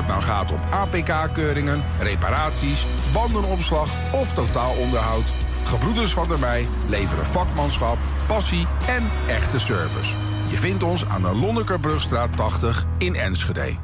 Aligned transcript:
het 0.00 0.08
nou 0.08 0.22
gaat 0.22 0.52
om 0.52 0.60
APK-keuringen, 0.70 1.84
reparaties, 1.98 2.86
bandenopslag 3.12 3.88
of 4.12 4.32
totaalonderhoud... 4.32 5.24
Gebroeders 5.64 6.12
van 6.12 6.28
der 6.28 6.38
Mei 6.38 6.68
leveren 6.88 7.26
vakmanschap, 7.26 7.98
passie 8.26 8.66
en 8.86 9.10
echte 9.28 9.58
service. 9.58 10.14
Je 10.48 10.56
vindt 10.56 10.82
ons 10.82 11.06
aan 11.06 11.22
de 11.22 11.34
Lonnekerbrugstraat 11.34 12.36
80 12.36 12.84
in 12.98 13.14
Enschede. 13.14 13.74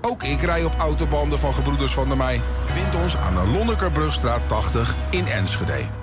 Ook 0.00 0.22
ik 0.22 0.42
rij 0.42 0.64
op 0.64 0.74
autobanden 0.78 1.38
van 1.38 1.54
Gebroeders 1.54 1.92
van 1.92 2.08
der 2.08 2.16
Mei. 2.16 2.40
Vind 2.66 2.94
ons 2.94 3.16
aan 3.16 3.34
de 3.34 3.46
Lonnekerbrugstraat 3.52 4.48
80 4.48 4.94
in 5.10 5.26
Enschede. 5.26 6.01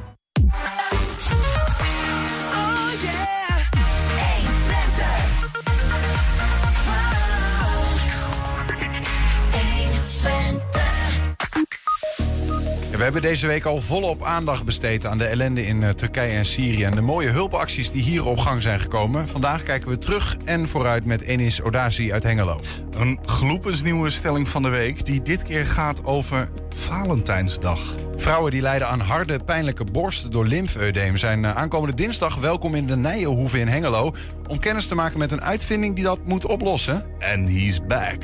We 13.00 13.06
hebben 13.06 13.24
deze 13.24 13.48
week 13.48 13.66
al 13.66 13.82
volop 13.82 14.24
aandacht 14.24 14.66
besteed 14.66 15.06
aan 15.06 15.18
de 15.18 15.26
ellende 15.26 15.66
in 15.66 15.84
eh, 15.84 15.90
Turkije 15.90 16.38
en 16.38 16.46
Syrië 16.46 16.84
en 16.84 16.96
de 16.96 17.02
mooie 17.02 17.30
hulpacties 17.30 17.92
die 17.92 18.02
hier 18.02 18.26
op 18.26 18.38
gang 18.38 18.62
zijn 18.62 18.80
gekomen. 18.80 19.28
Vandaag 19.28 19.64
kijken 19.64 19.90
we 19.90 19.98
terug 19.98 20.38
en 20.46 20.68
vooruit 20.68 21.06
met 21.06 21.22
Enis 21.22 21.62
Odazi 21.62 22.14
uit 22.14 22.24
Hengelo. 22.24 22.60
Een 22.98 23.20
gloepensnieuwe 23.26 24.10
stelling 24.10 24.48
van 24.48 24.62
de 24.62 24.70
week 24.70 25.06
die 25.06 25.22
dit 25.22 25.44
keer 25.44 25.66
gaat 25.66 26.06
over 26.06 26.50
Valentijnsdag. 26.70 27.96
Vrouwen 28.16 28.52
die 28.52 28.62
lijden 28.62 28.88
aan 28.88 29.00
harde, 29.00 29.40
pijnlijke 29.46 29.84
borsten 29.84 30.32
door 30.32 30.46
lymfeudeem 30.46 31.18
zijn 31.18 31.46
eh, 31.46 31.56
aankomende 31.56 31.96
dinsdag 31.96 32.36
welkom 32.36 32.76
in 32.76 32.88
de 32.88 32.96
Nijenhoeve 32.96 33.60
in 33.60 33.68
Hengelo 33.68 34.14
om 34.48 34.60
kennis 34.60 34.88
te 34.88 34.96
maken 34.96 35.20
met 35.20 35.32
een 35.32 35.44
uitvinding 35.44 35.96
die 35.96 36.04
dat 36.04 36.20
moet 36.26 36.46
oplossen. 36.46 37.06
En 37.20 37.46
he's 37.46 37.86
back 37.88 38.24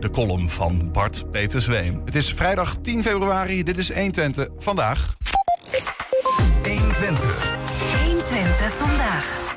de 0.00 0.10
column 0.10 0.48
van 0.48 0.92
Bart 0.92 1.30
Peter 1.30 1.60
Zweem. 1.60 2.02
Het 2.04 2.14
is 2.14 2.32
vrijdag 2.34 2.76
10 2.82 3.02
februari. 3.02 3.62
Dit 3.62 3.78
is 3.78 3.92
120 3.92 4.48
vandaag. 4.58 5.16
120. 6.62 7.56
120 8.04 8.72
vandaag. 8.72 9.56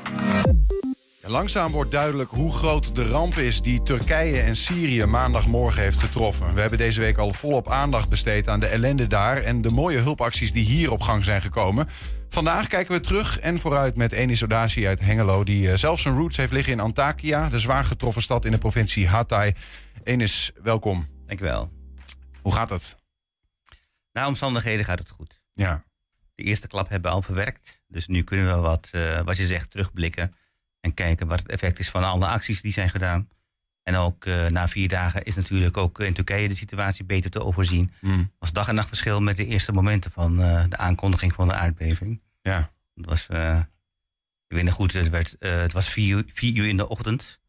Langzaam 1.22 1.72
wordt 1.72 1.90
duidelijk 1.90 2.30
hoe 2.30 2.52
groot 2.52 2.94
de 2.94 3.08
ramp 3.08 3.34
is 3.34 3.60
die 3.60 3.82
Turkije 3.82 4.40
en 4.40 4.56
Syrië 4.56 5.04
maandagmorgen 5.04 5.82
heeft 5.82 5.98
getroffen. 5.98 6.54
We 6.54 6.60
hebben 6.60 6.78
deze 6.78 7.00
week 7.00 7.18
al 7.18 7.32
volop 7.32 7.68
aandacht 7.68 8.08
besteed 8.08 8.48
aan 8.48 8.60
de 8.60 8.66
ellende 8.66 9.06
daar 9.06 9.42
en 9.42 9.62
de 9.62 9.70
mooie 9.70 9.98
hulpacties 9.98 10.52
die 10.52 10.64
hier 10.64 10.90
op 10.90 11.00
gang 11.00 11.24
zijn 11.24 11.40
gekomen. 11.40 11.88
Vandaag 12.32 12.66
kijken 12.66 12.94
we 12.94 13.00
terug 13.00 13.38
en 13.38 13.60
vooruit 13.60 13.96
met 13.96 14.12
Enis 14.12 14.44
Odaci 14.44 14.86
uit 14.86 15.00
Hengelo, 15.00 15.44
die 15.44 15.70
eh, 15.70 15.76
zelfs 15.78 16.02
zijn 16.02 16.16
roots 16.16 16.36
heeft 16.36 16.52
liggen 16.52 16.72
in 16.72 16.80
Antakya, 16.80 17.48
de 17.48 17.58
zwaar 17.58 17.84
getroffen 17.84 18.22
stad 18.22 18.44
in 18.44 18.50
de 18.50 18.58
provincie 18.58 19.08
Hatay. 19.08 19.54
Enis, 20.02 20.52
welkom. 20.62 21.06
Dankjewel. 21.26 21.72
Hoe 22.42 22.52
gaat 22.52 22.70
het? 22.70 22.96
Na 24.12 24.26
omstandigheden 24.26 24.84
gaat 24.84 24.98
het 24.98 25.10
goed. 25.10 25.40
Ja. 25.52 25.84
De 26.34 26.42
eerste 26.42 26.66
klap 26.66 26.88
hebben 26.88 27.10
we 27.10 27.16
al 27.16 27.22
verwerkt. 27.22 27.82
Dus 27.88 28.06
nu 28.06 28.22
kunnen 28.22 28.54
we 28.54 28.60
wat, 28.60 28.90
uh, 28.94 29.20
wat 29.20 29.36
je 29.36 29.46
zegt, 29.46 29.70
terugblikken. 29.70 30.34
En 30.80 30.94
kijken 30.94 31.26
wat 31.26 31.38
het 31.38 31.48
effect 31.48 31.78
is 31.78 31.90
van 31.90 32.04
alle 32.04 32.26
acties 32.26 32.62
die 32.62 32.72
zijn 32.72 32.90
gedaan. 32.90 33.28
En 33.82 33.96
ook 33.96 34.24
uh, 34.24 34.46
na 34.46 34.68
vier 34.68 34.88
dagen 34.88 35.22
is 35.22 35.34
natuurlijk 35.34 35.76
ook 35.76 36.00
in 36.00 36.12
Turkije 36.12 36.48
de 36.48 36.54
situatie 36.54 37.04
beter 37.04 37.30
te 37.30 37.44
overzien. 37.44 37.92
Mm. 38.00 38.30
was 38.38 38.52
dag 38.52 38.68
en 38.68 38.74
nacht 38.74 38.88
verschil 38.88 39.20
met 39.20 39.36
de 39.36 39.46
eerste 39.46 39.72
momenten 39.72 40.10
van 40.10 40.40
uh, 40.40 40.64
de 40.68 40.76
aankondiging 40.76 41.32
van 41.32 41.48
de 41.48 41.54
aardbeving. 41.54 42.20
Ja. 42.42 42.70
Het 42.94 43.06
was, 43.06 43.26
ik 44.46 44.56
weet 44.56 44.64
nog 44.64 44.74
goed, 44.74 44.92
het, 44.92 45.08
werd, 45.08 45.36
het 45.38 45.72
was 45.72 45.88
vier 45.88 46.16
uur, 46.16 46.24
vier 46.26 46.56
uur 46.56 46.68
in 46.68 46.76
de 46.76 46.88
ochtend 46.88 47.40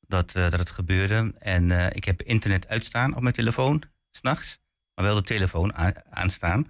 dat, 0.00 0.32
dat 0.32 0.52
het 0.52 0.70
gebeurde. 0.70 1.32
En 1.38 1.94
ik 1.94 2.04
heb 2.04 2.22
internet 2.22 2.68
uitstaan 2.68 3.14
op 3.16 3.22
mijn 3.22 3.34
telefoon, 3.34 3.82
s'nachts. 4.10 4.58
Maar 4.94 5.04
wel 5.04 5.14
de 5.14 5.22
telefoon 5.22 5.74
aanstaan. 6.10 6.66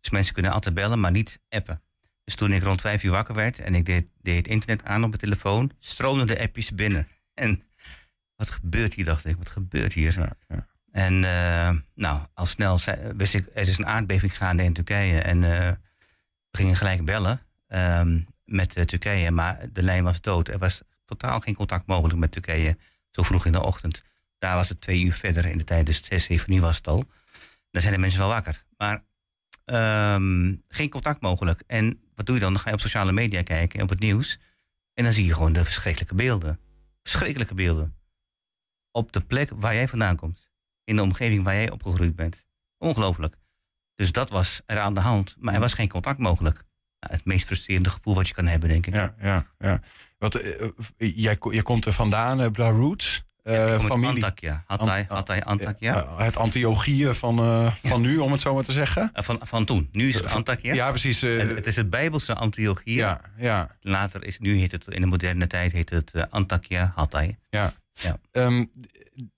Dus 0.00 0.10
mensen 0.10 0.34
kunnen 0.34 0.52
altijd 0.52 0.74
bellen, 0.74 1.00
maar 1.00 1.10
niet 1.10 1.40
appen. 1.48 1.82
Dus 2.24 2.34
toen 2.34 2.52
ik 2.52 2.62
rond 2.62 2.80
vijf 2.80 3.02
uur 3.02 3.10
wakker 3.10 3.34
werd 3.34 3.58
en 3.58 3.74
ik 3.74 3.86
deed, 3.86 4.06
deed 4.20 4.48
internet 4.48 4.84
aan 4.84 5.02
op 5.02 5.08
mijn 5.08 5.20
telefoon, 5.20 5.72
stroomden 5.78 6.26
de 6.26 6.40
appjes 6.40 6.74
binnen. 6.74 7.08
En 7.34 7.62
wat 8.42 8.50
gebeurt 8.50 8.94
hier, 8.94 9.04
dacht 9.04 9.24
ik, 9.24 9.36
wat 9.36 9.48
gebeurt 9.48 9.92
hier? 9.92 10.18
Ja, 10.18 10.32
ja. 10.48 10.66
En 10.90 11.14
uh, 11.14 11.70
nou, 11.94 12.20
al 12.34 12.46
snel 12.46 12.78
zei, 12.78 13.12
wist 13.16 13.34
ik, 13.34 13.46
er 13.54 13.68
is 13.68 13.78
een 13.78 13.86
aardbeving 13.86 14.36
gaande 14.36 14.62
in 14.62 14.72
Turkije. 14.72 15.20
En 15.20 15.40
we 15.40 15.78
gingen 16.50 16.76
gelijk 16.76 17.04
bellen 17.04 17.40
um, 17.68 18.26
met 18.44 18.88
Turkije, 18.88 19.30
maar 19.30 19.66
de 19.72 19.82
lijn 19.82 20.04
was 20.04 20.20
dood. 20.20 20.48
Er 20.48 20.58
was 20.58 20.82
totaal 21.04 21.40
geen 21.40 21.54
contact 21.54 21.86
mogelijk 21.86 22.18
met 22.18 22.32
Turkije. 22.32 22.76
Zo 23.10 23.22
vroeg 23.22 23.46
in 23.46 23.52
de 23.52 23.62
ochtend. 23.62 24.02
Daar 24.38 24.56
was 24.56 24.68
het 24.68 24.80
twee 24.80 25.02
uur 25.02 25.12
verder 25.12 25.44
in 25.44 25.58
de 25.58 25.64
tijd, 25.64 25.86
dus 25.86 26.04
zes, 26.04 26.24
zeven 26.24 26.52
uur 26.52 26.60
was 26.60 26.76
het 26.76 26.86
al. 26.86 27.04
Dan 27.70 27.82
zijn 27.82 27.94
de 27.94 28.00
mensen 28.00 28.20
wel 28.20 28.28
wakker. 28.28 28.64
Maar 28.76 29.02
um, 30.14 30.62
geen 30.68 30.88
contact 30.88 31.20
mogelijk. 31.20 31.62
En 31.66 32.00
wat 32.14 32.26
doe 32.26 32.34
je 32.34 32.40
dan? 32.40 32.52
Dan 32.52 32.62
ga 32.62 32.68
je 32.68 32.74
op 32.74 32.80
sociale 32.80 33.12
media 33.12 33.42
kijken 33.42 33.78
en 33.78 33.84
op 33.84 33.90
het 33.90 34.00
nieuws. 34.00 34.38
En 34.94 35.04
dan 35.04 35.12
zie 35.12 35.26
je 35.26 35.34
gewoon 35.34 35.52
de 35.52 35.64
verschrikkelijke 35.64 36.14
beelden. 36.14 36.58
Verschrikkelijke 37.02 37.54
beelden. 37.54 37.96
Op 38.92 39.12
de 39.12 39.20
plek 39.20 39.50
waar 39.56 39.74
jij 39.74 39.88
vandaan 39.88 40.16
komt. 40.16 40.50
In 40.84 40.96
de 40.96 41.02
omgeving 41.02 41.44
waar 41.44 41.54
jij 41.54 41.70
opgegroeid 41.70 42.16
bent. 42.16 42.44
Ongelooflijk. 42.78 43.36
Dus 43.94 44.12
dat 44.12 44.30
was 44.30 44.60
er 44.66 44.78
aan 44.78 44.94
de 44.94 45.00
hand. 45.00 45.36
Maar 45.38 45.54
er 45.54 45.60
was 45.60 45.72
geen 45.72 45.88
contact 45.88 46.18
mogelijk. 46.18 46.64
Nou, 47.00 47.14
het 47.14 47.24
meest 47.24 47.46
frustrerende 47.46 47.90
gevoel 47.90 48.14
wat 48.14 48.28
je 48.28 48.34
kan 48.34 48.46
hebben, 48.46 48.68
denk 48.68 48.86
ik. 48.86 48.94
Ja, 48.94 49.14
ja, 49.20 49.46
ja. 49.58 49.80
Wat, 50.18 50.42
uh, 50.42 50.70
jij, 50.96 51.36
jij 51.40 51.62
komt 51.62 51.84
er 51.84 51.92
vandaan, 51.92 52.40
uh, 52.40 52.50
Bla 52.50 52.70
Roots. 52.70 53.24
Uh, 53.44 53.54
ja, 53.54 53.80
familie. 53.80 54.24
Antakya. 54.24 54.64
Hatay, 54.66 55.06
Hatay, 55.08 55.40
Antakya. 55.40 56.16
het 56.16 56.36
Antiochieën 56.36 57.14
van, 57.14 57.36
van 57.82 58.00
nu, 58.00 58.18
om 58.18 58.32
het 58.32 58.40
zo 58.40 58.54
maar 58.54 58.64
te 58.64 58.72
zeggen. 58.72 59.10
van, 59.14 59.40
van 59.42 59.64
toen. 59.64 59.88
Nu 59.92 60.08
is 60.08 60.14
het 60.14 60.30
Antakya. 60.30 60.74
Ja, 60.74 60.88
precies. 60.88 61.20
het 61.20 61.66
is 61.66 61.76
het 61.76 61.90
Bijbelse 61.90 62.34
Antiochieën. 62.34 62.96
Ja, 62.96 63.20
ja. 63.36 63.76
Later 63.80 64.24
is, 64.24 64.38
nu 64.38 64.56
heet 64.56 64.72
het, 64.72 64.88
in 64.88 65.00
de 65.00 65.06
moderne 65.06 65.46
tijd 65.46 65.72
heet 65.72 65.90
het 65.90 66.30
Antakya, 66.30 66.92
Hatay. 66.94 67.38
Ja. 67.50 67.72
Ja. 67.92 68.18
Um, 68.30 68.70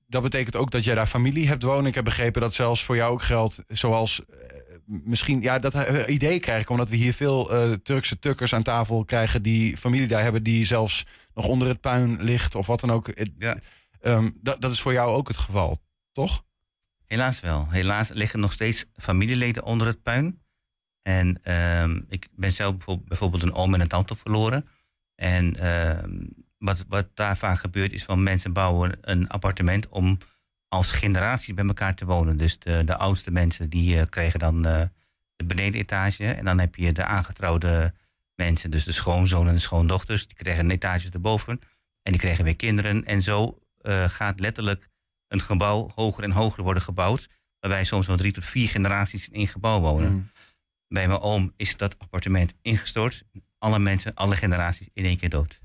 dat 0.07 0.23
betekent 0.23 0.57
ook 0.57 0.71
dat 0.71 0.85
jij 0.85 0.95
daar 0.95 1.07
familie 1.07 1.49
hebt 1.49 1.63
wonen. 1.63 1.87
Ik 1.87 1.95
heb 1.95 2.05
begrepen 2.05 2.41
dat 2.41 2.55
zelfs 2.55 2.85
voor 2.85 2.97
jou 2.97 3.13
ook 3.13 3.23
geldt, 3.23 3.63
zoals 3.69 4.23
misschien, 4.87 5.41
ja, 5.41 5.59
dat 5.59 5.75
idee 6.09 6.41
krijg 6.41 6.63
ik, 6.63 6.69
omdat 6.71 6.89
we 6.89 6.97
hier 6.97 7.15
veel 7.15 7.55
uh, 7.55 7.73
Turkse 7.73 8.19
tukkers 8.19 8.55
aan 8.55 8.63
tafel 8.63 9.05
krijgen 9.05 9.43
die 9.43 9.77
familie 9.77 10.09
daar 10.09 10.23
hebben, 10.23 10.43
die 10.43 10.67
zelfs 10.67 11.07
nog 11.35 11.47
onder 11.47 11.69
het 11.69 11.81
puin 11.81 12.23
ligt 12.23 12.55
of 12.55 12.67
wat 12.67 12.81
dan 12.81 12.91
ook. 12.91 13.11
Ja. 13.39 13.59
Um, 14.03 14.39
dat, 14.43 14.61
dat 14.61 14.73
is 14.73 14.81
voor 14.81 14.93
jou 14.93 15.15
ook 15.15 15.29
het 15.29 15.37
geval, 15.37 15.79
toch? 16.13 16.45
Helaas 17.07 17.41
wel. 17.41 17.71
Helaas 17.71 18.09
liggen 18.09 18.41
nog 18.41 18.53
steeds 18.53 18.85
familieleden 18.97 19.65
onder 19.65 19.87
het 19.87 20.03
puin. 20.03 20.43
En 21.03 21.53
um, 21.83 22.05
ik 22.09 22.29
ben 22.33 22.53
zelf 22.53 22.77
bijvoorbeeld 23.05 23.43
een 23.43 23.55
oom 23.55 23.75
en 23.75 23.81
een 23.81 23.89
tante 23.89 24.17
verloren. 24.17 24.69
En 25.15 25.67
um, 26.05 26.44
wat, 26.65 26.85
wat 26.89 27.09
daar 27.15 27.37
vaak 27.37 27.59
gebeurt 27.59 27.93
is 27.93 28.05
van 28.05 28.23
mensen 28.23 28.53
bouwen 28.53 28.99
een 29.01 29.29
appartement 29.29 29.89
om 29.89 30.19
als 30.69 30.93
generaties 30.93 31.55
bij 31.55 31.65
elkaar 31.65 31.95
te 31.95 32.05
wonen. 32.05 32.37
Dus 32.37 32.59
de, 32.59 32.85
de 32.85 32.97
oudste 32.97 33.31
mensen 33.31 33.71
die 33.71 33.97
uh, 33.97 34.03
kregen 34.09 34.39
dan 34.39 34.57
uh, 34.67 34.83
de 35.37 35.45
benedenetage. 35.45 36.27
En 36.27 36.45
dan 36.45 36.59
heb 36.59 36.75
je 36.75 36.93
de 36.93 37.05
aangetrouwde 37.05 37.95
mensen, 38.35 38.71
dus 38.71 38.85
de 38.85 38.93
schoonzonen 38.93 39.49
en 39.49 39.55
de 39.55 39.61
schoondochters. 39.61 40.27
Die 40.27 40.37
kregen 40.37 40.65
een 40.65 40.71
etage 40.71 41.11
erboven. 41.11 41.61
En 42.03 42.13
die 42.13 42.21
kregen 42.21 42.45
weer 42.45 42.57
kinderen. 42.57 43.05
En 43.05 43.23
zo 43.23 43.59
uh, 43.83 44.09
gaat 44.09 44.41
letterlijk 44.41 44.89
een 45.29 45.41
gebouw 45.41 45.91
hoger 45.95 46.25
en 46.25 46.31
hoger 46.31 46.63
worden 46.63 46.83
gebouwd. 46.83 47.29
Waarbij 47.61 47.85
soms 47.85 48.07
wel 48.07 48.17
drie 48.17 48.33
tot 48.33 48.45
vier 48.45 48.69
generaties 48.69 49.29
in 49.29 49.35
één 49.35 49.47
gebouw 49.47 49.81
wonen. 49.81 50.13
Mm. 50.13 50.31
Bij 50.89 51.09
mijn 51.09 51.21
oom 51.21 51.53
is 51.57 51.77
dat 51.77 51.99
appartement 51.99 52.55
ingestort. 52.63 53.25
Alle 53.59 53.79
mensen, 53.79 54.15
alle 54.15 54.37
generaties 54.37 54.89
in 54.93 55.05
één 55.05 55.17
keer 55.17 55.29
dood. 55.31 55.61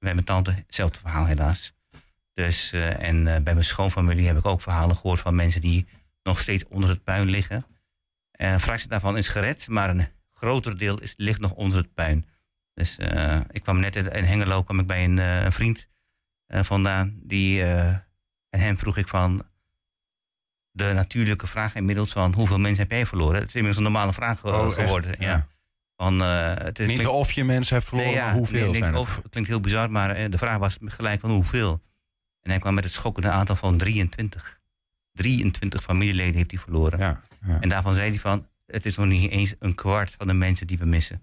Bij 0.00 0.14
mijn 0.14 0.24
tante, 0.24 0.50
hetzelfde 0.66 0.98
verhaal 0.98 1.26
helaas. 1.26 1.72
Dus, 2.34 2.72
uh, 2.72 3.02
en 3.02 3.16
uh, 3.16 3.24
bij 3.24 3.54
mijn 3.54 3.64
schoonfamilie 3.64 4.26
heb 4.26 4.38
ik 4.38 4.46
ook 4.46 4.62
verhalen 4.62 4.96
gehoord 4.96 5.20
van 5.20 5.34
mensen 5.34 5.60
die 5.60 5.86
nog 6.22 6.40
steeds 6.40 6.64
onder 6.68 6.88
het 6.90 7.04
puin 7.04 7.30
liggen. 7.30 7.66
Uh, 7.66 8.52
een 8.52 8.60
fractie 8.60 8.88
daarvan 8.88 9.16
is 9.16 9.28
gered, 9.28 9.68
maar 9.68 9.90
een 9.90 10.08
groter 10.30 10.78
deel 10.78 11.00
is, 11.00 11.14
ligt 11.16 11.40
nog 11.40 11.52
onder 11.52 11.78
het 11.78 11.94
puin. 11.94 12.26
Dus 12.74 12.98
ik 13.50 13.62
kwam 13.62 13.80
net 13.80 13.96
in 13.96 14.24
Hengelo, 14.24 14.62
kwam 14.62 14.78
ik 14.78 14.86
bij 14.86 15.04
een, 15.04 15.18
een 15.18 15.52
vriend 15.52 15.88
vandaan. 16.48 17.20
Die, 17.22 17.62
en 17.62 18.60
hem 18.60 18.78
vroeg 18.78 18.96
ik 18.96 19.08
van 19.08 19.42
de 20.70 20.92
natuurlijke 20.92 21.46
vraag 21.46 21.74
inmiddels 21.74 22.12
van 22.12 22.34
hoeveel 22.34 22.58
mensen 22.58 22.82
heb 22.82 22.90
jij 22.90 23.06
verloren? 23.06 23.34
Het 23.34 23.48
is 23.48 23.54
inmiddels 23.54 23.76
een 23.76 23.92
normale 23.92 24.12
vraag 24.12 24.44
oh, 24.44 24.68
geworden. 24.68 25.14
Ja. 25.18 25.28
ja. 25.28 25.46
Van, 26.00 26.20
het 26.20 26.78
niet 26.78 26.86
klinkt, 26.86 27.06
of 27.06 27.32
je 27.32 27.44
mensen 27.44 27.74
hebt 27.74 27.88
verloren, 27.88 28.10
nee, 28.10 28.20
ja, 28.20 28.26
maar 28.26 28.34
hoeveel 28.34 28.70
nee, 28.70 28.80
zijn 28.80 28.96
of, 28.96 29.16
het? 29.16 29.28
klinkt 29.30 29.48
heel 29.48 29.60
bizar, 29.60 29.90
maar 29.90 30.30
de 30.30 30.38
vraag 30.38 30.58
was 30.58 30.78
gelijk 30.84 31.20
van 31.20 31.30
hoeveel. 31.30 31.82
En 32.42 32.50
hij 32.50 32.58
kwam 32.60 32.74
met 32.74 32.84
het 32.84 32.92
schokkende 32.92 33.28
aantal 33.28 33.56
van 33.56 33.76
23. 33.76 34.60
23 35.12 35.82
familieleden 35.82 36.34
heeft 36.34 36.50
hij 36.50 36.60
verloren. 36.60 36.98
Ja, 36.98 37.20
ja. 37.46 37.60
En 37.60 37.68
daarvan 37.68 37.94
zei 37.94 38.10
hij 38.10 38.18
van, 38.18 38.46
het 38.66 38.86
is 38.86 38.96
nog 38.96 39.06
niet 39.06 39.30
eens 39.30 39.54
een 39.58 39.74
kwart 39.74 40.14
van 40.18 40.26
de 40.26 40.32
mensen 40.32 40.66
die 40.66 40.78
we 40.78 40.84
missen. 40.84 41.22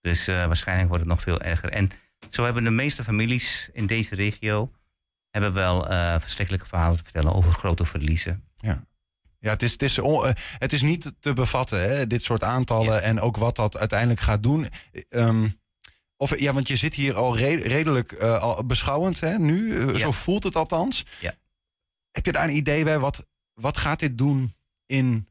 Dus 0.00 0.28
uh, 0.28 0.46
waarschijnlijk 0.46 0.88
wordt 0.88 1.04
het 1.04 1.12
nog 1.12 1.22
veel 1.22 1.40
erger. 1.40 1.68
En 1.68 1.90
zo 2.30 2.44
hebben 2.44 2.64
de 2.64 2.70
meeste 2.70 3.04
families 3.04 3.70
in 3.72 3.86
deze 3.86 4.14
regio 4.14 4.72
hebben 5.30 5.52
wel 5.52 5.88
eh, 5.88 6.14
verschrikkelijke 6.20 6.66
verhalen 6.66 6.96
te 6.96 7.04
vertellen 7.04 7.34
over 7.34 7.52
grote 7.52 7.84
verliezen. 7.84 8.44
Ja. 8.56 8.84
Ja, 9.42 9.50
het 9.50 9.62
is, 9.62 9.72
het, 9.72 9.82
is, 9.82 9.98
on- 9.98 10.26
eh, 10.26 10.32
het 10.58 10.72
is 10.72 10.82
niet 10.82 11.12
te 11.20 11.32
bevatten, 11.32 11.80
hè, 11.90 12.06
dit 12.06 12.22
soort 12.22 12.42
aantallen 12.42 12.94
Ja. 12.94 13.00
en 13.00 13.20
ook 13.20 13.36
wat 13.36 13.56
dat 13.56 13.76
uiteindelijk 13.76 14.20
gaat 14.20 14.42
doen. 14.42 14.66
Ehm, 15.08 15.48
of, 16.16 16.38
ja, 16.38 16.52
want 16.52 16.68
je 16.68 16.76
zit 16.76 16.94
hier 16.94 17.14
al 17.14 17.36
re- 17.36 17.54
redelijk 17.62 18.12
eh, 18.12 18.38
al 18.40 18.64
beschouwend 18.66 19.20
hè, 19.20 19.38
nu, 19.38 19.80
eh, 19.80 19.92
Ja. 19.92 19.98
zo 19.98 20.10
voelt 20.10 20.44
het 20.44 20.56
althans. 20.56 21.04
Ja. 21.20 21.34
Heb 22.10 22.26
je 22.26 22.32
daar 22.32 22.44
een 22.44 22.56
idee 22.56 22.84
bij, 22.84 22.98
wat, 22.98 23.26
wat 23.54 23.76
gaat 23.76 23.98
dit 23.98 24.18
doen 24.18 24.54
in, 24.86 25.26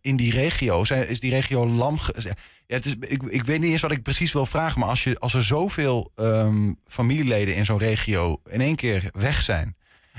in 0.00 0.16
die 0.16 0.30
regio? 0.32 0.84
Zijn, 0.84 1.08
is 1.08 1.20
die 1.20 1.30
regio 1.30 1.66
lam? 1.66 1.98
ja, 2.16 2.32
het 2.66 2.86
is, 2.86 2.94
ik, 3.00 3.22
ik 3.22 3.44
weet 3.44 3.60
niet 3.60 3.70
eens 3.72 3.80
wat 3.80 3.90
ik 3.90 4.02
precies 4.02 4.32
wil 4.32 4.46
vragen, 4.46 4.80
maar 4.80 4.88
als, 4.88 5.04
je, 5.04 5.18
als 5.18 5.34
er 5.34 5.44
zoveel 5.44 6.12
ehm, 6.14 6.72
familieleden 6.86 7.54
in 7.54 7.64
zo'n 7.64 7.78
regio 7.78 8.40
in 8.50 8.60
één 8.60 8.76
keer 8.76 9.08
weg 9.12 9.42
zijn, 9.42 9.76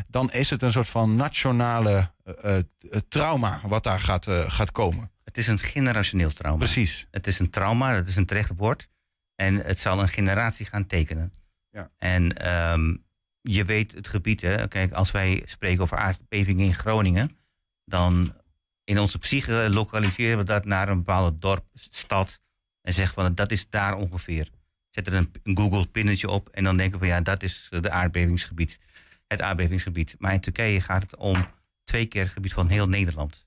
dan 0.08 0.32
is 0.32 0.50
het 0.50 0.62
een 0.62 0.72
soort 0.72 0.90
van 0.90 1.16
nationale 1.16 2.12
eh, 2.24 2.58
eh, 2.58 2.64
trauma 3.08 3.62
wat 3.64 3.84
daar 3.84 4.00
gaat, 4.00 4.28
eh, 4.28 4.52
gaat 4.52 4.72
komen. 4.72 5.12
Het 5.24 5.38
is 5.38 5.48
een 5.48 5.60
generationeel 5.60 6.32
trauma. 6.32 6.58
Precies. 6.58 7.08
Het 7.12 7.28
is 7.28 7.40
een 7.40 7.50
trauma, 7.50 7.94
dat 7.94 8.08
is 8.08 8.16
een 8.16 8.26
terecht 8.26 8.52
woord. 8.56 8.90
En 9.36 9.56
het 9.56 9.80
zal 9.80 10.02
een 10.02 10.10
generatie 10.10 10.66
gaan 10.66 10.86
tekenen. 10.86 11.34
Ja. 11.70 11.92
En 11.98 12.38
ehm, 12.38 12.96
je 13.42 13.66
weet 13.66 13.92
het 13.92 14.08
gebied, 14.08 14.42
hè. 14.42 14.68
Kijk, 14.68 14.92
als 14.92 15.12
wij 15.12 15.44
spreken 15.46 15.84
over 15.84 15.98
aardbevingen 15.98 16.66
in 16.66 16.74
Groningen... 16.74 17.38
dan 17.86 18.34
in 18.84 19.00
onze 19.00 19.20
psyche 19.20 19.70
lokaliseren 19.70 20.38
we 20.38 20.44
dat 20.44 20.66
naar 20.66 20.90
een 20.90 20.98
bepaalde 20.98 21.38
dorp, 21.38 21.66
stad... 21.74 22.40
en 22.82 22.94
zeggen 22.94 23.14
van, 23.14 23.36
dat 23.36 23.52
is 23.52 23.70
daar 23.70 23.96
ongeveer. 23.96 24.50
Zet 24.90 25.08
er 25.08 25.14
een, 25.14 25.32
een 25.44 25.58
Google-pinnetje 25.58 26.30
op 26.30 26.50
en 26.50 26.64
dan 26.64 26.78
denken 26.78 27.00
we... 27.00 27.06
ja, 27.06 27.22
dat 27.22 27.44
is 27.44 27.68
de 27.70 27.92
aardbevingsgebied, 27.92 28.80
het 29.28 29.42
aardbevingsgebied. 29.42 30.16
Maar 30.18 30.34
in 30.34 30.40
Turkije 30.40 30.82
gaat 30.82 31.02
het 31.02 31.16
om 31.16 31.48
twee 31.84 32.06
keer 32.06 32.24
het 32.24 32.32
gebied 32.32 32.54
van 32.54 32.68
heel 32.68 32.88
Nederland 32.88 33.46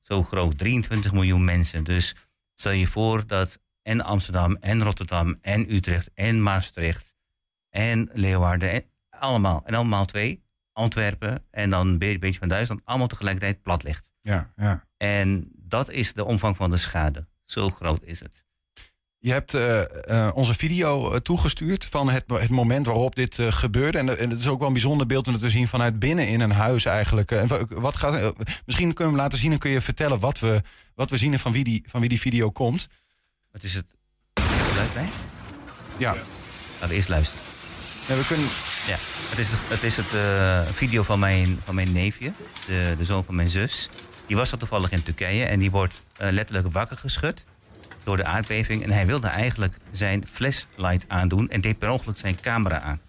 zo 0.00 0.22
groot, 0.22 0.58
23 0.58 1.12
miljoen 1.12 1.44
mensen. 1.44 1.84
Dus 1.84 2.14
stel 2.54 2.72
je 2.72 2.86
voor 2.86 3.26
dat 3.26 3.58
en 3.82 4.00
Amsterdam 4.00 4.56
en 4.60 4.82
Rotterdam 4.82 5.38
en 5.40 5.72
Utrecht 5.74 6.10
en 6.14 6.42
Maastricht 6.42 7.14
en 7.70 8.10
Leeuwarden, 8.12 8.70
en 8.72 8.84
allemaal, 9.10 9.62
en 9.64 9.74
allemaal 9.74 10.04
twee, 10.04 10.42
Antwerpen 10.72 11.44
en 11.50 11.70
dan 11.70 11.88
een 11.88 11.98
be- 11.98 12.18
beetje 12.18 12.38
van 12.38 12.48
Duitsland, 12.48 12.80
allemaal 12.84 13.06
tegelijkertijd 13.06 13.62
plat 13.62 13.82
ligt. 13.82 14.12
Ja, 14.22 14.52
ja. 14.56 14.86
En 14.96 15.48
dat 15.54 15.90
is 15.90 16.12
de 16.12 16.24
omvang 16.24 16.56
van 16.56 16.70
de 16.70 16.76
schade. 16.76 17.26
Zo 17.44 17.70
groot 17.70 18.02
is 18.04 18.20
het. 18.20 18.44
Je 19.28 19.34
hebt 19.34 19.54
eh, 19.54 20.26
eh, 20.26 20.36
onze 20.36 20.54
video 20.54 21.12
eh, 21.12 21.20
toegestuurd 21.20 21.84
van 21.84 22.08
het, 22.10 22.24
het 22.32 22.48
moment 22.50 22.86
waarop 22.86 23.14
dit 23.14 23.38
gebeurde. 23.40 23.98
En, 23.98 24.18
en 24.18 24.30
het 24.30 24.40
is 24.40 24.46
ook 24.48 24.58
wel 24.58 24.66
een 24.66 24.72
bijzonder 24.72 25.06
beeld 25.06 25.26
om 25.26 25.32
het 25.32 25.42
te 25.42 25.50
zien 25.50 25.68
vanuit 25.68 25.98
binnen 25.98 26.28
in 26.28 26.40
een 26.40 26.50
huis 26.50 26.84
eigenlijk. 26.84 27.30
En 27.30 27.46
wa- 27.46 27.64
wat 27.68 27.96
gaat, 27.96 28.32
misschien 28.66 28.94
kunnen 28.94 28.96
we 28.96 29.02
hem 29.04 29.16
laten 29.16 29.38
zien 29.38 29.52
en 29.52 29.58
kun 29.58 29.70
je 29.70 29.80
vertellen 29.80 30.18
wat 30.18 30.38
we, 30.38 30.62
wat 30.94 31.10
we 31.10 31.16
zien 31.18 31.32
en 31.32 31.38
van 31.38 31.52
wie, 31.52 31.64
die, 31.64 31.82
van 31.86 32.00
wie 32.00 32.08
die 32.08 32.20
video 32.20 32.50
komt. 32.50 32.88
Wat 33.52 33.62
is 33.62 33.74
het? 33.74 33.84
Geluid 34.70 34.94
bij? 34.94 35.08
Ja, 35.96 36.12
Laten 36.72 36.88
we 36.88 36.94
eerst 36.94 37.08
luisteren. 37.08 37.44
Ja, 38.06 38.14
we 38.14 38.26
kunnen, 38.26 38.46
Ja, 38.86 38.96
het 39.28 39.38
is, 39.38 39.48
het 39.52 39.82
is 39.82 39.96
het 39.96 40.06
video 40.76 41.02
van 41.02 41.18
mijn, 41.18 41.58
van 41.64 41.74
mijn 41.74 41.92
neefje, 41.92 42.32
de, 42.66 42.94
de 42.98 43.04
zoon 43.04 43.24
van 43.24 43.34
mijn 43.34 43.48
zus. 43.48 43.88
Die 44.26 44.36
was 44.36 44.52
al 44.52 44.58
toevallig 44.58 44.90
in 44.90 45.02
Turkije 45.02 45.44
en 45.44 45.58
die 45.58 45.70
wordt 45.70 46.02
letterlijk 46.16 46.72
wakker 46.72 46.96
geschud 46.96 47.44
door 48.08 48.16
de 48.16 48.24
aardbeving. 48.24 48.82
En 48.82 48.90
hij 48.90 49.06
wilde 49.06 49.26
eigenlijk 49.26 49.78
zijn 49.90 50.26
flashlight 50.32 51.04
aandoen 51.08 51.50
en 51.50 51.60
deed 51.60 51.78
per 51.78 51.90
ongeluk 51.90 52.16
zijn 52.16 52.40
camera 52.40 52.80
aan. 52.80 53.00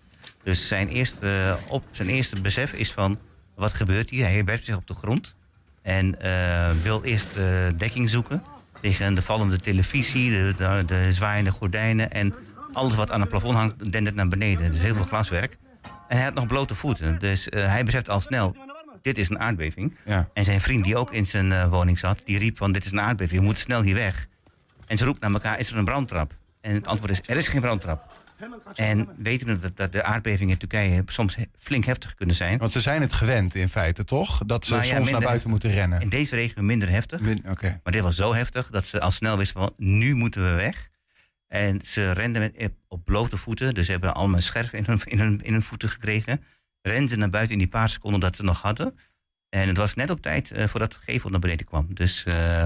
Dus 0.43 0.67
zijn 0.67 0.87
eerste, 0.87 1.31
eh, 1.31 1.71
op, 1.71 1.83
zijn 1.91 2.09
eerste 2.09 2.41
besef 2.41 2.73
is 2.73 2.91
van, 2.91 3.19
wat 3.55 3.73
gebeurt 3.73 4.09
hier? 4.09 4.25
Hij 4.25 4.43
werpt 4.43 4.65
zich 4.65 4.75
op 4.75 4.87
de 4.87 4.93
grond 4.93 5.35
en 5.81 6.21
eh, 6.21 6.69
wil 6.83 7.03
eerst 7.03 7.27
eh, 7.35 7.43
dekking 7.77 8.09
zoeken 8.09 8.43
tegen 8.81 9.13
de 9.15 9.21
vallende 9.21 9.59
televisie, 9.59 10.31
de, 10.31 10.53
de, 10.57 10.83
de 10.85 11.11
zwaaiende 11.11 11.51
gordijnen 11.51 12.11
en 12.11 12.33
alles 12.71 12.95
wat 12.95 13.11
aan 13.11 13.19
het 13.19 13.29
plafond 13.29 13.55
hangt, 13.55 13.91
dendert 13.91 14.15
naar 14.15 14.27
beneden. 14.27 14.71
Dus 14.71 14.81
heel 14.81 14.95
veel 14.95 15.03
glaswerk. 15.03 15.57
En 16.07 16.15
hij 16.15 16.25
had 16.25 16.33
nog 16.33 16.47
blote 16.47 16.75
voeten. 16.75 17.19
Dus 17.19 17.47
hij 17.49 17.83
beseft 17.83 18.09
al 18.09 18.21
snel, 18.21 18.55
dit 19.01 19.17
is 19.17 19.29
een 19.29 19.39
aardbeving. 19.39 19.95
ja. 20.05 20.29
En 20.33 20.43
zijn 20.43 20.61
vriend 20.61 20.83
die 20.83 20.97
ook 20.97 21.11
in 21.11 21.25
zijn 21.25 21.69
woning 21.69 21.99
zat, 21.99 22.21
die 22.23 22.37
riep 22.37 22.57
van 22.57 22.71
dit 22.71 22.85
is 22.85 22.91
een 22.91 23.01
aardbeving, 23.01 23.39
we 23.39 23.45
moeten 23.45 23.63
snel 23.63 23.81
hier 23.81 23.95
weg. 23.95 24.27
En 24.89 24.97
ze 24.97 25.05
roept 25.05 25.19
naar 25.19 25.31
elkaar, 25.31 25.59
is 25.59 25.71
er 25.71 25.77
een 25.77 25.83
brandtrap? 25.85 26.35
En 26.61 26.73
het 26.73 26.87
antwoord 26.87 27.11
is, 27.11 27.21
er 27.25 27.37
is 27.37 27.47
geen 27.47 27.61
brandtrap. 27.61 28.17
En 28.75 29.09
weten 29.17 29.47
we 29.47 29.59
dat, 29.59 29.77
dat 29.77 29.91
de 29.91 30.03
aardbevingen 30.03 30.53
in 30.53 30.59
Turkije 30.59 31.03
soms 31.05 31.35
flink 31.57 31.85
heftig 31.85 32.15
kunnen 32.15 32.35
zijn. 32.35 32.57
Want 32.57 32.71
ze 32.71 32.79
zijn 32.79 33.01
het 33.01 33.13
gewend 33.13 33.55
in 33.55 33.69
feite, 33.69 34.03
toch? 34.03 34.41
Dat 34.45 34.65
ze 34.65 34.75
ja, 34.75 34.81
soms 34.83 35.09
naar 35.09 35.21
buiten 35.21 35.49
moeten 35.49 35.71
rennen. 35.71 36.01
In 36.01 36.09
deze 36.09 36.35
regio 36.35 36.61
minder 36.63 36.89
heftig. 36.89 37.19
Min- 37.19 37.43
Oké. 37.49 37.79
Maar 37.83 37.93
dit 37.93 38.01
was 38.01 38.15
zo 38.15 38.33
heftig 38.33 38.67
dat 38.69 38.85
ze 38.85 38.99
al 38.99 39.11
snel 39.11 39.37
wisten 39.37 39.61
van 39.61 39.73
nu 39.77 40.13
moeten 40.15 40.43
we 40.43 40.51
weg. 40.53 40.89
En 41.47 41.79
ze 41.83 42.11
renden 42.11 42.41
met, 42.41 42.71
op 42.87 43.05
blote 43.05 43.37
voeten. 43.37 43.73
Dus 43.73 43.85
ze 43.85 43.91
hebben 43.91 44.13
allemaal 44.13 44.41
scherf 44.41 44.73
in 44.73 44.83
hun, 44.85 45.01
in, 45.05 45.19
hun, 45.19 45.41
in 45.43 45.53
hun 45.53 45.63
voeten 45.63 45.89
gekregen. 45.89 46.43
Renden 46.81 47.19
naar 47.19 47.29
buiten 47.29 47.53
in 47.53 47.59
die 47.59 47.67
paar 47.67 47.89
seconden 47.89 48.19
dat 48.19 48.35
ze 48.35 48.43
nog 48.43 48.61
hadden. 48.61 48.97
En 49.49 49.67
het 49.67 49.77
was 49.77 49.93
net 49.95 50.09
op 50.09 50.21
tijd 50.21 50.51
eh, 50.51 50.67
voordat 50.67 50.91
de 50.91 50.97
gevel 51.01 51.29
naar 51.29 51.39
beneden 51.39 51.65
kwam. 51.65 51.87
Dus, 51.93 52.23
eh, 52.23 52.65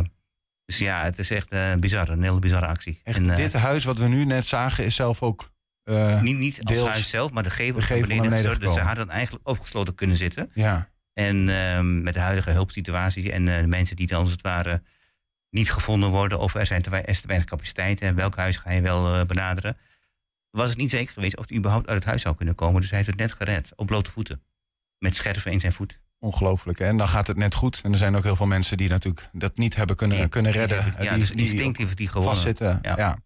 dus 0.65 0.77
ja, 0.77 1.03
het 1.03 1.19
is 1.19 1.29
echt 1.31 1.51
eh 1.51 1.73
bizar. 1.73 2.09
Een 2.09 2.23
hele 2.23 2.39
bizarre 2.39 2.65
actie. 2.65 2.99
Echt, 3.03 3.17
en, 3.17 3.29
eh, 3.29 3.35
dit 3.35 3.53
huis 3.53 3.83
wat 3.83 3.97
we 3.97 4.07
nu 4.07 4.25
net 4.25 4.45
zagen 4.45 4.85
is 4.85 4.95
zelf 4.95 5.21
ook... 5.21 5.51
eh, 5.83 6.21
niet, 6.21 6.37
niet 6.37 6.59
als 6.63 6.79
huis 6.79 7.09
zelf, 7.09 7.31
maar 7.31 7.43
de 7.43 7.49
gevel, 7.49 7.79
de 7.79 7.85
gevel 7.85 8.07
beneden. 8.07 8.59
Dus 8.59 8.73
ze 8.73 8.79
hadden 8.79 9.09
eigenlijk 9.09 9.47
opgesloten 9.47 9.95
kunnen 9.95 10.15
zitten. 10.17 10.51
ja, 10.53 10.89
En 11.13 11.49
ehm, 11.49 12.01
met 12.03 12.13
de 12.13 12.19
huidige 12.19 12.49
hulpsituatie 12.49 13.31
en 13.31 13.45
de 13.45 13.63
mensen 13.67 13.95
die 13.95 14.07
dan 14.07 14.19
als 14.21 14.31
het 14.31 14.41
ware 14.41 14.81
niet 15.49 15.71
gevonden 15.71 16.09
worden 16.09 16.39
of 16.39 16.55
er, 16.55 16.65
zijn 16.65 16.81
te, 16.81 16.89
te 16.89 17.27
weinig 17.27 17.47
capaciteit 17.47 18.01
en 18.01 18.15
welk 18.15 18.35
huis 18.35 18.57
ga 18.57 18.71
je 18.71 18.81
wel 18.81 19.25
benaderen, 19.25 19.77
was 20.49 20.69
het 20.69 20.77
niet 20.77 20.89
zeker 20.89 21.13
geweest 21.13 21.37
of 21.37 21.47
hij 21.47 21.57
überhaupt 21.57 21.87
uit 21.87 21.97
het 21.97 22.05
huis 22.05 22.21
zou 22.21 22.35
kunnen 22.35 22.55
komen. 22.55 22.81
Dus 22.81 22.89
hij 22.89 22.97
heeft 22.97 23.09
het 23.09 23.19
net 23.19 23.31
gered, 23.31 23.71
op 23.75 23.85
blote 23.85 24.11
voeten. 24.11 24.41
Met 24.97 25.15
scherven 25.15 25.51
in 25.51 25.59
zijn 25.59 25.73
voet. 25.73 25.99
Ongelooflijk. 26.23 26.79
hè? 26.79 26.85
En 26.85 26.97
dan 26.97 27.07
gaat 27.07 27.27
het 27.27 27.37
net 27.37 27.55
goed. 27.55 27.79
En 27.83 27.91
er 27.91 27.97
zijn 27.97 28.15
ook 28.15 28.23
heel 28.23 28.35
veel 28.35 28.45
mensen 28.45 28.77
die 28.77 28.89
natuurlijk 28.89 29.29
dat 29.31 29.57
niet 29.57 29.75
hebben 29.75 29.95
kunnen, 29.95 30.29
kunnen 30.29 30.51
redden. 30.51 30.93
Ja, 30.99 31.09
die, 31.09 31.19
dus 31.19 31.29
die 31.29 31.39
instinctief 31.39 31.93
die 31.93 32.07
gewonnen. 32.07 32.33
vastzitten. 32.33 32.79
Ja. 32.81 32.95
Ja. 32.97 33.17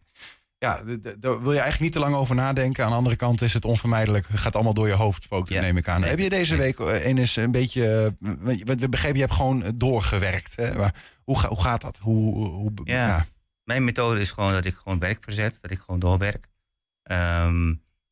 Daar 0.59 1.41
wil 1.41 1.51
je 1.53 1.59
eigenlijk 1.59 1.79
niet 1.79 1.91
te 1.91 1.99
lang 1.99 2.15
over 2.15 2.35
nadenken. 2.35 2.83
Aan 2.83 2.89
de 2.89 2.95
andere 2.95 3.15
kant 3.15 3.41
is 3.41 3.53
het 3.53 3.65
onvermijdelijk. 3.65 4.27
Het 4.27 4.39
gaat 4.39 4.55
allemaal 4.55 4.73
door 4.73 4.87
je 4.87 4.93
hoofd 4.93 5.23
spoken, 5.23 5.55
Ja, 5.55 5.61
neem 5.61 5.77
ik 5.77 5.87
aan. 5.87 6.03
Heb 6.03 6.19
je 6.19 6.29
deze 6.29 6.55
week 6.55 6.79
eh, 6.79 7.05
een 7.05 7.17
eens 7.17 7.35
een 7.35 7.51
beetje... 7.51 8.13
eh, 8.21 8.55
we 8.77 8.89
begrepen, 8.89 9.15
je 9.17 9.23
hebt 9.23 9.33
gewoon 9.33 9.63
eh, 9.63 9.69
doorgewerkt. 9.75 10.55
Hè? 10.55 10.75
Maar 10.75 10.93
hoe, 11.23 11.39
ga- 11.39 11.47
hoe 11.47 11.61
gaat 11.61 11.81
dat? 11.81 11.99
Hoe, 12.01 12.47
hoe, 12.49 12.71
Ja. 12.83 13.25
Mijn 13.63 13.83
methode 13.83 14.19
is 14.19 14.31
gewoon 14.31 14.51
dat 14.53 14.65
ik 14.65 14.75
gewoon 14.75 14.99
werk 14.99 15.23
verzet, 15.23 15.57
dat 15.61 15.71
ik 15.71 15.79
gewoon 15.79 15.99
doorwerk. 15.99 16.47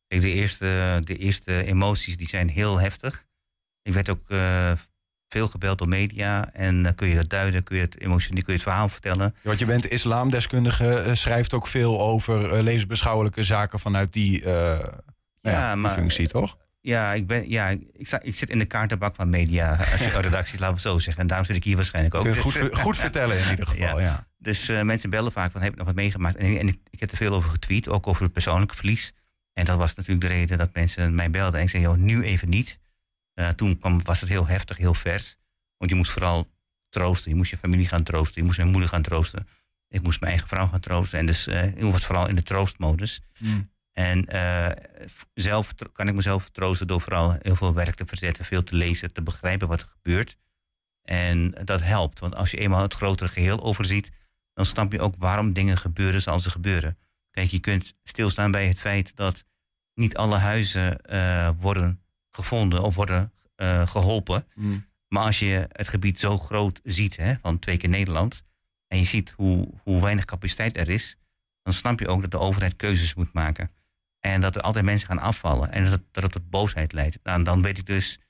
Kijk, 0.08 0.20
de, 0.22 0.32
eerste, 0.32 1.00
de 1.04 1.16
eerste 1.16 1.64
emoties 1.64 2.16
die 2.16 2.28
zijn 2.28 2.48
heel 2.48 2.80
heftig. 2.80 3.24
Ik 3.86 3.92
werd 3.92 4.08
ook 4.08 4.20
eh, 4.30 4.72
veel 5.28 5.48
gebeld 5.48 5.78
door 5.78 5.88
media 5.88 6.50
en 6.52 6.82
dan 6.82 6.94
kun 6.94 7.08
je 7.08 7.14
dat 7.14 7.28
duiden, 7.28 7.62
kun 7.62 7.76
je 7.76 7.82
het 7.82 8.00
emotioneel, 8.00 8.42
kun 8.42 8.52
je 8.52 8.58
het 8.58 8.68
verhaal 8.68 8.88
vertellen. 8.88 9.34
Want 9.42 9.58
je 9.58 9.64
bent 9.64 9.86
islamdeskundige, 9.90 10.94
eh, 10.94 11.14
schrijft 11.14 11.52
ook 11.54 11.66
veel 11.66 12.00
over 12.00 12.52
eh, 12.52 12.62
levensbeschouwelijke 12.62 13.44
zaken 13.44 13.78
vanuit 13.78 14.12
die, 14.12 14.44
eh, 14.44 14.52
nou 14.52 14.90
ja, 15.40 15.50
Ja, 15.50 15.74
maar- 15.74 15.92
functie, 15.92 16.28
toch? 16.28 16.56
Ja, 16.80 17.12
ik, 17.12 17.26
ben, 17.26 17.50
ja 17.50 17.68
ik, 17.92 18.06
sta, 18.06 18.20
ik 18.22 18.34
zit 18.36 18.50
in 18.50 18.58
de 18.58 18.64
kaartenbak 18.64 19.14
van 19.14 19.30
media, 19.30 19.76
als 19.92 20.04
je 20.04 20.10
redactie, 20.20 20.58
laten 20.58 20.76
we 20.76 20.80
het 20.82 20.90
zo 20.90 20.98
zeggen. 20.98 21.22
En 21.22 21.28
daarom 21.28 21.46
zit 21.46 21.56
ik 21.56 21.64
hier 21.64 21.76
waarschijnlijk 21.76 22.14
ook. 22.14 22.22
Kun 22.22 22.30
je 22.30 22.36
het 22.36 22.46
goed, 22.46 22.78
goed 22.84 22.96
vertellen 22.96 23.38
in 23.38 23.50
ieder 23.50 23.66
geval, 23.66 24.00
ja. 24.00 24.26
Dus 24.38 24.68
eh, 24.68 24.82
mensen 24.82 25.10
bellen 25.10 25.32
vaak 25.32 25.52
van, 25.52 25.60
heb 25.62 25.70
je 25.70 25.76
nog 25.76 25.86
wat 25.86 25.94
meegemaakt? 25.94 26.36
En, 26.36 26.58
en 26.58 26.68
ik, 26.68 26.78
ik 26.90 27.00
heb 27.00 27.10
er 27.10 27.16
veel 27.16 27.34
over 27.34 27.50
getweet, 27.50 27.88
ook 27.88 28.06
over 28.06 28.22
het 28.22 28.32
persoonlijke 28.32 28.74
verlies. 28.76 29.12
En 29.52 29.64
dat 29.64 29.76
was 29.78 29.94
natuurlijk 29.94 30.26
de 30.28 30.32
reden 30.32 30.58
dat 30.58 30.70
mensen 30.72 31.14
mij 31.14 31.30
belden. 31.30 31.58
En 31.58 31.64
ik 31.64 31.70
zei, 31.70 31.82
joh, 31.82 31.96
nu 31.96 32.22
even 32.22 32.48
niet. 32.48 32.78
Eh, 33.36 33.48
toen 33.48 33.78
kwam, 33.78 34.02
was 34.02 34.20
het 34.20 34.28
heel 34.28 34.46
heftig, 34.46 34.76
heel 34.76 34.94
vers. 34.94 35.36
Want 35.76 35.90
je 35.90 35.96
moest 35.96 36.10
vooral 36.10 36.50
troosten. 36.88 37.30
Je 37.30 37.36
moest 37.36 37.50
je 37.50 37.56
familie 37.56 37.88
gaan 37.88 38.02
troosten. 38.02 38.40
Je 38.40 38.46
moest 38.46 38.58
mijn 38.58 38.70
moeder 38.70 38.88
gaan 38.88 39.02
troosten. 39.02 39.48
Ik 39.88 40.02
moest 40.02 40.20
mijn 40.20 40.32
eigen 40.32 40.48
vrouw 40.48 40.66
gaan 40.66 40.80
troosten. 40.80 41.18
En 41.18 41.26
dus 41.26 41.46
eh, 41.46 41.76
ik 41.76 41.82
was 41.82 42.06
vooral 42.06 42.28
in 42.28 42.34
de 42.34 42.42
troostmodus. 42.42 43.20
Mm. 43.38 43.70
En 43.92 44.26
eh, 44.26 44.70
zelf 45.34 45.74
kan 45.92 46.08
ik 46.08 46.14
mezelf 46.14 46.50
troosten 46.50 46.86
door 46.86 47.00
vooral 47.00 47.36
heel 47.38 47.56
veel 47.56 47.74
werk 47.74 47.94
te 47.94 48.06
verzetten, 48.06 48.44
veel 48.44 48.62
te 48.62 48.74
lezen, 48.74 49.12
te 49.12 49.22
begrijpen 49.22 49.68
wat 49.68 49.80
er 49.80 49.88
gebeurt. 49.88 50.36
En 51.02 51.50
dat 51.64 51.82
helpt, 51.82 52.18
want 52.18 52.34
als 52.34 52.50
je 52.50 52.56
eenmaal 52.56 52.82
het 52.82 52.94
grotere 52.94 53.28
geheel 53.28 53.62
overziet, 53.62 54.10
dan 54.52 54.66
snap 54.66 54.92
je 54.92 55.00
ook 55.00 55.14
waarom 55.18 55.52
dingen 55.52 55.78
gebeuren 55.78 56.22
zoals 56.22 56.42
ze 56.42 56.50
gebeuren. 56.50 56.98
Kijk, 57.30 57.50
je 57.50 57.60
kunt 57.60 57.94
stilstaan 58.02 58.50
bij 58.50 58.66
het 58.66 58.78
feit 58.78 59.16
dat 59.16 59.44
niet 59.94 60.16
alle 60.16 60.36
huizen 60.36 61.00
worden 61.58 62.05
gevonden 62.36 62.82
of 62.82 62.94
worden 62.94 63.32
eh, 63.54 63.86
geholpen. 63.88 64.46
Mm. 64.54 64.86
Maar 65.08 65.24
als 65.24 65.38
je 65.38 65.68
het 65.72 65.88
gebied 65.88 66.20
zo 66.20 66.38
groot 66.38 66.80
ziet, 66.84 67.16
hè, 67.16 67.34
van 67.42 67.58
twee 67.58 67.76
keer 67.76 67.88
Nederland, 67.88 68.42
en 68.88 68.98
je 68.98 69.04
ziet 69.04 69.30
hoe, 69.30 69.68
hoe 69.82 70.02
weinig 70.02 70.24
capaciteit 70.24 70.76
er 70.76 70.88
is, 70.88 71.16
dan 71.62 71.72
snap 71.72 72.00
je 72.00 72.08
ook 72.08 72.20
dat 72.20 72.30
de 72.30 72.38
overheid 72.38 72.76
keuzes 72.76 73.14
moet 73.14 73.32
maken. 73.32 73.70
En 74.20 74.40
dat 74.40 74.54
er 74.54 74.60
altijd 74.60 74.84
mensen 74.84 75.08
gaan 75.08 75.18
afvallen. 75.18 75.72
En 75.72 75.84
dat, 75.84 76.00
dat 76.10 76.22
het 76.22 76.32
tot 76.32 76.50
boosheid 76.50 76.92
leidt. 76.92 77.18
Nou, 77.22 77.42
dan 77.42 77.62
weet 77.62 77.78
ik 77.78 77.86
dus, 77.86 78.20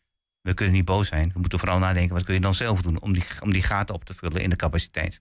we 0.40 0.54
kunnen 0.54 0.74
niet 0.74 0.84
boos 0.84 1.08
zijn. 1.08 1.30
We 1.32 1.38
moeten 1.38 1.58
vooral 1.58 1.78
nadenken, 1.78 2.14
wat 2.14 2.24
kun 2.24 2.34
je 2.34 2.40
dan 2.40 2.54
zelf 2.54 2.82
doen 2.82 3.00
om 3.00 3.12
die, 3.12 3.24
om 3.40 3.52
die 3.52 3.62
gaten 3.62 3.94
op 3.94 4.04
te 4.04 4.14
vullen 4.14 4.42
in 4.42 4.50
de 4.50 4.56
capaciteit. 4.56 5.20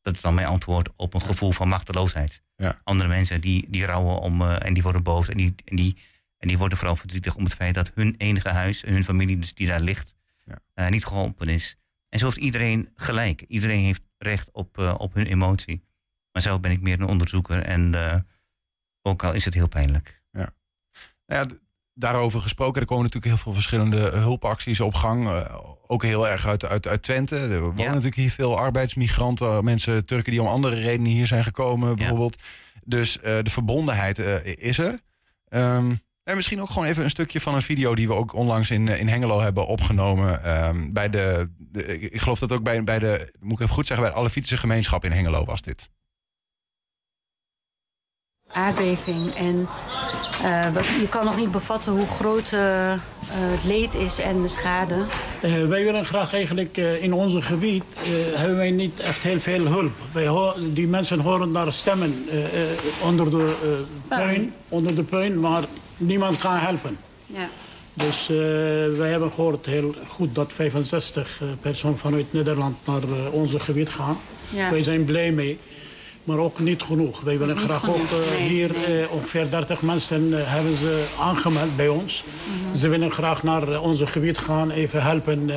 Dat 0.00 0.14
is 0.14 0.20
dan 0.20 0.34
mijn 0.34 0.46
antwoord 0.46 0.88
op 0.96 1.14
een 1.14 1.22
gevoel 1.22 1.52
van 1.52 1.68
machteloosheid. 1.68 2.42
Ja. 2.56 2.80
Andere 2.84 3.08
mensen 3.08 3.40
die, 3.40 3.66
die 3.68 3.84
rouwen 3.84 4.18
om, 4.18 4.42
eh, 4.42 4.66
en 4.66 4.74
die 4.74 4.82
worden 4.82 5.02
boos. 5.02 5.28
En 5.28 5.36
die, 5.36 5.54
en, 5.64 5.76
die, 5.76 5.96
en 6.44 6.50
die 6.50 6.58
worden 6.58 6.78
vooral 6.78 6.96
verdrietig 6.96 7.34
om 7.36 7.44
het 7.44 7.54
feit 7.54 7.74
dat 7.74 7.90
hun 7.94 8.14
enige 8.18 8.48
huis, 8.48 8.84
en 8.84 8.92
hun 8.92 9.04
familie 9.04 9.38
dus 9.38 9.54
die 9.54 9.66
daar 9.66 9.80
ligt, 9.80 10.14
Ja. 10.44 10.58
eh, 10.74 10.88
niet 10.88 11.04
geholpen 11.04 11.48
is. 11.48 11.76
En 12.08 12.18
zo 12.18 12.24
heeft 12.26 12.36
iedereen 12.38 12.88
gelijk. 12.94 13.44
Iedereen 13.48 13.84
heeft 13.84 14.02
recht 14.18 14.48
op, 14.52 14.78
eh, 14.78 14.94
op 14.98 15.14
hun 15.14 15.26
emotie. 15.26 15.84
Maar 16.32 16.42
zelf 16.42 16.60
ben 16.60 16.70
ik 16.70 16.80
meer 16.80 17.00
een 17.00 17.06
onderzoeker 17.08 17.62
en 17.62 17.94
eh, 17.94 18.18
ook 19.02 19.24
al 19.24 19.32
is 19.32 19.44
het 19.44 19.54
heel 19.54 19.68
pijnlijk. 19.68 20.22
Nou 20.32 20.48
ja, 21.26 21.46
daarover 21.94 22.40
gesproken, 22.40 22.80
er 22.80 22.86
komen 22.86 23.04
natuurlijk 23.04 23.32
heel 23.34 23.42
veel 23.42 23.52
verschillende 23.52 23.98
hulpacties 24.00 24.80
op 24.80 24.94
gang. 24.94 25.28
ook 25.86 26.02
heel 26.02 26.28
erg 26.28 26.46
uit, 26.46 26.64
uit, 26.64 26.86
uit 26.86 27.02
Twente. 27.02 27.36
Er 27.36 27.60
wonen 27.60 27.78
Ja. 27.82 27.88
natuurlijk 27.88 28.16
hier 28.16 28.30
veel 28.30 28.58
arbeidsmigranten, 28.58 29.64
mensen, 29.64 30.04
Turken 30.04 30.30
die 30.32 30.40
om 30.42 30.46
andere 30.48 30.74
redenen 30.80 31.12
hier 31.12 31.26
zijn 31.26 31.44
gekomen, 31.44 31.96
bijvoorbeeld. 31.96 32.42
Dus 32.84 33.12
de 33.22 33.50
verbondenheid 33.50 34.18
is 34.58 34.78
er. 34.78 34.98
Ehm, 35.48 35.94
en 36.24 36.36
misschien 36.36 36.60
ook 36.62 36.68
gewoon 36.70 36.88
even 36.88 37.04
een 37.04 37.10
stukje 37.10 37.40
van 37.40 37.54
een 37.54 37.62
video 37.62 37.94
die 37.94 38.06
we 38.06 38.14
ook 38.14 38.32
onlangs 38.34 38.70
in, 38.70 38.88
eh, 38.88 39.00
in 39.00 39.08
Hengelo 39.08 39.40
hebben 39.40 39.66
opgenomen. 39.66 40.44
Ehm, 40.44 40.92
bij 40.92 41.10
de, 41.10 41.48
de- 41.58 42.00
ik 42.00 42.20
geloof 42.20 42.38
dat 42.38 42.52
ook 42.52 42.62
bij, 42.62 42.84
bij 42.84 42.98
de, 42.98 43.32
moet 43.40 43.52
ik 43.52 43.60
even 43.60 43.74
goed 43.74 43.86
zeggen, 43.86 44.04
bij 44.06 44.14
de 44.14 44.20
Alevitische 44.20 44.56
gemeenschap 44.56 45.04
in 45.04 45.12
Hengelo 45.12 45.44
was 45.44 45.62
dit. 45.62 45.90
aardbeving. 48.52 49.34
En 49.34 49.66
eh, 50.44 50.72
wat- 50.72 50.86
je 50.86 51.08
kan 51.08 51.24
nog 51.24 51.36
niet 51.36 51.50
bevatten 51.50 51.92
hoe 51.92 52.06
groot 52.06 52.52
eh, 52.52 52.92
het 53.26 53.64
leed 53.64 53.94
is 53.94 54.18
en 54.18 54.42
de 54.42 54.48
schade. 54.48 54.94
Eh, 55.42 55.50
wij 55.66 55.84
willen 55.84 56.04
graag 56.06 56.32
eigenlijk 56.32 56.76
eh, 56.76 57.02
in 57.02 57.12
onze 57.12 57.42
gebied 57.42 57.84
eh, 58.02 58.38
hebben 58.38 58.56
wij 58.56 58.70
niet 58.70 59.00
echt 59.00 59.18
heel 59.22 59.40
veel 59.40 59.66
hulp. 59.66 59.92
Wij 60.12 60.26
ho- 60.26 60.54
die 60.72 60.86
mensen 60.86 61.20
horen 61.20 61.50
naar 61.50 61.72
stemmen 61.72 62.24
onder, 63.02 63.30
de, 63.30 63.54
puin, 64.08 64.52
onder 64.68 64.94
de 64.94 65.02
puin, 65.02 65.40
maar 65.40 65.64
niemand 65.96 66.38
kan 66.38 66.56
helpen. 66.56 66.98
Ja. 67.26 67.48
Dus 67.94 68.28
eh, 68.28 68.36
wij 68.98 69.10
hebben 69.10 69.30
gehoord 69.30 69.66
heel 69.66 69.94
goed 70.08 70.34
dat 70.34 70.52
65 70.52 71.38
eh, 71.40 71.48
personen 71.60 71.98
vanuit 71.98 72.32
Nederland 72.32 72.76
naar 72.86 73.02
eh, 73.02 73.32
onze 73.32 73.60
gebied 73.60 73.88
gaan. 73.88 74.16
Ja. 74.50 74.70
Wij 74.70 74.82
zijn 74.82 75.04
blij 75.04 75.32
mee, 75.32 75.58
maar 76.24 76.38
ook 76.38 76.58
niet 76.58 76.82
genoeg. 76.82 77.20
Wij 77.20 77.38
willen 77.38 77.58
graag 77.58 77.80
genoeg, 77.80 78.12
ook 78.12 78.38
nee, 78.38 78.48
hier 78.48 78.70
nee. 78.86 79.10
ongeveer 79.10 79.50
30 79.50 79.82
mensen 79.82 80.48
hebben 80.50 80.76
ze 80.76 81.04
aangemeld 81.20 81.76
bij 81.76 81.88
ons. 81.88 82.24
Mhm. 82.44 82.78
Ze 82.78 82.88
willen 82.88 83.10
graag 83.10 83.42
naar 83.42 83.80
onze 83.80 84.06
gebied 84.06 84.38
gaan, 84.38 84.70
even 84.70 85.02
helpen. 85.02 85.50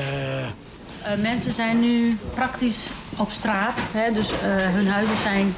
mensen 1.21 1.53
zijn 1.53 1.79
nu 1.79 2.17
praktisch 2.33 2.87
op 3.17 3.31
straat. 3.31 3.79
Hè, 3.91 4.13
dus 4.13 4.31
hun 4.73 4.87
huizen 4.87 5.17
zijn 5.17 5.55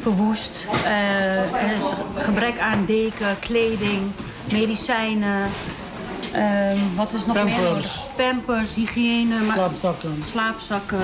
verwoest. 0.00 0.66
Eh, 0.84 1.62
er 1.70 1.76
is 1.76 1.84
gebrek 2.16 2.58
aan 2.58 2.84
deken, 2.86 3.38
kleding, 3.38 4.02
medicijnen. 4.52 5.48
Ehm, 6.32 6.78
wat 6.96 7.12
is 7.12 7.26
nog 7.26 7.34
meer 7.34 7.44
Pampers. 7.44 7.62
nodig? 7.70 8.06
Pampers, 8.16 8.74
hygiëne, 8.74 9.40
maar- 9.40 9.54
slaapzakken. 9.56 10.22
slaapzakken. 10.24 11.02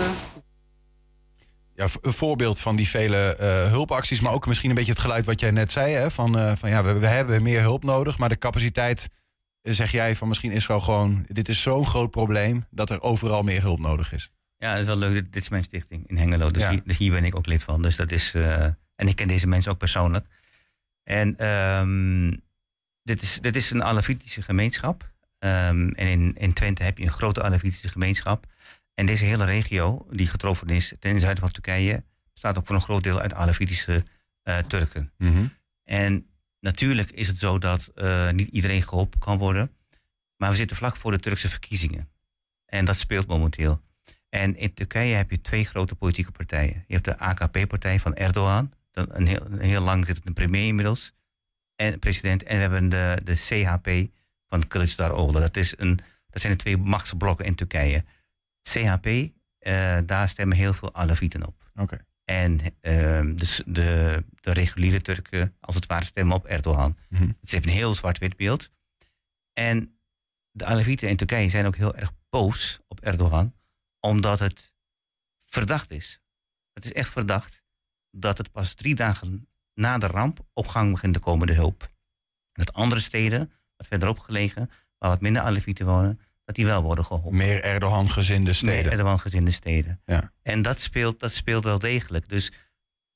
ja, 1.74 1.86
een 2.00 2.12
voorbeeld 2.12 2.60
van 2.60 2.76
die 2.76 2.88
vele 2.88 3.36
eh, 3.36 3.68
hulpacties, 3.68 4.20
maar 4.20 4.32
ook 4.32 4.46
misschien 4.46 4.68
een 4.70 4.76
beetje 4.76 4.92
het 4.92 5.00
geluid 5.00 5.24
wat 5.26 5.40
jij 5.40 5.50
net 5.50 5.72
zei. 5.72 5.94
Hè, 5.94 6.10
van, 6.10 6.38
eh, 6.38 6.52
van 6.56 6.70
ja, 6.70 6.82
we, 6.84 6.92
we 6.92 7.06
hebben 7.06 7.42
meer 7.42 7.60
hulp 7.60 7.84
nodig, 7.84 8.18
maar 8.18 8.28
de 8.28 8.38
capaciteit, 8.38 9.08
zeg 9.62 9.90
jij 9.90 10.16
van 10.16 10.28
misschien 10.28 10.52
is 10.52 10.66
wel 10.66 10.80
gewoon, 10.80 11.24
dit 11.28 11.48
is 11.48 11.62
zo'n 11.62 11.86
groot 11.86 12.10
probleem 12.10 12.66
dat 12.70 12.90
er 12.90 13.02
overal 13.02 13.42
meer 13.42 13.60
hulp 13.62 13.78
nodig 13.78 14.12
is. 14.12 14.30
Ja, 14.58 14.70
dat 14.72 14.80
is 14.80 14.86
wel 14.86 14.96
leuk. 14.96 15.12
Dit, 15.12 15.32
dit 15.32 15.42
is 15.42 15.48
mijn 15.48 15.64
stichting 15.64 16.08
in 16.08 16.16
Hengelo. 16.16 16.50
Dus 16.50 16.62
Ja. 16.62 16.70
hier, 16.70 16.82
hier 16.98 17.12
ben 17.12 17.24
ik 17.24 17.36
ook 17.36 17.46
lid 17.46 17.64
van. 17.64 17.82
Dus 17.82 17.96
dat 17.96 18.10
is, 18.10 18.32
eh, 18.34 18.66
en 18.96 19.08
ik 19.08 19.16
ken 19.16 19.28
deze 19.28 19.46
mensen 19.46 19.72
ook 19.72 19.78
persoonlijk. 19.78 20.26
En 21.02 21.36
ehm, 21.36 22.36
dit, 23.02 23.22
is, 23.22 23.38
dit 23.40 23.56
is 23.56 23.70
een 23.70 23.84
Alevitische 23.84 24.42
gemeenschap. 24.42 25.12
Ehm, 25.38 25.88
en 25.88 26.06
in, 26.06 26.34
in 26.38 26.52
Twente 26.52 26.82
heb 26.82 26.98
je 26.98 27.04
een 27.04 27.10
grote 27.10 27.42
Alevitische 27.42 27.88
gemeenschap. 27.88 28.46
En 28.94 29.06
deze 29.06 29.24
hele 29.24 29.44
regio, 29.44 30.06
die 30.10 30.26
getroffen 30.26 30.68
is 30.68 30.92
ten 30.98 31.20
zuiden 31.20 31.42
van 31.42 31.52
Turkije, 31.52 32.04
bestaat 32.32 32.58
ook 32.58 32.66
voor 32.66 32.74
een 32.74 32.82
groot 32.82 33.02
deel 33.02 33.20
uit 33.20 33.34
Alevitische 33.34 34.04
eh, 34.42 34.58
Turken. 34.58 35.12
En 35.84 36.26
natuurlijk 36.60 37.10
is 37.10 37.26
het 37.26 37.38
zo 37.38 37.58
dat 37.58 37.90
eh, 37.94 38.30
niet 38.30 38.48
iedereen 38.48 38.82
geholpen 38.82 39.18
kan 39.18 39.38
worden. 39.38 39.70
Maar 40.36 40.50
we 40.50 40.56
zitten 40.56 40.76
vlak 40.76 40.96
voor 40.96 41.10
de 41.10 41.18
Turkse 41.18 41.48
verkiezingen. 41.48 42.08
En 42.66 42.84
dat 42.84 42.96
speelt 42.96 43.26
momenteel. 43.26 43.82
En 44.28 44.56
in 44.56 44.74
Turkije 44.74 45.14
heb 45.14 45.30
je 45.30 45.40
twee 45.40 45.64
grote 45.64 45.94
politieke 45.94 46.32
partijen. 46.32 46.84
Je 46.86 46.94
hebt 46.94 47.04
de 47.04 47.18
AKP-partij 47.18 48.00
van 48.00 48.14
Erdogan. 48.14 48.72
Een 48.96 49.26
heel, 49.26 49.46
een 49.50 49.60
heel 49.60 49.82
lang 49.82 50.06
zit 50.06 50.16
het 50.16 50.26
een 50.26 50.32
premier 50.32 50.66
inmiddels. 50.66 51.12
En 51.76 51.98
president. 51.98 52.42
En 52.42 52.56
we 52.56 52.62
hebben 52.62 52.88
de, 52.88 53.20
de 53.24 53.34
CHP 53.34 54.10
van 54.48 54.64
Kılıçdaroğlu. 54.64 55.40
Dat, 55.40 55.56
is 55.56 55.74
een, 55.78 56.00
dat 56.30 56.40
zijn 56.40 56.52
de 56.52 56.58
twee 56.58 56.76
machtsblokken 56.76 57.46
in 57.46 57.54
Turkije. 57.54 58.04
CHP, 58.62 59.06
eh, 59.58 59.98
daar 60.06 60.28
stemmen 60.28 60.56
heel 60.56 60.72
veel 60.72 60.94
Alevieten 60.94 61.46
op. 61.46 61.70
Oké. 61.74 62.04
En 62.24 62.60
ehm, 62.80 63.36
de, 63.36 63.62
de, 63.66 64.24
de 64.40 64.52
reguliere 64.52 65.00
Turken, 65.00 65.54
als 65.60 65.74
het 65.74 65.86
ware, 65.86 66.04
stemmen 66.04 66.36
op 66.36 66.44
Erdogan. 66.44 66.96
Mhm. 67.08 67.22
Het 67.26 67.36
is 67.40 67.52
even 67.52 67.68
een 67.68 67.76
heel 67.76 67.94
zwart-wit 67.94 68.36
beeld. 68.36 68.70
En 69.52 69.98
de 70.50 70.64
Alevieten 70.64 71.08
in 71.08 71.16
Turkije 71.16 71.48
zijn 71.48 71.66
ook 71.66 71.76
heel 71.76 71.94
erg 71.94 72.12
boos 72.30 72.80
op 72.88 73.00
Erdogan, 73.00 73.54
omdat 74.00 74.38
het 74.38 74.74
verdacht 75.44 75.90
is. 75.90 76.20
Het 76.72 76.84
is 76.84 76.92
echt 76.92 77.10
verdacht 77.10 77.62
dat 78.20 78.38
het 78.38 78.52
pas 78.52 78.74
drie 78.74 78.94
dagen 78.94 79.48
na 79.74 79.98
de 79.98 80.06
ramp 80.06 80.46
op 80.52 80.66
gang 80.66 80.92
begint 80.92 81.14
te 81.14 81.20
komen, 81.20 81.46
de 81.46 81.52
hulp. 81.52 81.82
En 82.52 82.64
dat 82.64 82.72
andere 82.72 83.00
steden, 83.00 83.52
wat 83.76 83.86
verderop 83.86 84.18
gelegen, 84.18 84.70
waar 84.98 85.10
wat 85.10 85.20
minder 85.20 85.42
Alevieten 85.42 85.86
wonen, 85.86 86.20
dat 86.44 86.54
die 86.54 86.64
wel 86.64 86.82
worden 86.82 87.04
geholpen. 87.04 87.36
Meer 87.36 87.62
Erdogan-gezinde 87.62 88.52
steden. 88.52 88.82
Meer 88.82 88.92
Erdogan-gezinde 88.92 89.50
steden. 89.50 90.00
Ja. 90.04 90.32
En 90.42 90.62
dat 90.62 90.80
speelt, 90.80 91.20
dat 91.20 91.32
speelt 91.32 91.64
wel 91.64 91.78
degelijk. 91.78 92.28
Dus 92.28 92.52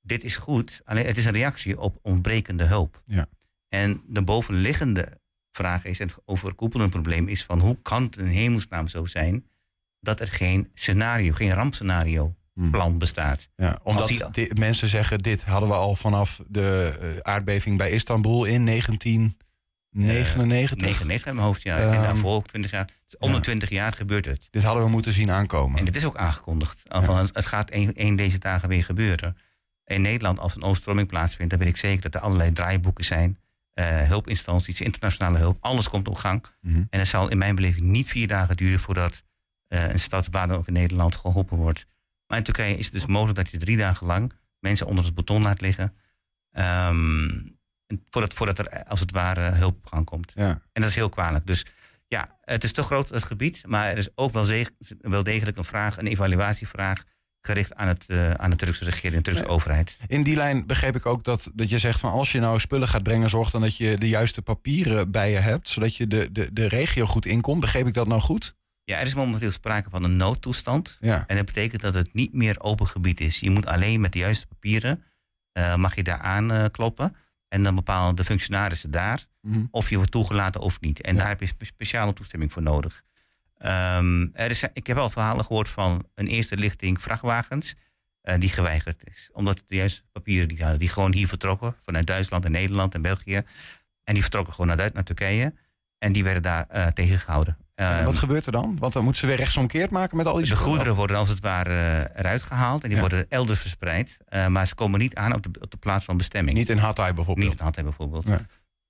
dit 0.01 0.25
is 0.25 0.37
goed, 0.37 0.81
alleen 0.85 1.07
het 1.07 1.17
is 1.17 1.25
een 1.25 1.33
reactie 1.33 1.81
op 1.81 1.99
ontbrekende 2.03 2.65
hulp. 2.65 3.03
Ja. 3.05 3.27
En 3.69 4.03
de 4.07 4.23
bovenliggende 4.23 5.21
vraag 5.51 5.85
is, 5.85 6.01
en 6.01 6.07
het 6.07 6.19
overkoepelende 6.25 6.91
probleem 6.91 7.29
is 7.29 7.45
van 7.45 7.61
hoe 7.61 7.79
kan 7.83 8.03
het 8.03 8.17
in 8.17 8.27
hemelsnaam 8.27 8.89
zo 8.89 9.05
zijn 9.05 9.47
dat 10.01 10.21
er 10.21 10.29
geen 10.29 10.71
scenario, 10.75 11.33
geen 11.33 11.53
rampscenario. 11.53 12.35
Plan 12.71 12.99
bestaat. 12.99 13.49
Ja, 13.57 13.79
omdat 13.83 14.09
die- 14.33 14.55
mensen 14.55 14.89
zeggen, 14.89 15.19
dit 15.19 15.43
hadden 15.45 15.69
we 15.69 15.75
al 15.75 15.97
vanaf 15.97 16.41
de 16.49 16.97
eh, 17.01 17.33
aardbeving 17.33 17.79
bij 17.79 17.91
Istanbul 17.91 18.45
in 18.45 18.65
1999. 19.93 20.37
99 20.37 21.27
in 21.29 21.35
mijn 21.35 21.47
hoofd, 21.47 21.63
ja. 21.63 21.79
Ehm, 21.79 21.93
en 21.93 22.03
daarvoor 22.03 22.35
ook 22.35 22.47
20 22.47 22.71
jaar. 22.71 22.85
Dus 23.07 23.19
om 23.19 23.29
ja. 23.31 23.37
de 23.37 23.41
20 23.43 23.69
jaar 23.69 23.93
gebeurt 23.93 24.25
het. 24.27 24.47
Dit 24.51 24.63
hadden 24.63 24.83
we 24.85 24.91
moeten 24.91 25.13
zien 25.13 25.31
aankomen. 25.31 25.79
En 25.79 25.85
dit 25.85 25.97
is 25.97 26.05
ook 26.05 26.17
aangekondigd. 26.17 26.83
Al 26.89 27.03
van, 27.03 27.17
het- 27.17 27.35
Het 27.35 27.47
gaat 27.47 27.73
een, 27.73 27.91
een 27.95 28.17
deze 28.17 28.39
dagen 28.39 28.69
weer 28.69 28.85
gebeuren. 28.85 29.37
In 29.85 30.03
Nederland, 30.03 30.39
als 30.39 30.57
een 30.57 30.63
overstroming 30.63 31.09
plaatsvindt, 31.09 31.51
dan 31.51 31.59
weet 31.61 31.69
ik 31.69 31.77
zeker 31.77 32.01
dat 32.03 32.15
er 32.15 32.21
allerlei 32.21 32.53
draaiboeken 32.53 33.05
zijn. 33.05 33.39
eh, 33.71 34.01
hulpinstanties, 34.03 34.81
internationale 34.81 35.39
hulp. 35.39 35.57
Alles 35.61 35.89
komt 35.89 36.09
op 36.09 36.15
gang. 36.17 36.45
Mhm. 36.61 36.83
En 36.91 36.99
het 36.99 37.09
zal 37.09 37.29
in 37.29 37.39
mijn 37.39 37.55
beleving 37.55 37.87
niet 37.87 38.09
vier 38.09 38.27
dagen 38.29 38.57
duren 38.57 38.81
voordat 38.81 39.23
eh, 39.69 39.89
een 39.91 39.99
stad 39.99 40.29
waar 40.31 40.49
dan 40.49 40.57
ook 40.57 40.67
in 40.67 40.73
Nederland 40.73 41.15
geholpen 41.17 41.57
wordt. 41.57 41.87
Maar 42.31 42.39
in 42.39 42.45
Turkije 42.45 42.77
is 42.77 42.85
het 42.85 42.95
dus 42.95 43.07
mogelijk 43.07 43.39
dat 43.39 43.51
je 43.51 43.59
drie 43.59 43.77
dagen 43.77 44.07
lang 44.07 44.33
mensen 44.59 44.87
onder 44.87 45.05
het 45.05 45.15
beton 45.15 45.43
laat 45.43 45.61
liggen. 45.61 45.95
ehm, 46.51 47.41
voordat, 48.11 48.35
voordat 48.35 48.59
er 48.59 48.67
eh, 48.67 48.91
als 48.91 49.01
het 49.01 49.11
ware 49.11 49.51
hulp 49.51 49.77
op 49.77 49.87
gang 49.87 50.05
komt. 50.05 50.33
Ja. 50.35 50.49
En 50.73 50.81
dat 50.81 50.91
is 50.91 50.95
heel 50.95 51.09
kwalijk. 51.09 51.47
Dus 51.47 51.67
ja, 52.07 52.39
het 52.41 52.65
is 52.65 52.73
te 52.73 52.83
groot 52.83 53.09
het 53.09 53.23
gebied, 53.23 53.63
maar 53.67 53.91
er 53.91 53.99
is 53.99 54.09
ook 54.15 54.33
wel, 54.33 54.47
wel 55.01 55.23
degelijk 55.23 55.57
een 55.57 55.65
vraag, 55.65 55.99
een 55.99 56.07
evaluatievraag 56.07 57.05
gericht 57.41 57.75
aan, 57.75 57.89
het, 57.89 58.05
eh, 58.07 58.31
aan 58.31 58.51
de 58.51 58.57
Turkse 58.57 58.85
regering, 58.85 59.25
de 59.25 59.31
Turkse 59.31 59.51
overheid. 59.53 59.97
In 60.07 60.23
die 60.23 60.37
lijn 60.37 60.67
begreep 60.67 60.97
ik 60.97 61.07
ook 61.07 61.25
dat, 61.25 61.51
dat 61.55 61.71
je 61.71 61.79
zegt 61.79 62.01
van 62.01 62.13
als 62.13 62.33
je 62.33 62.41
nou 62.41 62.59
spullen 62.59 62.89
gaat 62.89 63.03
brengen, 63.03 63.29
zorg 63.31 63.51
dan 63.51 63.61
dat 63.61 63.77
je 63.77 63.99
de 63.99 64.09
juiste 64.09 64.43
papieren 64.43 65.11
bij 65.11 65.31
je 65.31 65.39
hebt, 65.39 65.69
zodat 65.69 65.97
je 65.97 66.07
de, 66.07 66.33
de, 66.33 66.53
de 66.53 66.69
regio 66.69 67.07
goed 67.07 67.27
inkomt. 67.27 67.61
Begreep 67.61 67.87
ik 67.87 67.95
dat 67.95 68.09
nou 68.09 68.21
goed? 68.21 68.55
Ja, 68.91 68.99
er 68.99 69.07
is 69.07 69.15
momenteel 69.15 69.51
sprake 69.51 69.91
van 69.91 70.05
een 70.05 70.17
noodtoestand. 70.17 70.97
Ja. 71.01 71.25
En 71.27 71.37
dat 71.37 71.47
betekent 71.47 71.83
dat 71.83 71.95
het 71.95 72.15
niet 72.15 72.33
meer 72.33 72.61
open 72.61 72.87
gebied 72.87 73.21
is. 73.21 73.41
Je 73.41 73.51
moet 73.51 73.67
alleen 73.67 74.01
met 74.01 74.13
de 74.13 74.19
juiste 74.19 74.47
papieren, 74.47 75.03
eh, 75.53 75.75
mag 75.75 75.95
je 75.95 76.03
daar 76.03 76.19
aan 76.21 76.53
eh, 76.53 76.65
kloppen. 76.71 77.17
En 77.49 77.63
dan 77.63 77.75
bepalen 77.75 78.17
de 78.17 78.25
functionarissen 78.25 78.91
daar 78.91 79.27
Mhm. 79.43 79.65
of 79.71 79.89
je 79.91 79.97
wordt 79.97 80.11
toegelaten 80.11 80.61
of 80.61 80.81
niet. 80.81 81.01
En 81.01 81.13
Ja. 81.15 81.19
daar 81.21 81.29
heb 81.29 81.41
je 81.41 81.47
spe- 81.47 81.65
speciale 81.65 82.13
toestemming 82.13 82.53
voor 82.53 82.63
nodig. 82.63 83.03
Ehm, 83.59 84.27
er 84.33 84.51
is, 84.51 84.65
ik 84.73 84.87
heb 84.87 84.97
al 84.97 85.11
verhalen 85.11 85.45
gehoord 85.45 85.69
van 85.69 86.07
een 86.15 86.27
eerste 86.27 86.57
lichting 86.57 87.03
vrachtwagens 87.03 87.75
eh, 88.21 88.35
die 88.39 88.49
geweigerd 88.49 89.03
is. 89.11 89.31
Omdat 89.33 89.65
de 89.67 89.75
juiste 89.77 90.03
papieren 90.13 90.49
die 90.49 90.59
hadden, 90.61 90.79
die 90.79 90.89
gewoon 90.89 91.13
hier 91.15 91.29
vertrokken 91.29 91.75
vanuit 91.85 92.07
Duitsland 92.07 92.45
en 92.45 92.51
Nederland 92.53 92.95
en 92.95 93.03
België. 93.03 93.43
En 94.05 94.13
die 94.15 94.23
vertrokken 94.23 94.53
gewoon 94.55 94.77
naar, 94.77 94.91
naar 94.93 95.05
Turkije. 95.05 95.55
En 95.99 96.13
die 96.13 96.25
werden 96.25 96.43
daar 96.43 96.67
uh, 96.75 96.87
tegengehouden. 96.87 97.57
En 97.81 98.05
wat 98.05 98.17
gebeurt 98.17 98.47
er 98.47 98.53
dan? 98.53 98.77
Want 98.79 98.93
dan 98.93 99.03
moeten 99.03 99.21
ze 99.21 99.27
weer 99.27 99.37
rechtsomkeerd 99.37 99.91
maken 99.91 100.17
met 100.17 100.27
al 100.27 100.37
die 100.37 100.47
De 100.47 100.57
goederen 100.57 100.95
worden 100.95 101.17
als 101.17 101.29
het 101.29 101.41
ware 101.41 101.71
eh, 101.71 102.21
eruit 102.21 102.43
gehaald. 102.43 102.83
En 102.83 102.89
die 102.89 102.99
worden 102.99 103.27
elders 103.29 103.61
verspreid. 103.61 104.17
Uh, 104.31 104.47
maar 104.47 104.67
ze 104.67 104.75
komen 104.75 105.01
niet 105.01 105.15
aan 105.15 105.35
op 105.35 105.43
de, 105.43 105.61
op 105.61 105.71
de 105.71 105.77
plaats 105.77 106.05
van 106.05 106.17
bestemming. 106.17 106.57
Niet 106.57 106.69
in 106.69 106.79
Hatay 106.79 107.15
bijvoorbeeld? 107.15 107.49
Niet 107.49 107.59
in 107.59 107.65
Hatay 107.65 107.83
bijvoorbeeld. 107.83 108.27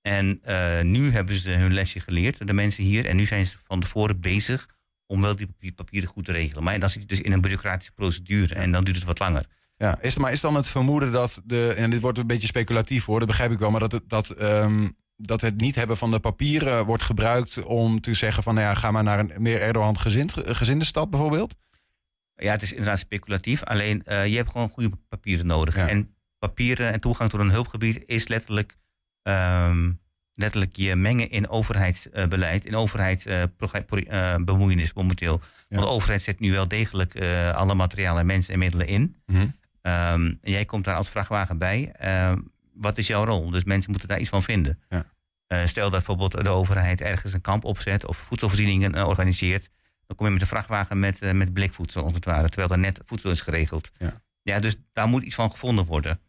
En 0.01 0.41
uh, 0.45 0.81
nu 0.81 1.11
hebben 1.11 1.35
ze 1.35 1.51
hun 1.51 1.73
lesje 1.73 1.99
geleerd, 1.99 2.47
de 2.47 2.53
mensen 2.53 2.83
hier. 2.83 3.05
En 3.05 3.15
nu 3.15 3.25
zijn 3.25 3.45
ze 3.45 3.57
van 3.67 3.79
tevoren 3.79 4.19
bezig 4.19 4.67
om 5.05 5.21
wel 5.21 5.35
die 5.35 5.73
papieren 5.75 6.09
goed 6.09 6.25
te 6.25 6.31
regelen. 6.31 6.63
Maar 6.63 6.79
dan 6.79 6.89
zit 6.89 7.01
je 7.01 7.07
dus 7.07 7.21
in 7.21 7.31
een 7.31 7.41
bureaucratische 7.41 7.91
procedure. 7.91 8.55
En 8.55 8.71
dan 8.71 8.83
duurt 8.83 8.97
het 8.97 9.05
wat 9.05 9.19
langer. 9.19 9.45
Ja, 9.77 10.01
is, 10.01 10.17
maar 10.17 10.31
is 10.31 10.41
dan 10.41 10.55
het 10.55 10.67
vermoeden 10.67 11.11
dat 11.11 11.41
de. 11.45 11.73
En 11.73 11.89
dit 11.89 12.01
wordt 12.01 12.17
een 12.17 12.27
beetje 12.27 12.47
speculatief 12.47 13.05
hoor, 13.05 13.19
dat 13.19 13.27
begrijp 13.27 13.51
ik 13.51 13.59
wel. 13.59 13.71
Maar 13.71 13.89
dat, 13.89 14.01
dat 14.07 14.41
um, 14.41 14.95
dat 15.21 15.41
het 15.41 15.61
niet 15.61 15.75
hebben 15.75 15.97
van 15.97 16.11
de 16.11 16.19
papieren 16.19 16.85
wordt 16.85 17.03
gebruikt 17.03 17.63
om 17.63 18.01
te 18.01 18.13
zeggen 18.13 18.43
van 18.43 18.53
nou 18.53 18.67
ja, 18.67 18.73
ga 18.73 18.91
maar 18.91 19.03
naar 19.03 19.19
een 19.19 19.31
meer 19.37 19.61
Erdogan 19.61 19.99
gezind, 19.99 20.33
gezinde 20.37 20.85
stad 20.85 21.09
bijvoorbeeld? 21.09 21.55
Ja, 22.35 22.51
het 22.51 22.61
is 22.61 22.71
inderdaad 22.71 22.99
speculatief. 22.99 23.63
Alleen 23.63 24.03
uh, 24.07 24.25
je 24.25 24.35
hebt 24.35 24.49
gewoon 24.49 24.69
goede 24.69 24.91
papieren 25.09 25.45
nodig. 25.45 25.75
En 25.75 26.15
papieren 26.39 26.93
en 26.93 26.99
toegang 26.99 27.29
tot 27.29 27.39
een 27.39 27.51
hulpgebied 27.51 28.03
is 28.05 28.27
letterlijk, 28.27 28.77
um, 29.23 29.99
letterlijk 30.33 30.75
je 30.75 30.95
mengen 30.95 31.29
in 31.29 31.49
overheidsbeleid, 31.49 32.65
in 32.65 32.75
overheidsbemoeienis 32.75 34.89
uh, 34.89 34.95
momenteel. 34.95 35.39
Ja. 35.41 35.75
Want 35.75 35.87
de 35.87 35.93
overheid 35.93 36.21
zet 36.21 36.39
nu 36.39 36.51
wel 36.51 36.67
degelijk 36.67 37.21
uh, 37.21 37.53
alle 37.53 37.73
materialen 37.73 38.19
en 38.19 38.25
mensen 38.25 38.53
en 38.53 38.59
middelen 38.59 38.87
in. 38.87 39.15
Mm 39.25 39.35
-hmm. 39.35 39.55
um, 40.13 40.37
jij 40.41 40.65
komt 40.65 40.83
daar 40.83 40.95
als 40.95 41.09
vrachtwagen 41.09 41.57
bij. 41.57 41.93
Um, 42.29 42.50
wat 42.73 42.97
is 42.97 43.07
jouw 43.07 43.25
rol? 43.25 43.49
Dus 43.49 43.63
mensen 43.63 43.91
moeten 43.91 44.09
daar 44.09 44.19
iets 44.19 44.29
van 44.29 44.43
vinden. 44.43 44.79
Ja. 44.89 45.05
Uh, 45.47 45.65
stel 45.65 45.83
dat 45.83 45.91
bijvoorbeeld 45.91 46.43
de 46.43 46.49
overheid 46.49 47.01
ergens 47.01 47.33
een 47.33 47.41
kamp 47.41 47.63
opzet 47.63 48.05
of 48.05 48.17
voedselvoorzieningen 48.17 48.95
uh, 48.95 49.07
organiseert. 49.07 49.69
Dan 50.07 50.15
kom 50.15 50.25
je 50.25 50.31
met 50.31 50.41
een 50.41 50.47
vrachtwagen 50.47 50.99
met, 50.99 51.21
uh, 51.21 51.31
met 51.31 51.53
blikvoedsel, 51.53 52.03
als 52.03 52.13
het 52.13 52.25
ware. 52.25 52.47
Terwijl 52.47 52.67
daar 52.67 52.79
net 52.79 52.99
voedsel 53.05 53.31
is 53.31 53.41
geregeld. 53.41 53.91
Ja. 53.97 54.21
ja, 54.41 54.59
dus 54.59 54.75
daar 54.93 55.07
moet 55.07 55.23
iets 55.23 55.35
van 55.35 55.51
gevonden 55.51 55.85
worden. 55.85 56.19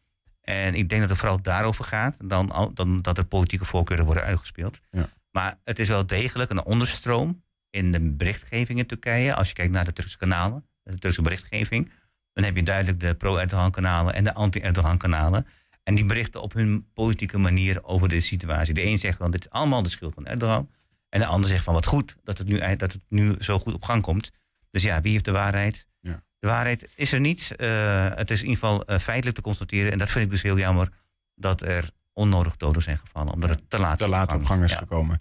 En 0.40 0.74
ik 0.74 0.88
denk 0.88 1.00
dat 1.00 1.10
het 1.10 1.18
vooral 1.18 1.42
daarover 1.42 1.84
gaat, 1.84 2.16
dan, 2.24 2.70
dan 2.74 3.02
dat 3.02 3.18
er 3.18 3.24
politieke 3.24 3.64
voorkeuren 3.64 4.04
worden 4.04 4.24
uitgespeeld. 4.24 4.80
Ja. 4.90 5.08
Maar 5.30 5.58
het 5.64 5.78
is 5.78 5.88
wel 5.88 6.06
degelijk 6.06 6.50
een 6.50 6.64
onderstroom 6.64 7.42
in 7.70 7.92
de 7.92 8.00
berichtgeving 8.00 8.78
in 8.78 8.86
Turkije. 8.86 9.34
Als 9.34 9.48
je 9.48 9.54
kijkt 9.54 9.72
naar 9.72 9.84
de 9.84 9.92
Turkse 9.92 10.16
kanalen, 10.16 10.66
de 10.82 10.98
Turkse 10.98 11.22
berichtgeving, 11.22 11.90
dan 12.32 12.44
heb 12.44 12.56
je 12.56 12.62
duidelijk 12.62 13.00
de 13.00 13.14
pro-Erdogan 13.14 13.70
kanalen 13.70 14.14
en 14.14 14.24
de 14.24 14.34
anti-Erdogan 14.34 14.98
kanalen. 14.98 15.46
En 15.82 15.94
die 15.94 16.04
berichten 16.04 16.42
op 16.42 16.52
hun 16.52 16.86
politieke 16.94 17.38
manier 17.38 17.84
over 17.84 18.08
de 18.08 18.20
situatie. 18.20 18.74
De 18.74 18.84
een 18.84 18.98
zegt 18.98 19.16
van 19.16 19.30
dit 19.30 19.44
is 19.44 19.50
allemaal 19.50 19.82
de 19.82 19.88
schuld 19.88 20.14
van 20.14 20.26
Erdogan. 20.26 20.70
En 21.08 21.20
de 21.20 21.26
ander 21.26 21.48
zegt 21.48 21.64
van 21.64 21.74
wat 21.74 21.86
goed 21.86 22.16
dat 22.24 22.38
het 22.38 22.46
nu, 22.46 22.58
dat 22.76 22.92
het 22.92 23.00
nu 23.08 23.34
zo 23.38 23.58
goed 23.58 23.74
op 23.74 23.84
gang 23.84 24.02
komt. 24.02 24.30
Dus 24.70 24.82
ja, 24.82 25.00
wie 25.00 25.12
heeft 25.12 25.24
de 25.24 25.30
waarheid? 25.30 25.86
Ja. 26.00 26.22
De 26.38 26.46
waarheid 26.46 26.88
is 26.94 27.12
er 27.12 27.20
niet. 27.20 27.52
Uh, 27.56 28.14
het 28.14 28.30
is 28.30 28.42
in 28.42 28.48
ieder 28.48 28.60
geval 28.60 28.90
uh, 28.90 28.98
feitelijk 28.98 29.36
te 29.36 29.42
constateren. 29.42 29.92
En 29.92 29.98
dat 29.98 30.10
vind 30.10 30.24
ik 30.24 30.30
dus 30.30 30.42
heel 30.42 30.58
jammer 30.58 30.88
dat 31.34 31.62
er 31.62 31.90
onnodig 32.12 32.56
doden 32.56 32.82
zijn 32.82 32.98
gevallen. 32.98 33.32
Omdat 33.32 33.50
het 33.50 33.70
te 33.70 33.78
laat, 33.78 33.98
te 33.98 34.08
laat 34.08 34.32
op 34.32 34.44
gang 34.44 34.64
is 34.64 34.70
ja. 34.70 34.78
gekomen. 34.78 35.20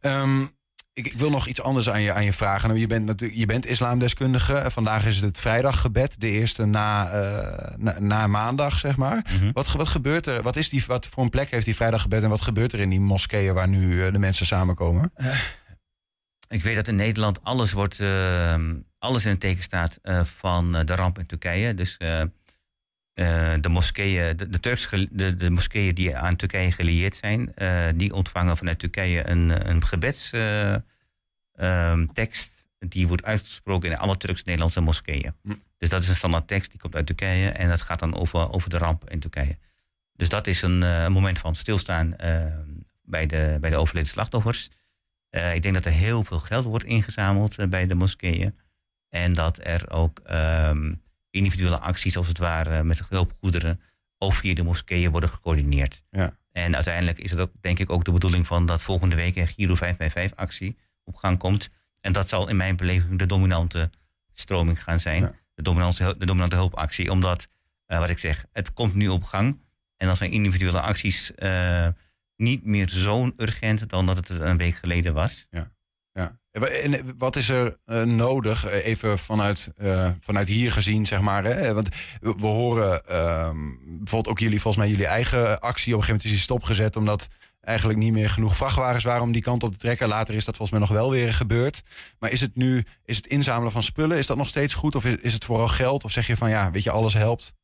Um, 0.00 0.50
ik, 0.98 1.06
ik, 1.06 1.12
wil 1.12 1.30
nog 1.30 1.46
iets 1.46 1.62
anders 1.62 1.90
aan 1.90 2.02
je, 2.02 2.12
aan 2.12 2.24
je 2.24 2.32
vragen. 2.32 2.68
Nou, 2.68 2.80
je, 2.80 2.86
bent 2.86 3.04
natuurlijk, 3.04 3.38
je 3.38 3.46
bent 3.46 3.66
islamdeskundige. 3.66 4.64
Vandaag 4.66 5.06
is 5.06 5.16
het 5.16 5.24
het 5.24 5.38
vrijdaggebed, 5.38 6.20
de 6.20 6.28
eerste 6.28 6.64
na, 6.64 7.12
uh, 7.12 7.76
na, 7.76 7.98
na, 7.98 8.26
maandag, 8.26 8.78
zeg 8.78 8.96
maar. 8.96 9.26
Mm 9.32 9.38
-hmm. 9.38 9.52
wat, 9.52 9.72
wat 9.72 9.88
gebeurt 9.88 10.26
er? 10.26 10.42
Wat, 10.42 10.56
is 10.56 10.68
die, 10.68 10.84
wat 10.86 11.06
voor 11.06 11.22
een 11.22 11.30
plek 11.30 11.50
heeft 11.50 11.64
die 11.64 11.74
vrijdaggebed 11.74 12.22
en 12.22 12.28
wat 12.28 12.40
gebeurt 12.40 12.72
er 12.72 12.80
in 12.80 12.90
die 12.90 13.00
moskeeën 13.00 13.54
waar 13.54 13.68
nu 13.68 13.92
uh, 13.92 14.12
de 14.12 14.18
mensen 14.18 14.46
samenkomen? 14.46 15.12
Uh, 15.16 15.40
ik 16.48 16.62
weet 16.62 16.76
dat 16.76 16.88
in 16.88 16.96
Nederland 16.96 17.42
alles, 17.42 17.72
wordt, 17.72 18.00
alles 18.98 19.24
in 19.24 19.30
het 19.30 19.40
teken 19.40 19.62
staat 19.62 19.98
van 20.22 20.72
de 20.72 20.94
ramp 20.94 21.18
in 21.18 21.26
Turkije. 21.26 21.74
Dus 21.74 21.96
de 23.60 23.68
moskeeën, 23.68 24.36
de, 24.36 24.48
de, 24.48 24.60
Turks, 24.60 24.88
de, 25.10 25.36
de 25.36 25.50
moskeeën 25.50 25.94
die 25.94 26.16
aan 26.16 26.36
Turkije 26.36 26.72
gelieerd 26.72 27.16
zijn, 27.16 27.54
die 27.96 28.14
ontvangen 28.14 28.56
vanuit 28.56 28.78
Turkije 28.78 29.28
een, 29.28 29.68
een 29.68 29.86
gebeds 29.86 30.32
um, 30.32 32.12
tekst 32.12 32.66
die 32.78 33.08
wordt 33.08 33.24
uitgesproken 33.24 33.90
in 33.90 33.98
alle 33.98 34.16
Turks-Nederlandse 34.16 34.80
moskeeën. 34.80 35.34
Hm. 35.42 35.54
Dus 35.78 35.88
dat 35.88 36.02
is 36.02 36.08
een 36.08 36.16
standaard 36.16 36.48
tekst, 36.48 36.70
die 36.70 36.80
komt 36.80 36.94
uit 36.94 37.06
Turkije 37.06 37.48
en 37.48 37.68
dat 37.68 37.82
gaat 37.82 37.98
dan 37.98 38.14
over, 38.14 38.52
over 38.52 38.70
de 38.70 38.78
ramp 38.78 39.10
in 39.10 39.20
Turkije. 39.20 39.58
Dus 40.12 40.28
dat 40.28 40.46
is 40.46 40.62
een 40.62 41.12
moment 41.12 41.38
van 41.38 41.54
stilstaan 41.54 42.14
uh, 42.24 42.44
bij, 43.02 43.26
de, 43.26 43.56
bij 43.60 43.70
de 43.70 43.76
overleden 43.76 44.08
slachtoffers. 44.08 44.70
Ik 45.54 45.62
denk 45.62 45.74
dat 45.74 45.84
er 45.84 45.92
heel 45.92 46.24
veel 46.24 46.38
geld 46.38 46.64
wordt 46.64 46.84
ingezameld 46.84 47.70
bij 47.70 47.86
de 47.86 47.94
moskeeën. 47.94 48.58
En 49.08 49.32
dat 49.32 49.58
er 49.62 49.90
ook 49.90 50.20
um, 50.30 51.02
individuele 51.30 51.78
acties, 51.78 52.16
als 52.16 52.28
het 52.28 52.38
ware, 52.38 52.82
met 52.82 53.00
hulpgoederen, 53.08 53.80
ook 54.18 54.32
via 54.32 54.54
de 54.54 54.62
moskeeën 54.62 55.10
worden 55.10 55.28
gecoördineerd. 55.28 56.02
Ja. 56.10 56.36
En 56.52 56.74
uiteindelijk 56.74 57.18
is 57.18 57.30
het 57.30 57.40
ook, 57.40 57.52
denk 57.60 57.78
ik, 57.78 57.90
ook 57.90 58.04
de 58.04 58.12
bedoeling 58.12 58.46
van 58.46 58.66
dat 58.66 58.82
volgende 58.82 59.16
week 59.16 59.36
een 59.36 59.46
Giro 59.46 59.74
5x5 59.76 60.34
actie 60.34 60.76
op 61.04 61.14
gang 61.14 61.38
komt. 61.38 61.70
En 62.00 62.12
dat 62.12 62.28
zal 62.28 62.48
in 62.48 62.56
mijn 62.56 62.76
beleving 62.76 63.18
de 63.18 63.26
dominante 63.26 63.90
stroming 64.32 64.82
gaan 64.82 65.00
zijn. 65.00 65.34
De, 65.54 65.62
dominante, 65.62 66.14
de 66.18 66.26
dominante 66.26 66.56
hulpactie. 66.56 67.10
Omdat, 67.10 67.48
uh, 67.86 67.98
wat 67.98 68.08
ik 68.08 68.18
zeg, 68.18 68.46
het 68.52 68.72
komt 68.72 68.94
nu 68.94 69.08
op 69.08 69.24
gang. 69.24 69.60
En 69.96 70.08
als 70.08 70.18
zijn 70.18 70.30
individuele 70.30 70.80
acties 70.80 71.32
uh, 71.38 71.86
niet 72.36 72.64
meer 72.64 72.88
zo 72.88 73.32
urgent 73.36 73.88
dan 73.90 74.06
dat 74.06 74.16
het 74.16 74.28
een 74.28 74.56
week 74.56 74.74
geleden 74.74 75.14
was. 75.14 75.46
Ja. 75.50 75.70
En 76.66 77.14
wat 77.18 77.36
is 77.36 77.48
er 77.48 77.78
uh, 77.86 78.02
nodig, 78.02 78.70
even 78.70 79.18
vanuit, 79.18 79.72
uh, 79.82 80.10
vanuit 80.20 80.48
hier 80.48 80.72
gezien, 80.72 81.06
zeg 81.06 81.20
maar? 81.20 81.44
Hè? 81.44 81.74
Want 81.74 81.88
we, 82.20 82.46
horen 82.46 83.02
uh, 83.10 83.50
bijvoorbeeld 83.84 84.28
ook 84.28 84.38
jullie, 84.38 84.60
volgens 84.60 84.84
mij 84.84 84.92
jullie 84.92 85.06
eigen 85.06 85.60
actie. 85.60 85.94
Op 85.94 85.98
een 85.98 86.04
gegeven 86.04 86.06
moment 86.06 86.24
is 86.24 86.30
die 86.30 86.40
stopgezet 86.40 86.96
omdat 86.96 87.28
eigenlijk 87.60 87.98
niet 87.98 88.12
meer 88.12 88.30
genoeg 88.30 88.56
vrachtwagens 88.56 89.04
waren 89.04 89.22
om 89.22 89.32
die 89.32 89.42
kant 89.42 89.62
op 89.62 89.72
te 89.72 89.78
trekken. 89.78 90.08
Later 90.08 90.34
is 90.34 90.44
dat 90.44 90.56
volgens 90.56 90.78
mij 90.78 90.88
nog 90.88 90.98
wel 90.98 91.10
weer 91.10 91.34
gebeurd. 91.34 91.82
Maar 92.18 92.30
is 92.30 92.40
het 92.40 92.56
nu, 92.56 92.84
is 93.04 93.16
het 93.16 93.26
inzamelen 93.26 93.72
van 93.72 93.82
spullen, 93.82 94.18
is 94.18 94.26
dat 94.26 94.36
nog 94.36 94.48
steeds 94.48 94.74
goed? 94.74 94.94
Of 94.94 95.04
is, 95.04 95.16
is 95.20 95.32
het 95.32 95.44
vooral 95.44 95.68
geld? 95.68 96.04
Of 96.04 96.10
zeg 96.10 96.26
je 96.26 96.36
van 96.36 96.50
ja, 96.50 96.70
weet 96.70 96.82
je, 96.82 96.90
alles 96.90 97.14
helpt? 97.14 97.54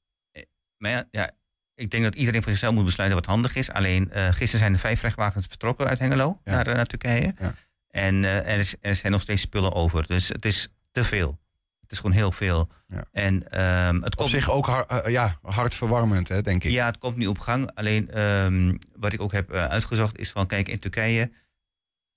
Maar 0.76 0.90
ja, 0.90 1.04
ja 1.10 1.30
ik 1.74 1.90
denk 1.90 2.04
dat 2.04 2.14
iedereen 2.14 2.42
voor 2.42 2.50
zichzelf 2.50 2.74
moet 2.74 2.84
besluiten 2.84 3.18
wat 3.20 3.28
handig 3.28 3.56
is. 3.56 3.70
Alleen 3.70 4.10
gisteren 4.12 4.58
zijn 4.58 4.72
er 4.72 4.78
vijf 4.78 5.00
vrachtwagens 5.00 5.46
vertrokken 5.46 5.86
uit 5.86 5.98
Hengelo 5.98 6.40
ja. 6.44 6.52
naar, 6.52 6.74
naar 6.74 6.86
Turkije. 6.86 7.34
Ja. 7.38 7.54
En 7.94 8.22
uh, 8.22 8.52
er, 8.52 8.58
is, 8.58 8.74
er 8.80 8.94
zijn 8.94 9.12
nog 9.12 9.20
steeds 9.20 9.42
spullen 9.42 9.72
over. 9.72 10.06
Dus 10.06 10.28
het 10.28 10.44
is 10.44 10.68
te 10.92 11.04
veel. 11.04 11.38
Het 11.80 11.92
is 11.92 11.98
gewoon 11.98 12.12
heel 12.12 12.32
veel. 12.32 12.68
Ja. 12.88 13.04
En, 13.12 13.34
um, 13.34 14.02
het 14.02 14.14
komt 14.14 14.28
op 14.28 14.34
zich 14.34 14.50
ook 14.50 14.66
hard, 14.66 15.06
uh, 15.06 15.12
ja, 15.12 15.38
hartverwarmend, 15.42 16.28
hè, 16.28 16.42
denk 16.42 16.64
ik. 16.64 16.70
Ja, 16.70 16.86
het 16.86 16.98
komt 16.98 17.16
nu 17.16 17.26
op 17.26 17.38
gang. 17.38 17.70
Alleen 17.74 18.22
um, 18.22 18.78
wat 18.96 19.12
ik 19.12 19.20
ook 19.20 19.32
heb 19.32 19.52
uh, 19.52 19.64
uitgezocht 19.64 20.18
is 20.18 20.30
van, 20.30 20.46
kijk, 20.46 20.68
in 20.68 20.78
Turkije, 20.78 21.32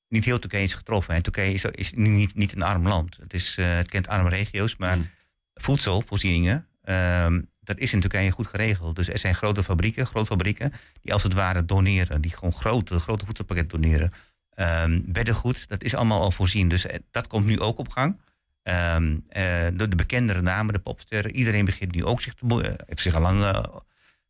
niet 0.08 0.26
heel 0.26 0.40
Turkije 0.40 0.64
is 0.64 0.74
getroffen. 0.74 1.14
En 1.14 1.24
Turkije 1.24 1.54
is, 1.54 1.66
is 1.66 1.94
niet, 1.94 2.36
niet 2.36 2.56
een 2.56 2.64
arm 2.64 2.88
land. 2.88 3.18
Het, 3.18 3.34
is, 3.34 3.58
uh, 3.58 3.76
het 3.76 3.90
kent 3.90 4.08
arme 4.08 4.30
regio's, 4.30 4.76
maar 4.76 4.98
mm. 4.98 5.10
voedselvoorzieningen, 5.54 6.68
um, 6.84 7.50
dat 7.60 7.78
is 7.78 7.94
in 7.94 8.00
Turkije 8.00 8.32
goed 8.32 8.48
geregeld. 8.48 8.96
Dus 8.96 9.10
er 9.10 9.20
zijn 9.20 9.36
grote 9.36 9.64
fabrieken, 9.64 10.06
grote 10.06 10.28
fabrieken, 10.28 10.74
die 11.02 11.14
als 11.14 11.24
het 11.24 11.34
ware 11.34 11.66
doneren, 11.66 12.22
die 12.22 12.34
gewoon 12.34 12.54
grote, 12.54 13.00
grote 13.00 13.26
voedselpakketten 13.26 13.82
doneren. 13.82 14.14
Um, 14.60 15.04
beddengoed, 15.06 15.68
dat 15.68 15.84
is 15.84 15.96
allemaal 15.96 16.22
al 16.22 16.32
voorzien. 16.32 16.68
Dus 16.68 16.86
dat 17.12 17.28
komt 17.28 17.46
nu 17.46 17.60
ook 17.60 17.78
op 17.78 17.90
gang. 17.90 18.20
Um, 18.64 19.14
uh, 19.14 19.22
de, 19.74 19.88
de 19.88 19.96
bekendere 19.96 20.42
namen, 20.42 20.74
de 20.74 20.80
popsterren. 20.80 21.36
Iedereen 21.36 21.66
begint 21.66 21.96
nu 21.96 22.06
ook 22.06 22.22
zich 22.22 22.34
te 22.34 22.46
uh, 22.46 22.74
heeft 22.86 23.02
zich 23.02 23.16
al 23.16 23.22
lang 23.22 23.42
uh, 23.42 23.64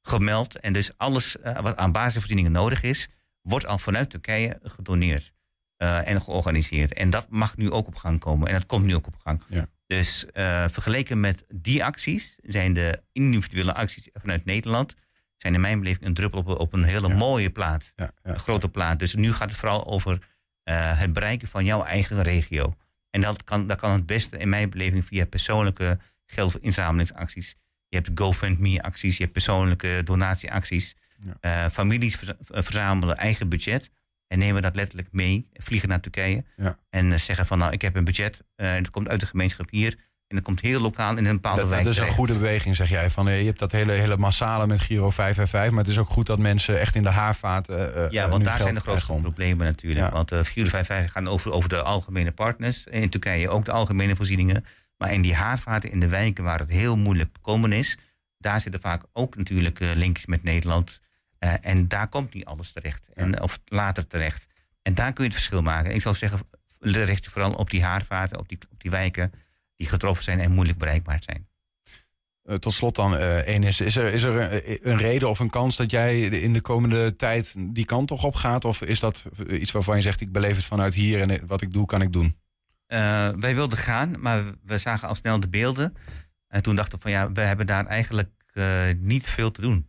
gemeld. 0.02 0.60
En 0.60 0.74
dus 0.74 0.98
alles 0.98 1.36
wat 1.62 1.78
aan 1.78 1.92
basisvoorzieningen 1.92 2.52
nodig 2.52 2.84
is, 2.84 3.08
wordt 3.42 3.66
al 3.66 3.78
vanuit 3.78 4.10
Turkije 4.10 4.60
gedoneerd 4.64 5.32
en 5.78 6.22
georganiseerd. 6.22 6.94
En 6.94 7.10
dat 7.10 7.26
mag 7.30 7.58
nu 7.58 7.72
ook 7.72 7.88
op 7.88 7.96
gang 7.96 8.20
komen. 8.20 8.48
En 8.48 8.54
dat 8.54 8.66
komt 8.66 8.86
nu 8.86 8.96
ook 8.96 9.08
op 9.08 9.18
gang. 9.24 9.42
Ja. 9.48 9.68
Dus 9.86 10.26
vergeleken 10.68 11.20
met 11.20 11.46
die 11.54 11.84
acties 11.84 12.36
zijn 12.42 12.74
de 12.74 13.02
individuele 13.12 13.74
acties 13.74 14.10
vanuit 14.14 14.46
Nederland 14.46 14.96
zijn 15.38 15.54
in 15.54 15.62
mijn 15.62 15.80
beleving 15.80 16.06
een 16.06 16.14
druppel 16.14 16.40
op, 16.40 16.48
op 16.48 16.74
een 16.74 16.84
hele 16.84 17.08
ja. 17.08 17.16
mooie 17.16 17.50
plaat. 17.50 17.92
Ja, 17.96 18.12
een 18.22 18.40
grote 18.40 18.70
plaat. 18.70 19.00
Dus 19.00 19.16
nu 19.16 19.34
gaat 19.34 19.50
het 19.50 19.60
vooral 19.60 19.88
over 19.88 20.20
het 20.64 21.14
bereiken 21.14 21.48
van 21.48 21.66
jouw 21.66 21.84
eigen 21.84 22.22
regio. 22.24 22.76
En 23.10 23.22
dat 23.22 23.44
kan, 23.44 23.68
dat 23.68 23.80
kan 23.80 23.92
het 23.92 24.06
beste 24.06 24.38
in 24.38 24.50
mijn 24.50 24.70
beleving 24.70 25.06
via 25.06 25.26
persoonlijke 25.26 26.00
geldinzamelingsacties. 26.26 27.56
Je 27.88 27.96
hebt 27.96 28.10
GoFundMe-acties, 28.16 29.18
je 29.18 29.22
hebt 29.22 29.34
persoonlijke 29.34 30.02
donatieacties. 30.04 30.96
Uh, 31.42 31.66
families 31.66 32.18
verzamelen 32.40 33.18
eigen 33.18 33.50
budget 33.50 33.92
en 34.28 34.40
nemen 34.40 34.62
dat 34.62 34.76
letterlijk 34.76 35.08
mee, 35.12 35.48
vliegen 35.54 35.90
naar 35.90 36.00
Turkije 36.00 36.44
en 36.90 37.06
uh, 37.06 37.18
zeggen 37.18 37.46
van 37.46 37.58
nou 37.58 37.72
ik 37.72 37.82
heb 37.82 37.96
een 37.96 38.04
budget, 38.04 38.44
dat 38.56 38.90
komt 38.90 39.08
uit 39.08 39.20
de 39.20 39.26
gemeenschap 39.26 39.70
hier, 39.70 39.98
En 40.28 40.36
dat 40.36 40.46
komt 40.46 40.62
heel 40.62 40.82
lokaal 40.82 41.18
in 41.18 41.26
een 41.26 41.34
bepaalde 41.34 41.62
Dat, 41.62 41.70
wijk 41.70 41.84
dat 41.84 41.94
is 41.94 42.00
een 42.00 42.08
goede 42.08 42.34
beweging, 42.34 42.76
zeg 42.76 42.90
jij. 42.90 43.10
Van, 43.10 43.28
eh, 43.28 43.40
je 43.40 43.46
hebt 43.46 43.60
dat 43.60 43.72
hele, 43.72 43.92
hele 43.92 44.18
massale 44.18 44.68
met 44.68 44.82
Giro 44.82 45.10
5 45.10 45.38
en 45.38 45.48
5. 45.48 45.70
Maar 45.70 45.80
het 45.84 45.92
is 45.92 45.98
ook 45.98 46.10
goed 46.10 46.26
dat 46.26 46.40
mensen 46.40 46.80
echt 46.80 46.96
in 46.96 47.02
de 47.02 47.10
haarvaten. 47.10 47.96
eh, 47.96 48.12
Ja, 48.12 48.24
eh, 48.24 48.30
want 48.30 48.38
nu 48.42 48.44
daar 48.48 48.54
geld 48.54 48.64
zijn 48.70 48.74
de 48.84 48.90
grootste 48.90 49.12
om- 49.12 49.22
problemen 49.22 49.66
natuurlijk. 49.66 50.06
Ja. 50.06 50.12
Want 50.12 50.32
uh, 50.32 50.44
455 50.44 51.12
gaan 51.12 51.28
over, 51.28 51.52
over 51.52 51.70
de 51.70 51.82
algemene 51.82 52.32
partners. 52.32 52.84
In 52.84 53.10
Turkije 53.10 53.50
ook 53.50 53.66
de 53.66 53.72
algemene 53.72 54.16
voorzieningen. 54.16 54.66
Maar 54.98 55.14
in 55.14 55.22
die 55.22 55.36
haarvaten 55.36 55.92
in 55.92 56.00
de 56.00 56.08
wijken 56.08 56.44
waar 56.44 56.60
het 56.60 56.70
heel 56.70 56.98
moeilijk 56.98 57.34
te 57.34 57.40
komen 57.42 57.72
is... 57.72 57.98
daar 58.38 58.62
zitten 58.62 58.82
vaak 58.82 59.04
ook 59.14 59.36
natuurlijk 59.36 59.80
linkjes 59.80 60.26
met 60.26 60.44
Nederland. 60.44 61.00
En 61.62 61.88
daar 61.88 62.08
komt 62.08 62.34
niet 62.34 62.46
alles 62.46 62.72
terecht. 62.72 63.10
En, 63.14 63.42
of 63.42 63.60
later 63.66 64.08
terecht. 64.08 64.48
En 64.82 64.94
daar 64.94 65.14
kun 65.14 65.24
je 65.24 65.30
het 65.30 65.40
verschil 65.40 65.62
maken. 65.62 65.94
Ik 65.94 66.02
zou 66.02 66.16
zeggen, 66.16 66.40
richt 66.80 67.24
je 67.24 67.30
vooral 67.32 67.54
op 67.54 67.70
die 67.70 67.84
haarvaten, 67.84 68.40
op 68.40 68.50
die, 68.50 68.58
op 68.72 68.82
die 68.82 68.92
wijken... 68.92 69.32
die 69.78 69.88
getroffen 69.88 70.24
zijn 70.24 70.40
en 70.40 70.52
moeilijk 70.52 70.78
bereikbaar 70.78 71.20
zijn. 71.26 71.48
Eh, 72.44 72.56
tot 72.56 72.74
slot 72.74 72.96
dan, 72.96 73.18
eh 73.18 73.48
Enis, 73.48 73.82
is 73.82 73.96
er, 73.96 74.14
is 74.14 74.24
er 74.24 74.54
een, 74.54 74.80
een 74.92 74.98
reden 74.98 75.30
of 75.30 75.40
een 75.40 75.50
kans 75.50 75.76
dat 75.76 75.92
jij 75.92 76.22
in 76.22 76.54
de 76.54 76.62
komende 76.62 77.16
tijd 77.16 77.56
die 77.58 77.86
kant 77.86 78.08
toch 78.08 78.24
op 78.24 78.36
gaat? 78.36 78.66
Of 78.66 78.82
is 78.82 79.00
dat 79.00 79.26
iets 79.50 79.72
waarvan 79.72 79.96
je 79.96 80.02
zegt, 80.02 80.22
ik 80.22 80.32
beleef 80.32 80.56
het 80.56 80.66
vanuit 80.66 80.94
hier 80.94 81.30
en 81.30 81.48
wat 81.48 81.62
ik 81.62 81.74
doe, 81.74 81.86
kan 81.86 82.02
ik 82.02 82.14
doen? 82.14 82.38
Uh, 82.88 83.30
wij 83.30 83.56
wilden 83.56 83.78
gaan, 83.78 84.16
maar 84.20 84.44
we 84.64 84.78
zagen 84.78 85.08
al 85.08 85.16
snel 85.16 85.40
de 85.40 85.50
beelden. 85.50 85.96
En 86.48 86.62
toen 86.62 86.76
dachten 86.76 86.96
we 86.96 87.02
van 87.02 87.12
ja, 87.12 87.32
we 87.32 87.42
hebben 87.42 87.68
daar 87.68 87.86
eigenlijk 87.86 88.30
uh, 88.54 88.82
niet 88.98 89.28
veel 89.28 89.52
te 89.52 89.62
doen. 89.62 89.88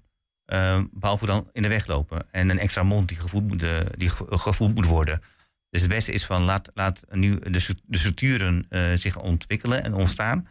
Uh, 0.52 0.80
behalve 0.90 1.26
dan 1.26 1.48
in 1.52 1.62
de 1.62 1.68
weg 1.68 1.86
lopen. 1.86 2.26
En 2.30 2.48
een 2.48 2.58
extra 2.58 2.82
mond 2.82 3.08
die 3.08 3.16
gevoed 3.16 3.48
moet, 3.48 3.62
uh, 3.62 3.70
die 3.96 4.08
gevoed 4.28 4.74
moet 4.74 4.86
worden. 4.86 5.22
Dus 5.70 5.80
het 5.80 5.90
beste 5.90 6.12
is 6.12 6.24
van 6.24 6.42
laat, 6.42 6.70
laat 6.74 7.00
nu 7.10 7.38
de, 7.38 7.76
de 7.86 7.98
structuren 7.98 8.66
zich 8.94 9.16
ontwikkelen 9.16 9.84
en 9.84 9.94
ontstaan. 9.94 10.48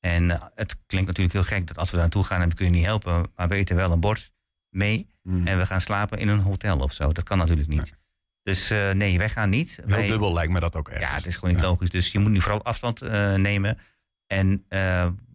En 0.00 0.24
uh, 0.24 0.42
het 0.54 0.76
klinkt 0.86 1.08
natuurlijk 1.08 1.34
heel 1.34 1.56
gek 1.56 1.66
dat 1.66 1.78
als 1.78 1.90
we 1.90 1.92
daar 1.96 2.04
naartoe 2.04 2.24
gaan 2.24 2.40
en 2.40 2.48
we 2.48 2.54
kunnen 2.54 2.74
niet 2.74 2.84
helpen, 2.84 3.30
maar 3.36 3.48
we 3.48 3.54
eten 3.54 3.76
wel 3.76 3.92
een 3.92 4.00
bord 4.00 4.32
mee 4.68 5.10
Mm. 5.22 5.46
en 5.46 5.58
we 5.58 5.66
gaan 5.66 5.80
slapen 5.80 6.18
in 6.18 6.28
een 6.28 6.40
hotel 6.40 6.78
of 6.78 6.92
zo. 6.92 7.12
Dat 7.12 7.24
kan 7.24 7.38
natuurlijk 7.38 7.68
niet. 7.68 7.96
Dus 8.42 8.70
uh, 8.70 8.90
nee, 8.90 9.18
wij 9.18 9.28
gaan 9.28 9.50
niet. 9.50 9.76
Heel 9.76 9.86
wij, 9.86 10.06
dubbel 10.06 10.32
lijkt 10.32 10.52
me 10.52 10.60
dat 10.60 10.74
ook 10.74 10.88
echt. 10.88 11.00
Ja, 11.00 11.14
het 11.14 11.26
is 11.26 11.34
gewoon 11.34 11.50
niet 11.54 11.62
ja. 11.62 11.68
logisch. 11.68 11.90
Dus 11.90 12.12
je 12.12 12.18
moet 12.18 12.30
nu 12.30 12.40
vooral 12.40 12.62
afstand 12.62 13.00
nemen. 13.36 13.78
En 14.26 14.66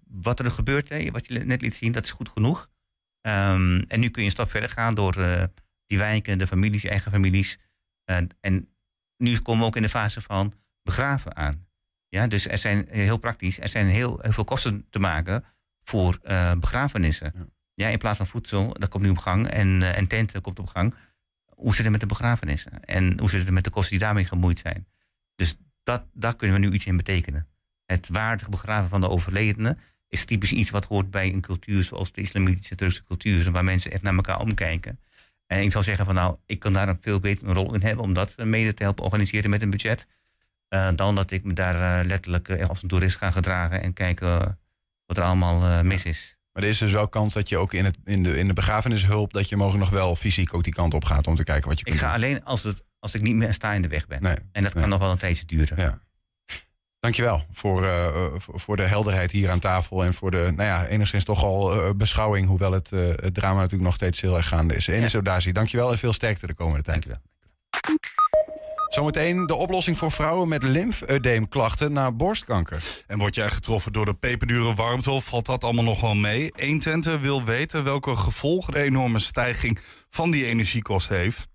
wat 0.08 0.40
er 0.40 0.52
gebeurt, 0.52 0.90
hè, 0.90 1.12
wat 1.12 1.28
je 1.28 1.40
net 1.40 1.62
liet 1.62 1.76
zien, 1.76 1.92
dat 1.92 2.04
is 2.04 2.12
goed 2.12 2.30
genoeg. 2.30 2.70
Um, 3.22 3.82
en 3.82 4.00
nu 4.00 4.10
kun 4.10 4.22
je 4.22 4.28
een 4.28 4.34
stap 4.34 4.50
verder 4.50 4.70
gaan 4.70 4.96
door 4.96 5.14
die 5.86 5.98
wijken, 5.98 6.38
de 6.38 6.48
families, 6.48 6.82
je 6.82 6.90
eigen 6.90 7.12
families. 7.12 7.58
en 8.40 8.70
nu 9.18 9.40
komen 9.40 9.62
we 9.62 9.68
ook 9.68 9.76
in 9.76 9.82
de 9.82 9.90
fase 9.90 10.22
van 10.22 10.54
begraven 10.84 11.36
aan. 11.36 11.68
Ja, 12.10 12.28
dus 12.28 12.48
er 12.48 12.58
zijn 12.58 12.88
heel 12.90 13.18
praktisch, 13.18 13.60
er 13.60 13.70
zijn 13.70 13.88
heel, 13.88 14.20
heel 14.22 14.32
veel 14.32 14.44
kosten 14.44 14.86
te 14.90 15.00
maken 15.00 15.44
voor 15.84 16.20
uh, 16.24 16.52
begrafenissen. 16.54 17.32
Ja. 17.36 17.46
ja. 17.74 17.88
in 17.88 17.98
plaats 17.98 18.18
van 18.18 18.28
voedsel, 18.28 18.74
dat 18.74 18.90
komt 18.90 19.04
nu 19.04 19.10
op 19.10 19.18
gang, 19.18 19.48
en, 19.48 19.82
uh, 19.82 19.98
en 19.98 20.08
tenten 20.08 20.42
komt 20.42 20.60
op 20.60 20.68
gang. 20.68 20.94
Hoe 21.46 21.76
zit 21.76 21.84
het 21.84 21.92
met 21.92 22.00
de 22.00 22.06
begrafenissen? 22.06 22.84
En 22.84 23.20
hoe 23.20 23.30
zit 23.30 23.42
het 23.42 23.50
met 23.50 23.64
de 23.64 23.70
kosten 23.70 23.92
die 23.92 24.06
daarmee 24.06 24.26
gemoeid 24.26 24.60
zijn? 24.60 24.88
Dus 25.36 25.58
dat, 25.84 26.06
daar 26.14 26.36
kunnen 26.36 26.60
we 26.60 26.68
nu 26.68 26.74
iets 26.74 26.86
in 26.86 26.98
betekenen. 26.98 27.48
Het 27.86 28.08
waardig 28.08 28.50
begraven 28.50 28.90
van 28.90 29.02
de 29.02 29.10
overledene 29.10 29.78
is 30.08 30.26
typisch 30.26 30.52
iets 30.52 30.70
wat 30.70 30.86
hoort 30.86 31.12
bij 31.12 31.34
een 31.34 31.42
cultuur 31.42 31.84
zoals 31.84 32.12
de 32.12 32.22
islamitische 32.22 32.76
Turkse 32.76 33.04
cultuur, 33.04 33.52
waar 33.52 33.64
mensen 33.64 33.92
echt 33.92 34.02
naar 34.02 34.16
elkaar 34.16 34.40
omkijken. 34.40 35.00
En 35.48 35.62
ik 35.62 35.72
zou 35.72 35.84
zeggen 35.84 36.06
van 36.06 36.16
nou, 36.16 36.38
ik 36.46 36.60
kan 36.60 36.74
daar 36.74 36.90
een 36.90 36.98
veel 37.02 37.20
betere 37.20 37.54
rol 37.54 37.74
in 37.74 37.82
hebben 37.82 38.04
om 38.04 38.14
dat 38.14 38.38
mede 38.38 38.74
te 38.74 38.84
helpen 38.84 39.04
organiseren 39.04 39.50
met 39.50 39.62
een 39.62 39.70
budget. 39.70 40.08
Uh, 40.70 40.90
dan 40.96 41.16
dat 41.16 41.32
ik 41.32 41.44
me 41.44 41.54
daar 41.54 42.00
uh, 42.02 42.08
letterlijk 42.08 42.48
uh, 42.48 42.70
als 42.70 42.82
een 42.82 42.88
toerist 42.88 43.18
ga 43.18 43.32
gedragen 43.32 43.82
en 43.82 43.94
kijken 43.94 44.60
wat 45.06 45.18
er 45.18 45.24
allemaal 45.24 45.84
mis 45.84 46.04
is. 46.04 46.38
Maar 46.52 46.64
er 46.64 46.70
is 46.70 46.78
dus 46.78 46.92
wel 46.92 47.08
kans 47.08 47.34
dat 47.34 47.50
je 47.50 47.58
ook 47.58 47.74
in, 47.74 47.86
het, 47.86 47.98
in, 48.04 48.24
de, 48.24 48.38
in 48.38 48.48
de 48.48 48.54
begrafenishulp... 48.54 49.34
dat 49.34 49.50
je 49.50 49.58
mogelijk 49.58 49.84
nog 49.84 49.94
wel 49.94 50.16
fysiek 50.16 50.54
ook 50.54 50.64
die 50.64 50.74
kant 50.74 50.94
op 50.94 51.06
gaat 51.06 51.28
om 51.28 51.36
te 51.36 51.44
kijken 51.44 51.70
wat 51.70 51.80
je 51.80 51.86
ik 51.86 51.92
kunt 51.92 52.04
ga 52.04 52.14
doen. 52.14 52.24
alleen 52.24 52.44
als, 52.44 52.64
het, 52.64 52.84
als 53.00 53.16
ik 53.16 53.22
niet 53.22 53.36
meer 53.36 53.54
sta 53.54 53.74
in 53.74 53.82
de 53.82 53.88
weg 53.88 54.08
ben. 54.08 54.22
Nee, 54.22 54.36
en 54.52 54.64
dat 54.64 54.74
nee. 54.74 54.84
kan 54.84 54.90
nog 54.90 55.00
wel 55.00 55.12
een 55.12 55.18
tijdje 55.18 55.46
duren. 55.46 55.78
Ja. 55.78 56.02
Dankjewel 57.08 57.46
voor, 57.52 57.84
uh, 57.84 58.06
voor 58.38 58.76
de 58.76 58.84
helderheid 58.84 59.32
hier 59.32 59.50
aan 59.50 59.60
tafel... 59.60 60.04
en 60.04 60.14
voor 60.14 60.32
de, 60.32 60.54
nou 60.56 60.70
ja, 60.70 60.88
enigszins 60.88 61.24
toch 61.24 61.44
al 61.44 61.76
uh, 61.76 61.90
beschouwing... 61.96 62.48
hoewel 62.48 62.72
het, 62.72 62.92
uh, 62.92 63.08
het 63.08 63.34
drama 63.34 63.56
natuurlijk 63.56 63.84
nog 63.84 63.94
steeds 63.94 64.22
heel 64.22 64.36
erg 64.36 64.48
gaande 64.48 64.76
is. 64.76 64.88
Enes 64.88 65.12
ja. 65.12 65.20
Odazi, 65.20 65.52
dankjewel 65.52 65.92
en 65.92 65.98
veel 65.98 66.14
sterkte 66.14 66.48
de 66.48 66.54
komende 66.54 66.84
tijd. 66.84 67.06
Dankjewel. 67.06 67.22
Zometeen 68.90 69.46
de 69.46 69.56
oplossing 69.56 69.98
voor 69.98 70.12
vrouwen 70.12 70.48
met 70.48 70.64
lymfedeemklachten 70.64 71.92
na 71.92 72.12
borstkanker. 72.12 73.04
En 73.08 73.18
word 73.18 73.36
jij 73.36 73.50
getroffen 73.50 73.94
door 73.94 74.06
de 74.06 74.14
peperdure 74.14 74.74
warmte 74.74 75.12
of 75.12 75.26
valt 75.26 75.46
dat 75.46 75.64
allemaal 75.64 75.84
nog 75.84 76.02
wel 76.02 76.16
mee? 76.16 76.52
Eentente 76.56 77.20
wil 77.20 77.44
weten 77.44 77.84
welke 77.84 78.16
gevolgen 78.16 78.74
de 78.74 78.82
enorme 78.82 79.20
stijging 79.20 79.80
van 80.10 80.32
die 80.32 80.46
energiekosten 80.46 81.18
heeft. 81.18 81.48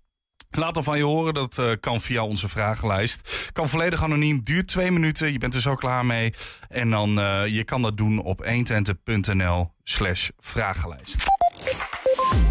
Laat 0.55 0.73
dan 0.73 0.83
van 0.83 0.97
je 0.97 1.03
horen, 1.03 1.33
dat 1.33 1.57
uh, 1.59 1.71
kan 1.79 2.01
via 2.01 2.25
onze 2.25 2.49
vragenlijst. 2.49 3.49
Kan 3.53 3.69
volledig 3.69 4.03
anoniem, 4.03 4.43
duurt 4.43 4.67
twee 4.67 4.91
minuten, 4.91 5.31
je 5.31 5.37
bent 5.37 5.53
er 5.53 5.61
zo 5.61 5.75
klaar 5.75 6.05
mee. 6.05 6.33
En 6.69 6.89
dan, 6.89 7.19
uh, 7.19 7.47
je 7.47 7.63
kan 7.63 7.81
dat 7.81 7.97
doen 7.97 8.21
op 8.21 8.45
120.nl 8.45 9.71
slash 9.83 10.29
vragenlijst. 10.39 11.23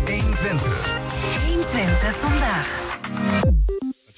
120. 0.05 0.95
120 1.47 2.17
vandaag. 2.17 3.62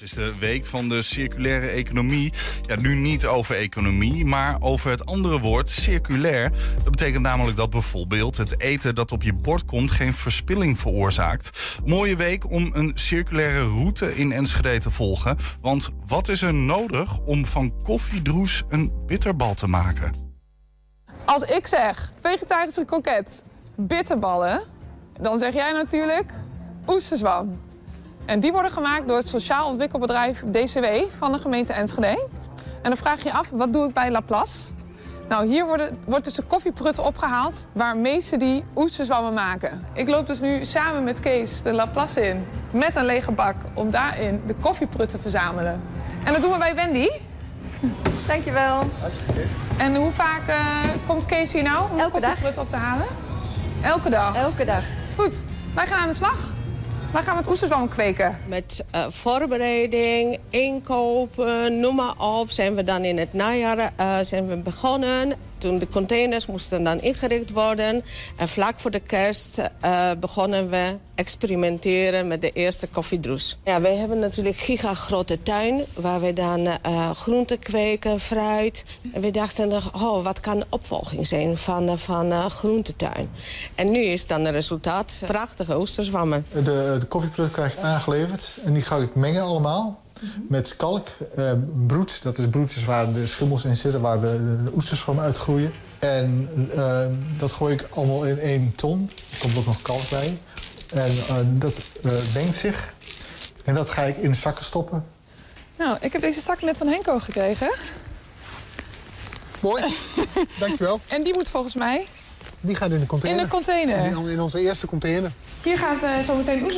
Is 0.05 0.13
de 0.13 0.33
week 0.39 0.65
van 0.65 0.89
de 0.89 1.01
circulaire 1.01 1.67
economie. 1.67 2.33
Ja, 2.65 2.75
nu 2.75 2.95
niet 2.95 3.25
over 3.25 3.55
economie, 3.55 4.25
maar 4.25 4.57
over 4.59 4.89
het 4.89 5.05
andere 5.05 5.39
woord, 5.39 5.69
circulair. 5.69 6.51
Dat 6.83 6.91
betekent 6.91 7.21
namelijk 7.21 7.57
dat 7.57 7.69
bijvoorbeeld 7.69 8.37
het 8.37 8.61
eten 8.61 8.95
dat 8.95 9.11
op 9.11 9.23
je 9.23 9.33
bord 9.33 9.65
komt 9.65 9.91
geen 9.91 10.13
verspilling 10.13 10.79
veroorzaakt. 10.79 11.77
Mooie 11.85 12.15
week 12.15 12.51
om 12.51 12.69
een 12.73 12.91
circulaire 12.95 13.59
route 13.59 14.15
in 14.15 14.31
Enschede 14.31 14.79
te 14.79 14.91
volgen. 14.91 15.37
Want 15.61 15.89
wat 16.07 16.27
is 16.27 16.41
er 16.41 16.53
nodig 16.53 17.19
om 17.19 17.45
van 17.45 17.81
koffiedroes 17.83 18.63
een 18.69 18.91
bitterbal 19.05 19.53
te 19.53 19.67
maken? 19.67 20.13
Als 21.23 21.41
ik 21.41 21.67
zeg 21.67 22.13
vegetarische 22.21 22.85
kroket, 22.85 23.43
bitterballen, 23.75 24.61
dan 25.21 25.39
zeg 25.39 25.53
jij 25.53 25.71
natuurlijk 25.71 26.33
oesterzwam. 26.87 27.59
En 28.25 28.39
die 28.39 28.51
worden 28.51 28.71
gemaakt 28.71 29.07
door 29.07 29.17
het 29.17 29.27
sociaal 29.27 29.67
ontwikkelbedrijf 29.67 30.43
DCW 30.51 30.85
van 31.17 31.31
de 31.31 31.39
gemeente 31.39 31.73
Enschede. 31.73 32.27
En 32.81 32.91
dan 32.91 32.97
vraag 32.97 33.17
je 33.17 33.29
je 33.29 33.33
af, 33.33 33.49
wat 33.51 33.73
doe 33.73 33.87
ik 33.87 33.93
bij 33.93 34.11
Laplace? 34.11 34.73
Nou, 35.29 35.47
hier 35.47 35.65
worden, 35.65 35.97
wordt 36.05 36.23
dus 36.23 36.33
de 36.33 36.43
koffieprutten 36.43 37.03
opgehaald 37.03 37.67
waarmee 37.71 38.19
ze 38.19 38.37
die 38.37 38.63
oesterzwammen 38.75 39.33
maken. 39.33 39.85
Ik 39.93 40.07
loop 40.07 40.27
dus 40.27 40.39
nu 40.39 40.65
samen 40.65 41.03
met 41.03 41.19
Kees 41.19 41.61
de 41.61 41.73
Laplace 41.73 42.27
in 42.27 42.45
met 42.71 42.95
een 42.95 43.05
lege 43.05 43.31
bak 43.31 43.55
om 43.73 43.89
daarin 43.89 44.41
de 44.47 44.55
koffieprutten 44.61 45.17
te 45.17 45.21
verzamelen. 45.21 45.81
En 46.23 46.33
dat 46.33 46.41
doen 46.41 46.51
we 46.51 46.57
bij 46.57 46.75
Wendy. 46.75 47.09
Dankjewel. 48.27 48.83
En 49.77 49.95
hoe 49.95 50.11
vaak 50.11 50.47
uh, 50.47 50.55
komt 51.07 51.25
Kees 51.25 51.53
hier 51.53 51.63
nou 51.63 51.91
om 51.91 51.97
Elke 51.97 52.19
de 52.19 52.25
koffieprutten 52.25 52.61
op 52.61 52.69
te 52.69 52.75
halen? 52.75 53.05
Elke 53.81 54.09
dag? 54.09 54.35
Elke 54.35 54.65
dag. 54.65 54.83
Goed, 55.17 55.43
wij 55.75 55.87
gaan 55.87 55.99
aan 55.99 56.07
de 56.07 56.13
slag. 56.13 56.54
Waar 57.15 57.23
gaan 57.23 57.35
we 57.35 57.41
het 57.41 57.49
oesterzwam 57.49 57.87
kweken? 57.87 58.37
Met 58.47 58.85
uh, 58.95 59.05
voorbereiding, 59.09 60.39
inkopen, 60.49 61.79
noem 61.79 61.95
maar 61.95 62.13
op. 62.17 62.51
Zijn 62.51 62.75
we 62.75 62.83
dan 62.83 63.03
in 63.03 63.17
het 63.17 63.33
najaar 63.33 63.77
uh, 63.99 64.17
zijn 64.21 64.47
we 64.47 64.61
begonnen. 64.61 65.33
Toen 65.57 65.79
de 65.79 65.87
containers 65.87 66.45
moesten 66.45 66.83
dan 66.83 67.01
ingericht 67.01 67.51
worden. 67.51 68.03
En 68.35 68.47
vlak 68.47 68.79
voor 68.79 68.91
de 68.91 68.99
kerst 68.99 69.61
uh, 69.85 70.11
begonnen 70.19 70.69
we 70.69 70.97
experimenteren 71.15 72.27
met 72.27 72.41
de 72.41 72.51
eerste 72.51 72.87
koffiedroes. 72.87 73.57
Ja, 73.63 73.81
wij 73.81 73.95
hebben 73.95 74.19
natuurlijk 74.19 74.57
gigagrote 74.57 75.43
tuin 75.43 75.83
waar 75.93 76.21
we 76.21 76.33
dan 76.33 76.59
uh, 76.59 77.11
groenten 77.11 77.59
kweken, 77.59 78.19
fruit. 78.19 78.83
En 79.13 79.21
we 79.21 79.31
dachten, 79.31 79.71
oh, 79.93 80.23
wat 80.23 80.39
kan 80.39 80.59
de 80.59 80.65
opvolging 80.69 81.27
zijn 81.27 81.57
van, 81.57 81.99
van 81.99 82.25
uh, 82.25 82.45
groentetuin? 82.45 83.29
En 83.75 83.91
nu 83.91 83.99
is 83.99 84.27
dan 84.27 84.45
het 84.45 84.53
resultaat 84.53 85.21
prachtige 85.25 85.79
oesterzwammen. 85.79 86.45
De, 86.51 86.61
de 86.99 87.05
koffieprut 87.07 87.51
krijg 87.51 87.73
ik 87.73 87.79
aangeleverd 87.79 88.53
en 88.63 88.73
die 88.73 88.83
ga 88.83 88.97
ik 88.97 89.15
mengen 89.15 89.41
allemaal. 89.41 90.03
Met 90.49 90.75
kalk, 90.75 91.07
uh, 91.37 91.51
broed, 91.87 92.23
dat 92.23 92.37
is 92.37 92.47
broedjes 92.49 92.83
waar 92.85 93.13
de 93.13 93.27
schimmels 93.27 93.65
in 93.65 93.75
zitten, 93.75 94.01
waar 94.01 94.21
de, 94.21 94.63
de 94.63 94.71
oesters 94.73 94.99
van 94.99 95.19
uitgroeien. 95.19 95.73
En 95.99 96.49
uh, 96.75 97.05
dat 97.37 97.51
gooi 97.51 97.73
ik 97.73 97.87
allemaal 97.89 98.25
in 98.25 98.39
één 98.39 98.73
ton. 98.75 99.11
Er 99.31 99.37
komt 99.37 99.57
ook 99.57 99.65
nog 99.65 99.81
kalk 99.81 100.09
bij. 100.09 100.37
En 100.93 101.11
uh, 101.11 101.35
dat 101.51 101.79
mengt 102.33 102.57
zich. 102.57 102.93
En 103.63 103.73
dat 103.73 103.89
ga 103.89 104.01
ik 104.01 104.17
in 104.17 104.35
zakken 104.35 104.65
stoppen. 104.65 105.05
Nou, 105.77 105.97
ik 106.01 106.11
heb 106.11 106.21
deze 106.21 106.41
zak 106.41 106.61
net 106.61 106.77
van 106.77 106.87
Henko 106.87 107.19
gekregen. 107.19 107.73
Mooi, 109.59 109.83
dankjewel. 110.59 110.99
En 111.07 111.23
die 111.23 111.33
moet 111.33 111.49
volgens 111.49 111.75
mij... 111.75 112.07
Die 112.65 112.75
gaat 112.75 112.91
in 112.91 112.99
de 112.99 113.05
container. 113.05 113.39
In 113.39 113.45
de 113.45 113.51
container? 113.51 114.05
In, 114.05 114.27
in 114.27 114.41
onze 114.41 114.59
eerste 114.59 114.87
container. 114.87 115.31
Hier 115.63 115.77
gaat 115.77 116.03
uh, 116.03 116.19
zo 116.19 116.35
meteen 116.35 116.71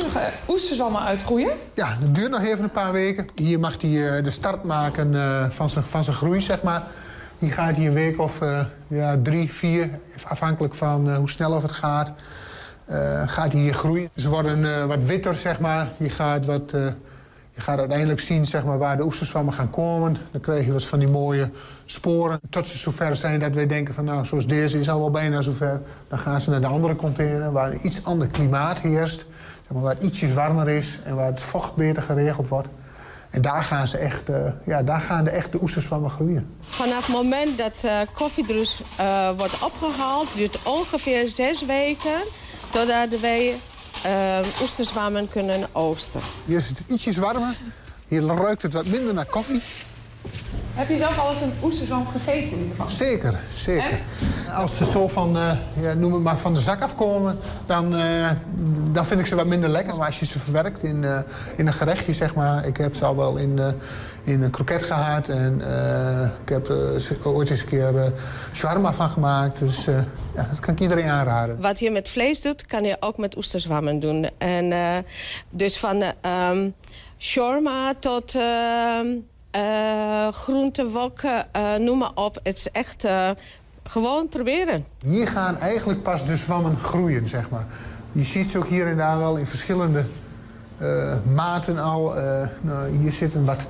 oesterzwammen 0.48 1.02
uitgroeien? 1.02 1.52
Ja, 1.74 1.96
dat 2.00 2.14
duurt 2.14 2.30
nog 2.30 2.44
even 2.44 2.64
een 2.64 2.70
paar 2.70 2.92
weken. 2.92 3.26
Hier 3.34 3.60
mag 3.60 3.80
hij 3.80 3.90
uh, 3.90 4.24
de 4.24 4.30
start 4.30 4.64
maken 4.64 5.16
van 5.82 6.04
zijn 6.04 6.16
groei, 6.16 6.40
zeg 6.40 6.62
maar. 6.62 6.82
Die 7.38 7.52
gaat 7.52 7.76
hier 7.76 7.88
een 7.88 7.94
week 7.94 8.20
of 8.20 8.40
eh, 8.40 8.60
ja, 8.88 9.16
drie, 9.22 9.52
vier, 9.52 9.90
afhankelijk 10.28 10.74
van 10.74 11.10
eh, 11.10 11.16
hoe 11.16 11.30
snel 11.30 11.52
of 11.52 11.62
het 11.62 11.72
gaat, 11.72 12.12
eh, 12.84 13.22
gaat 13.26 13.50
die 13.50 13.60
hier 13.60 13.74
groeien. 13.74 14.08
Ze 14.14 14.28
worden 14.28 14.64
eh, 14.64 14.84
wat 14.84 15.02
witter, 15.04 15.36
zeg 15.36 15.60
maar. 15.60 15.88
Je 15.96 16.10
gaat, 16.10 16.46
wat, 16.46 16.72
eh, 16.72 16.86
je 17.58 17.64
gaat 17.64 17.78
uiteindelijk 17.78 18.20
zien 18.20 18.46
zeg 18.46 18.64
maar, 18.64 18.78
waar 18.78 18.96
de 18.96 19.04
oesterzwammen 19.04 19.54
gaan 19.54 19.70
komen. 19.70 20.16
Dan 20.30 20.40
krijg 20.40 20.66
je 20.66 20.72
wat 20.72 20.84
van 20.84 20.98
die 20.98 21.08
mooie 21.08 21.50
sporen. 21.86 22.40
Tot 22.50 22.66
ze 22.66 22.78
zover 22.78 23.16
zijn 23.16 23.40
dat 23.40 23.54
wij 23.54 23.66
denken 23.66 23.94
van 23.94 24.04
nou, 24.04 24.24
zoals 24.24 24.46
deze 24.46 24.80
is 24.80 24.90
al 24.90 24.98
wel 24.98 25.10
bijna 25.10 25.40
zover. 25.40 25.80
Dan 26.08 26.18
gaan 26.18 26.40
ze 26.40 26.50
naar 26.50 26.60
de 26.60 26.66
andere 26.66 26.96
container 26.96 27.52
waar 27.52 27.70
een 27.72 27.86
iets 27.86 28.04
ander 28.04 28.26
klimaat 28.26 28.80
heerst. 28.80 29.18
Zeg 29.18 29.72
maar, 29.72 29.82
waar 29.82 29.94
het 29.94 30.04
ietsjes 30.04 30.32
warmer 30.32 30.68
is 30.68 30.98
en 31.04 31.14
waar 31.14 31.26
het 31.26 31.42
vocht 31.42 31.74
beter 31.74 32.02
geregeld 32.02 32.48
wordt. 32.48 32.68
En 33.30 33.42
daar 33.42 33.64
gaan, 33.64 33.86
ze 33.86 33.98
echt, 33.98 34.28
eh, 34.28 34.36
ja, 34.64 34.82
daar 34.82 35.00
gaan 35.00 35.24
de 35.24 35.30
echte 35.30 35.62
oesterzwammen 35.62 36.10
groeien. 36.10 36.56
Vanaf 36.60 37.06
het 37.06 37.14
moment 37.14 37.58
dat 37.58 37.82
uh, 37.84 37.92
koffiedroes 38.14 38.80
uh, 39.00 39.30
wordt 39.36 39.62
opgehaald... 39.62 40.28
duurt 40.34 40.58
ongeveer 40.62 41.28
zes 41.28 41.66
weken 41.66 42.20
totdat 42.70 43.20
wij 43.20 43.54
uh, 44.06 44.38
oesterzwammen 44.62 45.28
kunnen 45.28 45.68
oogsten. 45.72 46.20
Hier 46.44 46.56
is 46.56 46.68
het 46.68 46.82
ietsjes 46.86 47.16
warmer. 47.16 47.56
Hier 48.08 48.22
ruikt 48.22 48.62
het 48.62 48.72
wat 48.72 48.86
minder 48.86 49.14
naar 49.14 49.26
koffie. 49.26 49.62
Heb 50.78 50.88
je 50.88 50.98
zelf 50.98 51.18
al 51.18 51.30
eens 51.30 51.40
een 51.40 51.52
oesterzwam 51.62 52.06
gegeten 52.06 52.50
in 52.50 52.58
ieder 52.58 52.70
geval? 52.70 52.90
Zeker, 52.90 53.40
zeker. 53.54 54.00
Als 54.54 54.76
ze 54.76 54.84
zo 54.84 55.08
van, 55.08 55.36
uh, 55.36 55.52
ja, 55.80 55.92
noem 55.92 56.12
het 56.12 56.22
maar, 56.22 56.38
van 56.38 56.54
de 56.54 56.60
zak 56.60 56.82
afkomen, 56.82 57.38
dan, 57.66 57.94
uh, 57.94 58.30
dan 58.92 59.06
vind 59.06 59.20
ik 59.20 59.26
ze 59.26 59.34
wat 59.34 59.46
minder 59.46 59.68
lekker. 59.68 59.96
Maar 59.96 60.06
als 60.06 60.18
je 60.18 60.26
ze 60.26 60.38
verwerkt 60.38 60.82
in, 60.82 61.02
uh, 61.02 61.18
in 61.56 61.66
een 61.66 61.72
gerechtje, 61.72 62.12
zeg 62.12 62.34
maar. 62.34 62.66
Ik 62.66 62.76
heb 62.76 62.94
ze 62.94 63.04
al 63.04 63.16
wel 63.16 63.36
in, 63.36 63.60
in 64.24 64.42
een 64.42 64.50
kroket 64.50 64.82
gehad. 64.82 65.28
En 65.28 65.54
ik 66.42 66.48
heb 66.48 66.68
er 66.68 67.16
ooit 67.24 67.50
eens 67.50 67.60
een 67.60 67.66
keer 67.66 68.12
shawarma 68.52 68.92
van 68.92 69.10
gemaakt. 69.10 69.58
Dus 69.58 69.84
ja, 70.34 70.48
dat 70.50 70.60
kan 70.60 70.74
ik 70.74 70.80
iedereen 70.80 71.08
aanraden. 71.08 71.60
Wat 71.60 71.78
je 71.78 71.90
met 71.90 72.08
vlees 72.08 72.40
doet, 72.40 72.66
kan 72.66 72.84
je 72.84 72.96
ook 73.00 73.16
met 73.16 73.36
oesterzwammen 73.36 74.00
doen. 74.00 74.28
En 74.38 74.72
dus 75.54 75.78
van 75.78 76.02
um, 76.50 76.74
shawarma 77.18 77.92
tot... 78.00 78.34
Uh, 79.56 80.28
groente, 80.28 80.90
wokken, 80.90 81.46
uh, 81.56 81.76
noem 81.76 81.98
maar 81.98 82.10
op. 82.14 82.40
Het 82.42 82.56
is 82.56 82.70
echt 82.70 83.04
uh, 83.04 83.30
gewoon 83.82 84.28
proberen. 84.28 84.84
Hier 85.04 85.28
gaan 85.28 85.58
eigenlijk 85.58 86.02
pas 86.02 86.26
de 86.26 86.36
zwammen 86.36 86.78
groeien, 86.78 87.28
zeg 87.28 87.50
maar. 87.50 87.66
Je 88.12 88.22
ziet 88.22 88.50
ze 88.50 88.58
ook 88.58 88.68
hier 88.68 88.86
en 88.86 88.96
daar 88.96 89.18
wel 89.18 89.36
in 89.36 89.46
verschillende 89.46 90.04
maten 91.34 91.78
al. 91.78 92.14
Nou, 92.60 92.96
hier 92.96 93.12
zitten 93.12 93.44
wat, 93.44 93.66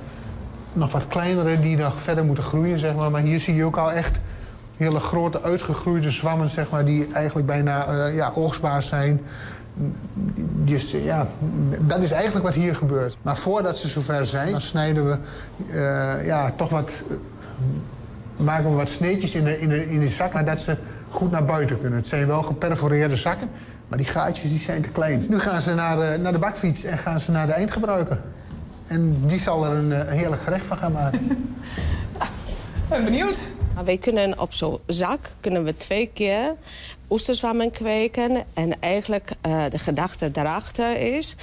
nog 0.73 0.91
wat 0.91 1.07
kleinere 1.07 1.59
die 1.59 1.77
nog 1.77 2.01
verder 2.01 2.25
moeten 2.25 2.43
groeien, 2.43 2.79
zeg 2.79 2.95
maar. 2.95 3.11
Maar 3.11 3.21
hier 3.21 3.39
zie 3.39 3.55
je 3.55 3.65
ook 3.65 3.77
al 3.77 3.91
echt 3.91 4.17
hele 4.77 4.99
grote 4.99 5.41
uitgegroeide 5.41 6.09
zwammen, 6.09 6.49
zeg 6.49 6.69
maar... 6.69 6.85
die 6.85 7.07
eigenlijk 7.13 7.47
bijna 7.47 8.05
ja, 8.05 8.31
oogstbaar 8.35 8.83
zijn. 8.83 9.21
Dus 10.69 10.91
ja, 10.91 11.27
dat 11.79 12.03
is 12.03 12.11
eigenlijk 12.11 12.45
wat 12.45 12.55
hier 12.55 12.75
gebeurt. 12.75 13.17
Maar 13.21 13.37
voordat 13.37 13.77
ze 13.77 13.87
zover 13.87 14.25
zijn, 14.25 14.51
dan 14.51 14.61
snijden 14.61 15.05
we 15.05 15.17
uh, 15.67 16.25
ja, 16.25 16.51
toch 16.51 16.69
wat. 16.69 16.91
Uh, 17.07 17.15
maken 18.45 18.69
we 18.69 18.75
wat 18.75 18.89
sneetjes 18.89 19.35
in 19.35 19.43
de, 19.43 19.59
in, 19.59 19.69
de, 19.69 19.89
in 19.89 19.99
de 19.99 20.07
zakken, 20.07 20.45
dat 20.45 20.59
ze 20.59 20.77
goed 21.09 21.31
naar 21.31 21.45
buiten 21.45 21.79
kunnen. 21.79 21.97
Het 21.97 22.07
zijn 22.07 22.27
wel 22.27 22.43
geperforeerde 22.43 23.15
zakken, 23.15 23.49
maar 23.87 23.97
die 23.97 24.07
gaatjes 24.07 24.51
die 24.51 24.59
zijn 24.59 24.81
te 24.81 24.89
klein. 24.89 25.23
Nu 25.29 25.39
gaan 25.39 25.61
ze 25.61 25.73
naar 25.73 25.95
de, 25.97 26.17
naar 26.21 26.31
de 26.31 26.39
bakfiets 26.39 26.83
en 26.83 26.97
gaan 26.97 27.19
ze 27.19 27.31
naar 27.31 27.47
de 27.47 27.53
eindgebruiker. 27.53 28.19
En 28.87 29.17
die 29.25 29.39
zal 29.39 29.65
er 29.65 29.71
een, 29.71 29.91
een 29.91 30.17
heerlijk 30.17 30.41
gerecht 30.41 30.65
van 30.65 30.77
gaan 30.77 30.91
maken. 30.91 31.55
ben 32.89 33.03
benieuwd. 33.03 33.51
Wij 33.83 33.97
kunnen 33.97 34.39
op 34.39 34.53
zo'n 34.53 34.79
zak 34.85 35.19
kunnen 35.39 35.63
we 35.63 35.77
twee 35.77 36.09
keer 36.13 36.55
oesterzwammen 37.09 37.71
kweken. 37.71 38.45
En 38.53 38.79
eigenlijk 38.79 39.31
uh, 39.47 39.63
de 39.69 39.79
gedachte 39.79 40.31
daarachter 40.31 40.97
is... 40.97 41.35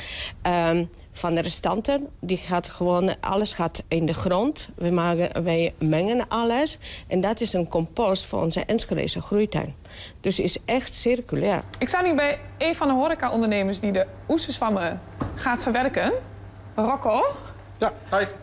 Um, 0.68 0.90
van 1.16 1.34
de 1.34 1.40
restanten, 1.40 2.08
die 2.20 2.36
gaat 2.36 2.68
gewoon, 2.68 3.20
alles 3.20 3.52
gaat 3.52 3.82
in 3.88 4.06
de 4.06 4.14
grond. 4.14 4.68
We 4.74 4.90
maken, 4.90 5.44
wij 5.44 5.74
mengen 5.78 6.28
alles. 6.28 6.78
En 7.06 7.20
dat 7.20 7.40
is 7.40 7.52
een 7.52 7.68
compost 7.68 8.26
voor 8.26 8.42
onze 8.42 8.64
Enschedeze 8.64 9.20
groeituin. 9.20 9.74
Dus 10.20 10.38
is 10.38 10.58
echt 10.64 10.94
circulair. 10.94 11.62
Ik 11.78 11.88
sta 11.88 12.02
nu 12.02 12.14
bij 12.14 12.38
een 12.58 12.76
van 12.76 12.88
de 12.88 12.94
horeca-ondernemers 12.94 13.80
die 13.80 13.92
de 13.92 14.06
oesterzwammen 14.28 15.00
gaat 15.34 15.62
verwerken. 15.62 16.12
Rocco. 16.74 17.22
Ja. 17.78 17.92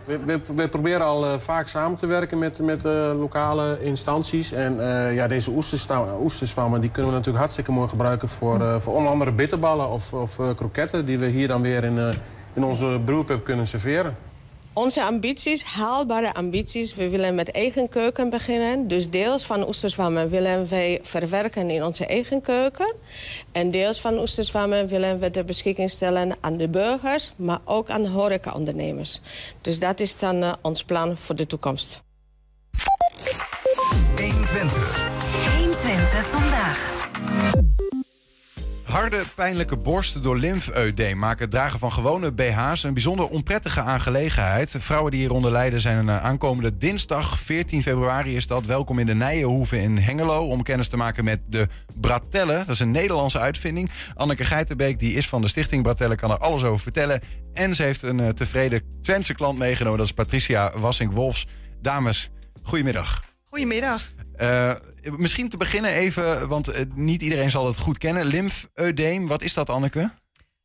We, 0.06 0.20
we, 0.26 0.40
we, 0.56 0.68
proberen 0.68 1.06
al 1.06 1.26
uh, 1.26 1.38
vaak 1.38 1.68
samen 1.68 1.98
te 1.98 2.08
werken 2.08 2.38
met, 2.38 2.60
met 2.60 2.86
uh, 2.86 3.12
lokale 3.20 3.78
instanties. 3.82 4.52
En 4.52 4.76
uh, 4.76 5.16
ja, 5.16 5.28
deze 5.28 5.52
oesterzwammen 6.20 6.82
die 6.82 6.90
kunnen 6.90 7.12
we 7.12 7.18
natuurlijk 7.18 7.44
hartstikke 7.44 7.72
mooi 7.72 7.90
gebruiken... 7.90 8.28
voor, 8.28 8.82
voor 8.82 8.94
onder 8.94 9.12
andere 9.12 9.32
bitterballen 9.32 9.90
of, 9.90 10.14
of 10.14 10.36
kroketten... 10.56 11.06
die 11.06 11.18
we 11.18 11.28
hier 11.28 11.48
dan 11.48 11.62
weer 11.62 11.84
in, 11.84 12.14
in 12.54 12.64
onze 12.64 13.02
brewpub 13.06 13.44
kunnen 13.44 13.68
serveren. 13.68 14.16
Onze 14.76 15.04
ambities, 15.04 15.64
haalbare 15.64 16.34
ambities. 16.34 16.96
We 16.96 17.10
willen 17.10 17.36
met 17.36 17.52
eigen 17.52 17.90
keuken 17.90 18.30
beginnen. 18.30 18.88
Dus 18.88 19.10
deels 19.10 19.46
van 19.46 19.68
oesterzwammen 19.68 20.30
willen 20.30 20.70
wij 20.70 21.00
verwerken 21.02 21.70
in 21.70 21.84
onze 21.84 22.06
eigen 22.06 22.42
keuken. 22.42 22.96
En 23.52 23.72
deels 23.72 24.02
van 24.02 24.20
oesterzwammen 24.20 24.88
willen 24.88 25.20
we 25.20 25.30
ter 25.30 25.46
beschikking 25.46 25.90
stellen 25.90 26.36
aan 26.40 26.58
de 26.58 26.70
burgers... 26.70 27.34
maar 27.36 27.60
ook 27.66 27.90
aan 27.90 28.06
horecaondernemers. 28.06 29.22
Dus 29.62 29.80
dat 29.80 30.00
is 30.00 30.20
dan 30.20 30.36
uh, 30.36 30.54
ons 30.62 30.84
plan 30.84 31.18
voor 31.18 31.36
de 31.36 31.48
toekomst. 31.48 32.02
120. 34.16 34.52
120 34.52 35.03
Harde, 38.94 39.24
pijnlijke 39.36 39.78
borsten 39.78 40.22
door 40.22 40.38
lymfeudeem 40.38 41.18
maken 41.18 41.42
het 41.42 41.52
dragen 41.52 41.80
van 41.80 41.92
gewone 41.92 42.32
BH's 42.32 42.84
een 42.84 42.94
bijzonder 42.94 43.28
onprettige 43.28 43.82
aangelegenheid. 43.82 44.76
Vrouwen 44.80 45.12
die 45.12 45.20
hieronder 45.20 45.52
lijden 45.52 45.82
zijn 45.82 45.98
een 45.98 46.10
aankomende 46.10 46.78
dinsdag 46.78 47.40
14 47.40 47.82
februari 47.82 48.36
is 48.36 48.48
dat. 48.48 48.66
Welkom 48.66 49.00
in 49.00 49.06
de 49.06 49.14
Nijenhoeve 49.14 49.82
in 49.82 49.98
Hengelo 49.98 50.48
om 50.48 50.64
kennis 50.64 50.88
te 50.88 50.98
maken 50.98 51.24
met 51.24 51.40
de 51.48 51.68
Bratelle. 51.96 52.58
Dat 52.58 52.70
is 52.70 52.80
een 52.80 52.92
Nederlandse 52.92 53.40
uitvinding. 53.40 53.92
Anneke 54.16 54.46
Geitenbeek 54.46 55.00
die 55.00 55.14
is 55.14 55.28
van 55.28 55.42
de 55.42 55.48
stichting 55.48 55.84
Bratelle 55.84 56.16
kan 56.16 56.32
er 56.32 56.38
alles 56.38 56.64
over 56.64 56.80
vertellen. 56.80 57.22
En 57.54 57.76
ze 57.76 57.84
heeft 57.84 58.02
een 58.02 58.20
uh, 58.20 58.28
tevreden 58.30 58.82
Twentse 59.02 59.34
klant 59.34 59.58
meegenomen. 59.58 59.98
Dat 59.98 60.08
is 60.08 60.14
Patricia 60.14 60.72
Wassink-Wolfs. 60.76 61.48
Dames, 61.82 62.30
goedemiddag. 62.64 63.33
Goedemiddag. 63.54 64.12
Uh, 64.38 64.74
misschien 65.18 65.50
te 65.50 65.58
beginnen 65.58 65.92
even, 65.92 66.48
want 66.48 66.70
uh, 66.70 66.86
niet 66.94 67.22
iedereen 67.22 67.52
zal 67.52 67.68
het 67.68 67.78
goed 67.78 67.98
kennen. 67.98 68.26
Lymfeudeem, 68.26 69.28
wat 69.28 69.42
is 69.42 69.54
dat 69.54 69.70
Anneke? 69.70 70.12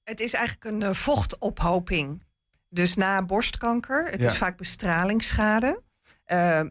Het 0.05 0.21
is 0.21 0.35
eigenlijk 0.35 0.65
een 0.65 0.89
uh, 0.89 0.95
vochtophoping. 0.95 2.23
Dus 2.69 2.95
na 2.95 3.23
borstkanker, 3.23 4.11
het 4.11 4.23
ja. 4.23 4.29
is 4.29 4.37
vaak 4.37 4.57
bestralingsschade. 4.57 5.83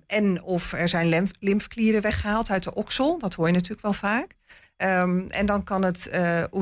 en 0.06 0.44
of 0.44 0.74
er 0.74 0.88
zijn 0.88 1.08
lymf 1.08 1.32
lymfklieren 1.40 2.02
weggehaald 2.02 2.50
uit 2.50 2.64
de 2.64 2.74
oksel, 2.74 3.18
dat 3.20 3.34
hoor 3.34 3.48
je 3.48 3.54
natuurlijk 3.54 3.82
wel 3.82 3.94
vaak. 3.94 4.36
Um, 4.78 5.30
en 5.30 5.46
dan 5.46 5.64
kan 5.64 5.84
het, 5.84 6.10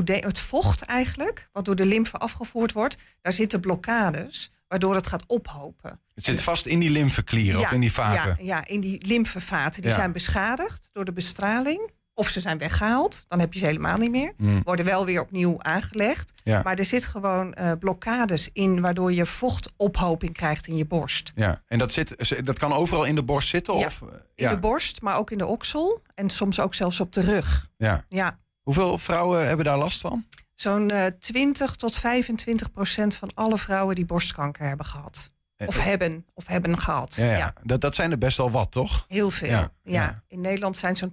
het 0.06 0.39
vocht 0.39 0.82
eigenlijk, 0.82 1.50
wat 1.52 1.65
door 1.65 1.76
de 1.76 1.86
lymfe 1.86 2.18
afgevoerd 2.18 2.72
wordt, 2.72 2.98
daar 3.22 3.34
zitten 3.34 3.60
blokkades 3.60 4.52
waardoor 4.68 4.96
het 4.96 5.08
gaat 5.08 5.24
ophopen. 5.28 6.00
Het 6.15 6.23
zit 6.23 6.41
vast 6.41 6.65
in 6.65 6.80
die 6.80 6.89
lymfeklieren 6.89 7.60
ja, 7.60 7.65
of 7.65 7.71
in 7.71 7.80
die 7.80 7.91
vaten? 7.91 8.36
Ja, 8.39 8.56
ja 8.56 8.67
in 8.67 8.80
die 8.80 9.08
lymfevaten. 9.08 9.82
Die 9.82 9.91
ja. 9.91 9.97
zijn 9.97 10.12
beschadigd 10.12 10.89
door 10.91 11.06
de 11.06 11.13
bestraling. 11.13 11.91
Of 12.13 12.30
ze 12.30 12.39
zijn 12.39 12.58
weggehaald, 12.58 13.25
dan 13.28 13.39
heb 13.39 13.54
je 13.54 13.60
ze 13.60 13.65
helemaal 13.65 13.97
niet 13.97 14.12
meer. 14.12 14.34
Mm. 14.38 14.62
Worden 14.63 14.86
wel 14.86 15.06
weer 15.06 15.21
opnieuw 15.21 15.56
aangelegd. 15.62 16.34
Maar 16.43 16.75
er 16.75 16.86
zit 16.86 17.06
gewoon 17.06 17.56
uh, 17.60 17.71
blokkades 17.80 18.49
in... 18.54 18.82
waardoor 18.82 19.13
je 19.13 19.25
vochtophoping 19.25 20.34
krijgt 20.34 20.67
in 20.67 20.75
je 20.75 20.86
borst. 20.86 21.32
Ja, 21.36 21.62
en 21.67 21.78
dat, 21.78 21.93
zit, 21.93 22.45
dat 22.45 22.58
kan 22.58 22.73
overal 22.73 23.04
in 23.04 23.15
de 23.15 23.23
borst 23.23 23.49
zitten? 23.49 23.73
Of, 23.73 24.01
in 24.36 24.49
de 24.49 24.60
borst, 24.60 25.01
maar 25.01 25.17
ook 25.17 25.32
in 25.32 25.38
de 25.38 25.45
oksel. 25.45 26.01
En 26.13 26.30
soms 26.30 26.60
ook 26.60 26.73
zelfs 26.75 26.99
op 26.99 27.13
de 27.13 27.21
rug. 27.21 27.67
Ja. 27.78 28.06
ja. 28.10 28.39
Hoeveel 28.62 28.97
vrouwen 28.97 29.47
hebben 29.47 29.65
daar 29.65 29.78
last 29.78 30.01
van? 30.01 30.25
Zo'n 30.54 30.91
uh, 30.91 31.06
20 31.06 31.75
tot 31.75 31.95
25 31.95 32.71
procent 32.71 33.15
van 33.15 33.32
alle 33.34 33.58
vrouwen 33.58 33.95
die 33.95 34.06
borstkanker 34.06 34.67
hebben 34.67 34.86
gehad. 34.86 35.35
Of 35.58 35.84
hebben, 35.84 36.26
of 36.34 36.48
hebben 36.48 36.80
gehad. 36.80 37.15
Ja, 37.15 37.26
ja. 37.26 37.38
ja. 37.38 37.54
Dat, 37.63 37.82
dat 37.82 37.96
zijn 37.96 38.12
er 38.12 38.18
best 38.18 38.38
wel 38.38 38.52
wat, 38.52 38.72
toch? 38.72 39.06
Heel 39.08 39.32
veel. 39.32 39.50
Ja, 39.50 39.72
ja. 39.84 40.24
In 40.28 40.41
Nederland 40.41 40.78
zijn 40.78 40.98
zo'n 40.98 41.12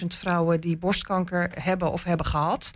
200.000 0.00 0.06
vrouwen 0.06 0.60
die 0.60 0.76
borstkanker 0.76 1.50
hebben 1.62 1.92
of 1.92 2.04
hebben 2.04 2.26
gehad. 2.26 2.70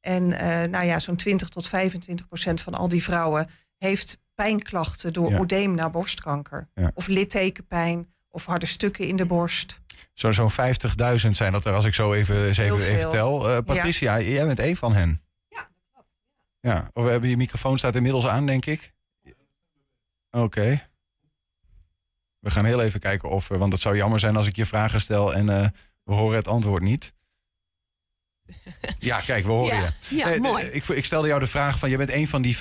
En 0.00 0.22
uh, 0.30 0.38
nou 0.62 0.84
ja, 0.84 0.98
zo'n 0.98 1.16
20 1.16 1.48
tot 1.48 1.68
25 1.68 2.28
procent 2.28 2.60
van 2.60 2.74
al 2.74 2.88
die 2.88 3.02
vrouwen 3.02 3.48
heeft 3.78 4.18
pijnklachten 4.34 5.12
door 5.12 5.30
ja. 5.30 5.38
oedeem 5.38 5.74
na 5.74 5.90
borstkanker. 5.90 6.68
Of 6.94 7.06
littekenpijn 7.06 8.06
of 8.28 8.44
harde 8.44 8.66
stukken 8.66 9.06
in 9.06 9.16
de 9.16 9.26
borst. 9.26 9.80
Zo'n 10.14 10.32
zo 10.32 10.48
50.000 11.24 11.30
zijn 11.30 11.52
dat 11.52 11.64
er, 11.64 11.74
als 11.74 11.84
ik 11.84 11.94
zo 11.94 12.12
even, 12.12 12.46
eens 12.46 12.58
even, 12.58 12.86
even 12.86 13.10
tel. 13.10 13.50
Uh, 13.50 13.58
Patricia, 13.64 14.20
jij 14.20 14.46
bent 14.46 14.58
één 14.58 14.76
van 14.76 14.94
hen. 14.94 15.22
Ja, 16.60 16.90
of 16.92 17.04
we 17.04 17.10
hebben 17.10 17.30
je 17.30 17.36
microfoon 17.36 17.78
staat 17.78 17.94
inmiddels 17.94 18.26
aan, 18.26 18.46
denk 18.46 18.66
ik. 18.66 18.92
Oké. 20.42 20.58
Okay. 20.60 20.86
We 22.38 22.50
gaan 22.50 22.64
heel 22.64 22.80
even 22.82 23.00
kijken 23.00 23.28
of... 23.30 23.50
eh, 23.50 23.58
want 23.58 23.72
het 23.72 23.82
zou 23.82 23.96
jammer 23.96 24.18
zijn 24.20 24.36
als 24.36 24.46
ik 24.46 24.56
je 24.56 24.66
vragen 24.66 25.00
stel 25.00 25.34
en 25.34 25.48
eh, 25.48 25.66
we 26.04 26.14
horen 26.14 26.36
het 26.36 26.48
antwoord 26.48 26.82
niet. 26.82 27.12
Ja, 28.98 29.20
kijk, 29.20 29.44
we 29.44 29.50
horen 29.50 29.76
Ja, 29.76 29.92
je. 30.08 30.16
ja, 30.16 30.28
Nee, 30.28 30.40
mooi. 30.40 30.64
Ik, 30.64 30.84
ik 30.88 31.04
stelde 31.04 31.28
jou 31.28 31.40
de 31.40 31.46
vraag 31.46 31.78
van... 31.78 31.90
je 31.90 31.96
bent 31.96 32.10
een 32.10 32.28
van 32.28 32.42
die 32.42 32.54
50.000... 32.56 32.60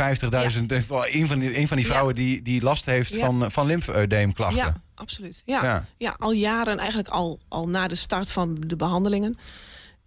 eh, 0.68 0.82
wel 0.88 1.08
een 1.08 1.28
van 1.28 1.40
die, 1.40 1.58
een 1.58 1.68
van 1.68 1.78
die 1.78 1.86
Ja. 1.86 1.92
vrouwen 1.92 2.16
die, 2.16 2.42
die 2.42 2.62
last 2.62 2.86
heeft 2.86 3.16
van, 3.16 3.52
van 3.52 3.66
lymfedeemklachten. 3.66 4.58
Ja, 4.66 4.82
absoluut. 4.96 5.42
Ja. 5.46 5.86
Ja. 5.98 6.16
Al 6.20 6.32
jaren, 6.32 6.78
eigenlijk 6.78 7.10
al, 7.10 7.40
al 7.48 7.68
na 7.70 7.88
de 7.88 7.96
start 7.96 8.32
van 8.32 8.56
de 8.60 8.76
behandelingen. 8.76 9.38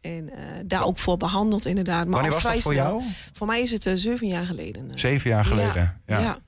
En 0.00 0.30
eh, 0.30 0.44
daar 0.66 0.85
ook 0.85 0.98
voor 0.98 1.16
behandeld, 1.16 1.66
inderdaad. 1.66 2.04
Maar 2.04 2.14
Wanneer 2.14 2.33
was 2.33 2.42
dat 2.42 2.59
voor 2.62 2.74
jou? 2.74 3.02
Voor 3.33 3.46
mij 3.46 3.61
is 3.61 3.70
het 3.70 3.87
eh, 3.87 3.92
zeven 3.96 4.26
jaar 4.26 4.46
geleden. 4.46 4.90
eh. 4.90 4.96
Zeven 4.96 5.30
jaar 5.30 5.44
geleden. 5.44 6.00
Ja. 6.06 6.38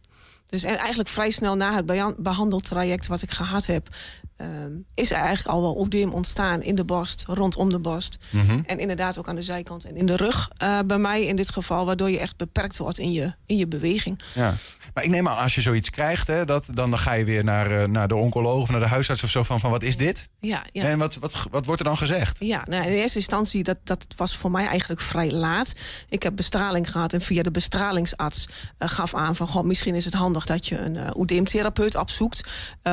Dus 0.52 0.64
en 0.64 0.76
eigenlijk 0.76 1.08
vrij 1.08 1.30
snel 1.30 1.56
na 1.56 1.74
het 1.74 1.86
behan- 1.86 2.14
behandeltraject 2.18 3.06
wat 3.06 3.22
ik 3.22 3.30
gehad 3.30 3.66
heb, 3.66 3.88
ehm, 4.36 4.72
is 4.94 5.10
er 5.10 5.16
eigenlijk 5.16 5.48
al 5.48 5.62
wel 5.62 5.78
oedeem 5.78 6.12
ontstaan 6.12 6.62
in 6.62 6.74
de 6.74 6.84
borst, 6.84 7.24
rondom 7.26 7.70
de 7.70 7.78
borst. 7.78 8.18
Mhm. 8.30 8.60
En 8.66 8.78
inderdaad 8.78 9.18
ook 9.18 9.28
aan 9.28 9.34
de 9.34 9.42
zijkant 9.42 9.84
en 9.84 9.96
in 9.96 10.06
de 10.06 10.16
rug 10.16 10.50
eh, 10.56 10.78
bij 10.86 10.98
mij 10.98 11.24
in 11.24 11.36
dit 11.36 11.50
geval, 11.50 11.86
waardoor 11.86 12.10
je 12.10 12.18
echt 12.18 12.36
beperkt 12.36 12.78
wordt 12.78 12.98
in 12.98 13.12
je, 13.12 13.34
in 13.46 13.56
je 13.56 13.66
beweging. 13.66 14.22
Ja. 14.34 14.54
Maar 14.94 15.04
ik 15.04 15.10
neem 15.10 15.28
aan, 15.28 15.36
als 15.36 15.54
je 15.54 15.60
zoiets 15.60 15.90
krijgt, 15.90 16.26
hè, 16.26 16.44
dat, 16.44 16.66
dan, 16.70 16.90
dan 16.90 16.98
ga 16.98 17.12
je 17.12 17.24
weer 17.24 17.44
naar, 17.44 17.82
eh, 17.82 17.88
naar 17.88 18.08
de 18.08 18.14
oncoloog 18.14 18.62
of 18.62 18.70
naar 18.70 18.80
de 18.80 18.86
huisarts 18.86 19.22
of 19.22 19.30
zo 19.30 19.42
van, 19.42 19.60
van 19.60 19.70
wat 19.70 19.82
is 19.82 19.96
dit? 19.96 20.28
Ja, 20.38 20.64
ja. 20.72 20.84
En 20.84 20.98
wat, 20.98 21.14
wat, 21.14 21.46
wat 21.50 21.66
wordt 21.66 21.80
er 21.80 21.86
dan 21.86 21.96
gezegd? 21.96 22.36
Ja, 22.40 22.64
nou, 22.68 22.86
in 22.86 22.92
eerste 22.92 23.18
instantie, 23.18 23.62
dat, 23.62 23.78
dat 23.84 24.06
was 24.16 24.36
voor 24.36 24.50
mij 24.50 24.66
eigenlijk 24.66 25.00
vrij 25.00 25.30
laat. 25.30 25.74
Ik 26.08 26.22
heb 26.22 26.36
bestraling 26.36 26.90
gehad 26.90 27.12
en 27.12 27.20
via 27.20 27.42
de 27.42 27.50
bestralingsarts 27.50 28.48
eh, 28.78 28.88
gaf 28.88 29.14
aan 29.14 29.36
van... 29.36 29.48
Goh, 29.48 29.64
misschien 29.64 29.94
is 29.94 30.04
het 30.04 30.14
handig 30.14 30.46
dat 30.46 30.66
je 30.66 30.78
een 30.78 30.94
uh, 30.94 31.08
oedeemtherapeut 31.14 31.96
opzoekt... 31.96 32.50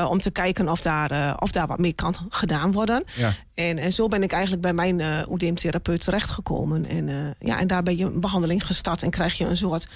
om 0.09 0.19
te 0.19 0.31
kijken 0.31 0.69
of 0.69 0.81
daar, 0.81 1.28
eh, 1.29 1.35
of 1.39 1.51
daar 1.51 1.67
wat 1.67 1.79
mee 1.79 1.93
kan 1.93 2.15
gedaan 2.29 2.71
worden. 2.71 3.03
Ja. 3.15 3.33
En, 3.53 3.77
en 3.77 3.93
zo 3.93 4.07
ben 4.07 4.23
ik 4.23 4.31
eigenlijk 4.31 4.61
bij 4.61 4.73
mijn 4.73 4.99
uh, 4.99 5.19
oedeemtherapeut 5.29 6.03
terechtgekomen. 6.03 6.85
En, 6.85 7.07
uh, 7.07 7.15
ja, 7.39 7.59
en 7.59 7.67
daar 7.67 7.83
ben 7.83 7.97
je 7.97 8.05
een 8.05 8.19
behandeling 8.19 8.65
gestart 8.65 9.03
en 9.03 9.09
krijg 9.09 9.37
je 9.37 9.45
een 9.45 9.57
soort 9.57 9.87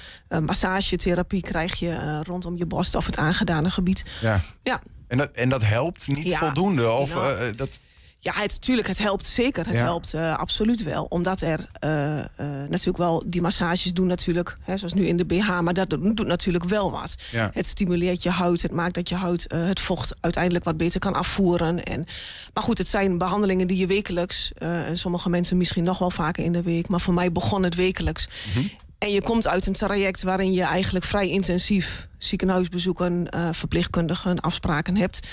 massagetherapie... 0.42 1.42
krijg 1.42 1.80
je 1.80 2.22
rondom 2.24 2.58
je 2.58 2.66
borst 2.66 2.96
of 2.96 3.06
het 3.06 3.18
aangedane 3.18 3.70
gebied. 3.70 4.06
Ja. 4.22 4.42
ja. 4.64 4.82
En, 5.14 5.18
dat, 5.20 5.32
en 5.32 5.50
dat 5.50 5.64
helpt 5.64 6.08
niet 6.08 6.24
Ja. 6.28 6.38
voldoende? 6.38 6.92
Of, 6.92 7.16
eh, 7.16 7.38
dat... 7.56 7.80
Ja, 8.24 8.34
het, 8.36 8.62
tuurlijk, 8.62 8.88
het 8.88 8.98
helpt 8.98 9.26
zeker. 9.26 9.66
Het 9.68 9.78
Ja. 9.78 9.84
helpt 9.84 10.14
eh, 10.14 10.38
absoluut 10.38 10.84
wel. 10.84 11.06
Omdat 11.10 11.42
er 11.42 11.68
eh, 11.80 12.20
eh, 12.20 12.26
natuurlijk 12.70 12.98
wel, 12.98 13.24
die 13.26 13.42
massages 13.42 13.94
doen 13.94 14.08
natuurlijk, 14.08 14.58
hè, 14.62 14.78
zoals 14.78 14.94
nu 14.94 15.06
in 15.08 15.18
de 15.18 15.26
BH, 15.26 15.60
maar 15.60 15.74
dat 15.74 15.90
doet, 15.90 16.28
natuurlijk 16.28 16.64
wel 16.64 16.92
wat. 16.92 17.16
Ja. 17.32 17.50
Het 17.54 17.68
stimuleert 17.68 18.24
je 18.24 18.30
huid, 18.30 18.62
het 18.62 18.72
maakt 18.72 18.94
dat 18.94 19.10
je 19.10 19.16
huid 19.16 19.46
het 19.56 19.80
vocht 19.80 20.14
uiteindelijk 20.20 20.66
wat 20.66 20.78
beter 20.78 21.00
kan 21.00 21.14
afvoeren. 21.14 21.84
En, 21.84 22.06
maar 22.54 22.64
goed, 22.64 22.78
het 22.78 22.88
zijn 22.88 23.18
behandelingen 23.18 23.68
die 23.68 23.78
je 23.78 23.88
wekelijks, 23.88 24.52
en 24.58 24.98
sommige 24.98 25.30
mensen 25.30 25.58
misschien 25.58 25.84
nog 25.84 25.98
wel 25.98 26.12
vaker 26.12 26.44
in 26.44 26.52
de 26.52 26.62
week, 26.62 26.88
maar 26.88 27.02
voor 27.02 27.14
mij 27.14 27.32
begon 27.32 27.64
het 27.64 27.76
wekelijks. 27.76 28.28
En 28.98 29.12
je 29.12 29.22
komt 29.22 29.48
uit 29.48 29.66
een 29.66 29.74
traject 29.74 30.24
waarin 30.24 30.54
je 30.54 30.64
eigenlijk 30.64 31.06
vrij 31.06 31.30
intensief 31.30 32.08
ziekenhuisbezoeken, 32.18 33.28
verpleegkundigen, 33.52 34.40
afspraken 34.40 34.98
hebt. 34.98 35.28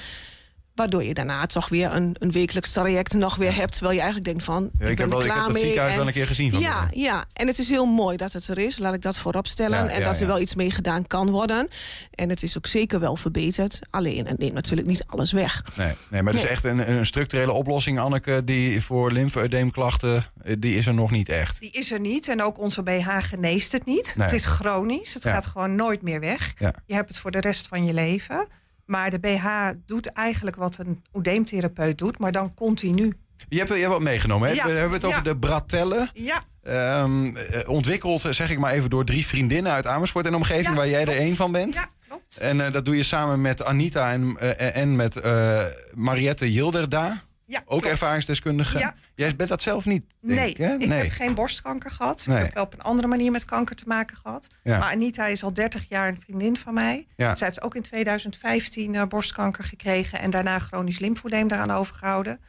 Waardoor 0.81 1.05
je 1.05 1.15
daarna 1.15 1.47
toch 1.47 1.69
weer 1.69 1.95
een, 1.95 2.17
een 2.19 2.33
wekelijks 2.33 2.73
traject 2.73 3.13
nog 3.15 3.37
weer 3.37 3.55
hebt. 3.55 3.73
Terwijl 3.73 3.93
je 3.95 4.01
eigenlijk 4.01 4.29
denkt 4.31 4.45
van, 4.45 4.71
Ja, 4.79 4.85
ik 4.85 4.91
ik 4.91 4.97
ben 4.97 4.99
heb 4.99 5.09
wel- 5.11 5.19
er 5.19 5.25
ik 5.27 5.31
klaar 5.33 5.45
heb 5.45 5.53
mee. 5.53 5.63
ziekenhuis 5.63 5.95
wel 5.97 6.07
een 6.07 6.13
keer 6.13 6.27
gezien 6.27 6.51
van 6.53 6.61
Ja, 6.61 6.89
ja, 6.93 7.25
en 7.33 7.47
het 7.47 7.59
is 7.59 7.69
heel 7.69 7.87
mooi 7.87 8.17
dat 8.17 8.33
het 8.33 8.49
er 8.49 8.59
is. 8.59 8.79
Laat 8.79 8.95
ik 8.95 9.03
dat 9.03 9.19
voorop 9.19 9.47
stellen. 9.47 9.79
Ja, 9.85 9.89
en 9.91 9.99
ja, 9.99 10.05
dat 10.05 10.15
er 10.15 10.21
ja. 10.21 10.27
wel 10.27 10.41
iets 10.41 10.55
mee 10.55 10.71
gedaan 10.71 11.07
kan 11.07 11.31
worden. 11.31 11.69
En 12.15 12.29
het 12.29 12.43
is 12.43 12.57
ook 12.57 12.67
zeker 12.67 13.01
wel 13.01 13.17
verbeterd. 13.17 13.79
Alleen, 13.91 14.27
het 14.27 14.39
neemt 14.39 14.53
natuurlijk 14.55 14.89
niet 14.89 15.05
alles 15.07 15.33
weg. 15.33 15.65
Nee, 15.77 15.93
nee, 16.11 16.23
maar 16.23 16.33
het 16.33 16.43
is 16.43 16.49
echt 16.49 16.65
een, 16.65 16.91
een 16.91 17.07
structurele 17.07 17.53
oplossing, 17.53 17.99
Anneke, 17.99 18.43
die 18.45 18.83
voor 18.83 19.13
lymfedeemklachten, 19.13 20.25
eh, 20.43 20.55
die 20.59 20.75
is 20.77 20.87
er 20.87 20.95
nog 20.95 21.11
niet 21.11 21.29
echt. 21.29 21.61
Die 21.61 21.71
is 21.71 21.93
er 21.93 22.01
niet 22.01 22.29
en 22.29 22.43
ook 22.43 22.59
onze 22.59 22.83
BH 22.83 23.09
geneest 23.19 23.73
het 23.73 23.85
niet. 23.85 24.15
Nee. 24.17 24.27
Het 24.27 24.37
is 24.37 24.45
chronisch, 24.45 25.15
het 25.15 25.23
Ja. 25.23 25.33
gaat 25.33 25.47
gewoon 25.47 25.75
nooit 25.75 26.03
meer 26.03 26.21
weg. 26.21 26.53
Ja. 26.59 26.73
Je 26.87 26.95
hebt 26.95 27.09
het 27.09 27.19
voor 27.19 27.31
de 27.31 27.41
rest 27.41 27.67
van 27.67 27.85
je 27.85 27.95
leven. 27.95 28.47
Maar 28.91 29.11
de 29.11 29.19
BH 29.19 29.47
doet 29.87 30.07
eigenlijk 30.13 30.57
wat 30.57 30.79
een 30.79 31.03
oedeemtherapeut 31.15 31.99
doet, 31.99 32.19
maar 32.19 32.33
dan 32.33 32.55
continu. 32.55 33.13
Je 33.49 33.59
hebt, 33.59 33.69
je 33.69 33.75
hebt 33.79 33.89
wat 33.89 34.01
meegenomen, 34.01 34.49
hè? 34.49 34.55
Ja, 34.55 34.65
We 34.67 34.71
hebben 34.73 34.93
het 34.93 35.05
over 35.05 35.19
ja. 35.19 35.25
de 35.33 35.37
bratellen. 35.37 36.11
Ja, 36.13 36.45
Ehm, 36.63 37.37
eh, 37.37 37.69
ontwikkeld, 37.69 38.25
eh, 38.25 38.33
zeg 38.33 38.51
ik 38.51 38.59
maar 38.59 38.73
even, 38.73 38.91
door 38.91 39.05
drie 39.05 39.27
vriendinnen 39.27 39.73
uit 39.73 39.87
Amersfoort 39.87 40.27
en 40.27 40.35
omgeving, 40.35 40.69
Ja, 40.69 40.75
waar 40.75 40.89
jij 40.89 41.01
er 41.01 41.09
één 41.17 41.37
van 41.37 41.53
bent. 41.53 41.75
ja 41.75 41.89
klopt. 42.09 42.39
En 42.41 42.61
eh, 42.61 42.73
dat 42.73 42.85
doe 42.85 42.97
je 42.97 43.03
samen 43.03 43.41
met 43.41 43.65
Anita 43.65 44.11
en, 44.13 44.37
en 44.75 44.97
met 44.97 45.17
eh, 45.17 45.65
Mariette 45.95 46.53
Jilderda. 46.53 47.23
Ja, 47.51 47.59
Ook 47.59 47.67
klopt. 47.67 47.87
ervaringsdeskundige. 47.87 48.79
Ja, 48.79 48.95
Jij 49.15 49.37
bent 49.37 49.49
dat 49.49 49.63
zelf 49.63 49.85
niet, 49.87 50.05
denk 50.21 50.39
Nee, 50.39 50.51
ik, 50.51 50.57
hè? 50.57 50.75
ik 50.75 50.91
heb 50.93 51.11
geen 51.11 51.35
borstkanker 51.35 51.91
gehad. 51.91 52.27
Nee. 52.27 52.37
Ik 52.39 52.45
heb 52.45 52.55
wel 52.55 52.65
op 52.65 52.73
een 52.73 52.81
andere 52.83 53.09
manier 53.09 53.31
met 53.31 53.45
kanker 53.45 53.77
te 53.77 53.85
maken 53.87 54.17
gehad. 54.17 54.47
Ja. 54.63 54.79
Maar 54.79 54.93
Anita 54.93 55.27
is 55.27 55.43
al 55.45 55.53
30 55.53 55.89
jaar 55.89 56.09
een 56.09 56.21
vriendin 56.21 56.57
van 56.57 56.75
mij. 56.75 57.07
Ja. 57.17 57.35
Zij 57.37 57.47
heeft 57.47 57.63
ook 57.63 57.75
in 57.75 57.83
2015 57.83 58.95
eh, 58.95 59.03
borstkanker 59.07 59.65
gekregen 59.65 60.19
en 60.21 60.31
daarna 60.31 60.59
chronisch 60.59 60.99
lymfoedeem 60.99 61.49
daaraan 61.49 61.71
overgehouden. 61.71 62.41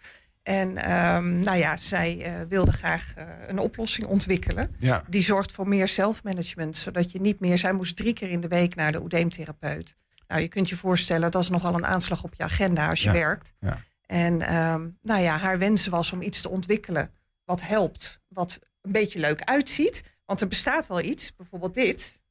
En 0.43 0.77
ehm, 0.77 1.39
nou 1.39 1.57
ja, 1.57 1.77
zij 1.77 2.21
eh, 2.23 2.33
wilde 2.47 2.71
graag 2.71 3.13
eh, 3.15 3.25
een 3.47 3.59
oplossing 3.59 4.07
ontwikkelen. 4.07 4.75
Ja. 4.79 5.03
Die 5.09 5.23
zorgt 5.23 5.51
voor 5.51 5.67
meer 5.67 5.87
zelfmanagement, 5.87 6.77
zodat 6.77 7.11
je 7.11 7.21
niet 7.21 7.39
meer. 7.39 7.57
Zij 7.57 7.73
moest 7.73 7.95
drie 7.95 8.13
keer 8.13 8.29
in 8.29 8.39
de 8.39 8.47
week 8.47 8.75
naar 8.75 8.91
de 8.91 9.01
oedeemtherapeut. 9.01 9.95
Nou, 10.27 10.41
je 10.41 10.47
kunt 10.47 10.69
je 10.69 10.75
voorstellen, 10.75 11.31
dat 11.31 11.41
is 11.41 11.49
nogal 11.49 11.73
een 11.73 11.85
aanslag 11.85 12.23
op 12.23 12.33
je 12.37 12.43
agenda 12.43 12.89
als 12.89 12.99
je 13.01 13.07
Ja. 13.07 13.13
werkt. 13.13 13.53
Ja. 13.59 13.77
En 14.11 14.41
ehm, 14.41 14.87
nou 15.01 15.21
ja, 15.21 15.37
haar 15.37 15.57
wens 15.59 15.87
was 15.87 16.11
om 16.11 16.21
iets 16.21 16.41
te 16.41 16.49
ontwikkelen 16.49 17.11
wat 17.45 17.61
helpt, 17.61 18.21
wat 18.27 18.59
een 18.81 18.91
beetje 18.91 19.19
leuk 19.19 19.41
uitziet. 19.43 20.03
Want 20.25 20.41
er 20.41 20.47
bestaat 20.47 20.87
wel 20.87 21.01
iets, 21.01 21.35
bijvoorbeeld 21.35 21.73
dit. 21.73 22.21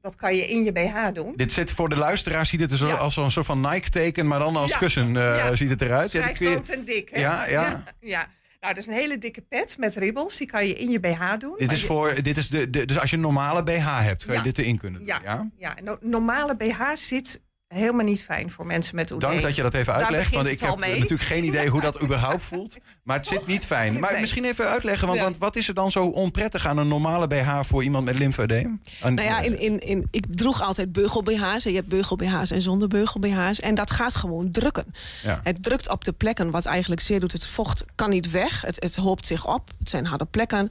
Dat 0.00 0.14
kan 0.14 0.34
je 0.36 0.46
in 0.46 0.62
je 0.64 0.72
BH 0.72 1.12
doen. 1.12 1.32
Dit 1.36 1.52
zit 1.52 1.70
voor 1.70 1.88
de 1.88 1.96
luisteraar, 1.96 2.46
ziet 2.46 2.60
het 2.60 2.70
er 2.70 2.76
zo, 2.76 2.86
Ja. 2.86 2.94
als 2.94 3.14
zo'n 3.14 3.30
soort 3.30 3.46
van 3.46 3.60
Nike-teken, 3.60 4.26
maar 4.26 4.38
dan 4.38 4.56
als 4.56 4.68
Ja. 4.68 4.78
kussen 4.78 5.16
eh, 5.16 5.36
Ja. 5.36 5.56
ziet 5.56 5.68
het 5.70 5.82
eruit. 5.82 6.12
Ja, 6.12 6.20
Vrij 6.22 6.34
groot 6.34 6.68
en 6.68 6.84
dik, 6.84 7.08
hè? 7.08 7.20
Ja, 7.20 7.46
ja. 7.46 7.82
ja. 8.00 8.28
Nou, 8.60 8.74
dat 8.74 8.76
is 8.76 8.86
een 8.86 9.00
hele 9.00 9.18
dikke 9.18 9.40
pet 9.40 9.78
met 9.78 9.94
ribbels. 9.94 10.36
Die 10.36 10.46
kan 10.46 10.66
je 10.66 10.74
in 10.74 10.90
je 10.90 11.00
BH 11.00 11.38
doen. 11.38 11.54
Dit 11.58 11.72
is 11.72 11.80
je- 11.80 11.86
voor, 11.86 12.22
dit 12.22 12.36
is 12.36 12.48
de, 12.48 12.70
de, 12.70 12.84
dus 12.84 12.98
als 12.98 13.10
je 13.10 13.16
een 13.16 13.22
normale 13.22 13.62
BH 13.62 14.00
hebt, 14.02 14.24
kan 14.24 14.36
je 14.36 14.42
dit 14.42 14.58
erin 14.58 14.78
kunnen 14.78 14.98
doen. 15.00 15.08
Ja, 15.08 15.20
Ja? 15.22 15.50
ja. 15.56 15.74
no- 15.82 15.98
normale 16.00 16.56
BH 16.56 16.80
zit 16.94 17.42
helemaal 17.76 18.04
niet 18.04 18.24
fijn 18.24 18.50
voor 18.50 18.66
mensen 18.66 18.94
met 18.96 19.10
oedeem. 19.10 19.30
Dank 19.30 19.42
dat 19.42 19.54
je 19.56 19.62
dat 19.62 19.74
even 19.74 19.94
uitlegt, 19.94 20.34
want 20.34 20.48
ik 20.48 20.60
heb 20.60 20.78
mee. 20.78 20.94
natuurlijk 20.94 21.22
geen 21.28 21.44
idee 21.44 21.68
hoe 21.68 21.80
dat 21.80 22.02
überhaupt 22.02 22.42
voelt. 22.52 22.78
Maar 23.02 23.16
het 23.16 23.26
zit 23.26 23.46
niet 23.46 23.64
fijn. 23.66 23.98
Maar 23.98 24.10
Nee. 24.12 24.20
misschien 24.20 24.44
even 24.44 24.68
uitleggen, 24.68 25.06
want, 25.06 25.18
Ja. 25.18 25.24
want 25.24 25.38
wat 25.38 25.56
is 25.56 25.68
er 25.68 25.74
dan 25.74 25.90
zo 25.90 26.04
onprettig 26.06 26.66
aan 26.66 26.78
een 26.78 26.88
normale 26.88 27.26
BH 27.26 27.60
voor 27.62 27.82
iemand 27.82 28.04
met 28.04 28.18
lymfedeem? 28.18 28.80
Aan- 29.02 29.14
Nou 29.14 29.28
ja, 29.28 29.40
in, 29.40 29.60
in, 29.60 29.78
in, 29.80 30.08
ik 30.10 30.24
droeg 30.30 30.62
altijd 30.62 30.92
beugel-BH's. 30.92 31.64
En 31.64 31.70
je 31.70 31.76
hebt 31.76 31.88
beugel-BH's 31.88 32.50
en 32.50 32.62
zonder 32.62 32.88
beugel-BH's. 32.88 33.60
En 33.60 33.74
dat 33.74 33.90
gaat 33.90 34.14
gewoon 34.16 34.50
drukken. 34.50 34.84
Ja. 35.22 35.40
Het 35.42 35.62
drukt 35.62 35.90
op 35.90 36.04
de 36.04 36.12
plekken 36.12 36.50
wat 36.50 36.64
eigenlijk 36.64 37.00
zeer 37.00 37.20
doet. 37.20 37.32
Het 37.32 37.46
vocht 37.46 37.84
kan 37.94 38.10
niet 38.10 38.30
weg. 38.30 38.60
Het, 38.60 38.76
het 38.82 38.96
hoopt 38.96 39.26
zich 39.26 39.46
op. 39.46 39.70
Het 39.78 39.88
zijn 39.88 40.06
harde 40.06 40.24
plekken. 40.24 40.68